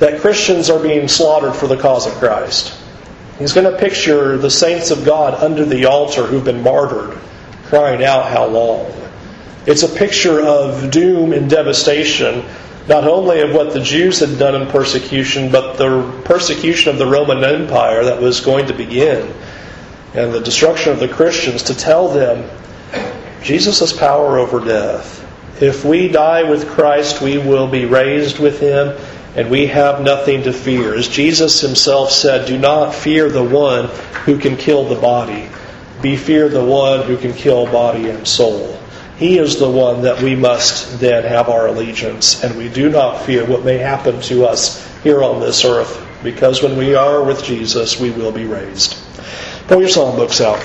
that 0.00 0.20
Christians 0.20 0.70
are 0.70 0.82
being 0.82 1.06
slaughtered 1.06 1.54
for 1.54 1.68
the 1.68 1.76
cause 1.76 2.08
of 2.08 2.14
Christ. 2.14 2.76
He's 3.38 3.52
going 3.52 3.70
to 3.70 3.78
picture 3.78 4.36
the 4.36 4.50
saints 4.50 4.90
of 4.90 5.04
God 5.04 5.34
under 5.34 5.64
the 5.64 5.84
altar 5.84 6.26
who've 6.26 6.44
been 6.44 6.64
martyred, 6.64 7.16
crying 7.66 8.02
out, 8.02 8.28
How 8.28 8.46
long? 8.46 8.92
It's 9.66 9.82
a 9.82 9.88
picture 9.88 10.40
of 10.40 10.90
doom 10.90 11.32
and 11.32 11.48
devastation 11.48 12.44
not 12.88 13.04
only 13.04 13.40
of 13.40 13.54
what 13.54 13.72
the 13.72 13.80
Jews 13.80 14.20
had 14.20 14.38
done 14.38 14.60
in 14.60 14.68
persecution, 14.68 15.52
but 15.52 15.76
the 15.76 16.20
persecution 16.24 16.90
of 16.90 16.98
the 16.98 17.06
Roman 17.06 17.44
Empire 17.44 18.04
that 18.04 18.20
was 18.20 18.40
going 18.40 18.66
to 18.66 18.74
begin, 18.74 19.32
and 20.14 20.32
the 20.32 20.40
destruction 20.40 20.92
of 20.92 20.98
the 20.98 21.08
Christians, 21.08 21.64
to 21.64 21.76
tell 21.76 22.08
them 22.08 22.48
Jesus 23.42 23.80
has 23.80 23.92
power 23.92 24.38
over 24.38 24.64
death. 24.64 25.20
If 25.62 25.84
we 25.84 26.08
die 26.08 26.42
with 26.42 26.68
Christ, 26.68 27.22
we 27.22 27.38
will 27.38 27.68
be 27.68 27.84
raised 27.84 28.40
with 28.40 28.58
him, 28.58 28.96
and 29.36 29.48
we 29.48 29.66
have 29.66 30.00
nothing 30.00 30.42
to 30.42 30.52
fear. 30.52 30.94
As 30.94 31.06
Jesus 31.06 31.60
himself 31.60 32.10
said, 32.10 32.46
Do 32.46 32.58
not 32.58 32.94
fear 32.94 33.30
the 33.30 33.44
one 33.44 33.86
who 34.24 34.38
can 34.38 34.56
kill 34.56 34.84
the 34.84 35.00
body, 35.00 35.48
be 36.00 36.16
fear 36.16 36.48
the 36.48 36.64
one 36.64 37.04
who 37.04 37.16
can 37.16 37.32
kill 37.32 37.66
body 37.66 38.10
and 38.10 38.26
soul. 38.26 38.81
He 39.16 39.38
is 39.38 39.58
the 39.58 39.70
one 39.70 40.02
that 40.02 40.20
we 40.20 40.34
must 40.34 40.98
then 41.00 41.24
have 41.24 41.48
our 41.48 41.68
allegiance, 41.68 42.42
and 42.42 42.56
we 42.56 42.68
do 42.68 42.90
not 42.90 43.22
fear 43.22 43.44
what 43.46 43.64
may 43.64 43.78
happen 43.78 44.20
to 44.22 44.46
us 44.46 44.86
here 45.02 45.22
on 45.22 45.40
this 45.40 45.64
earth, 45.64 46.06
because 46.22 46.62
when 46.62 46.76
we 46.76 46.94
are 46.94 47.22
with 47.22 47.44
Jesus, 47.44 48.00
we 48.00 48.10
will 48.10 48.32
be 48.32 48.46
raised. 48.46 48.96
Pull 49.68 49.80
your 49.80 49.88
song 49.88 50.16
books 50.16 50.40
out. 50.40 50.60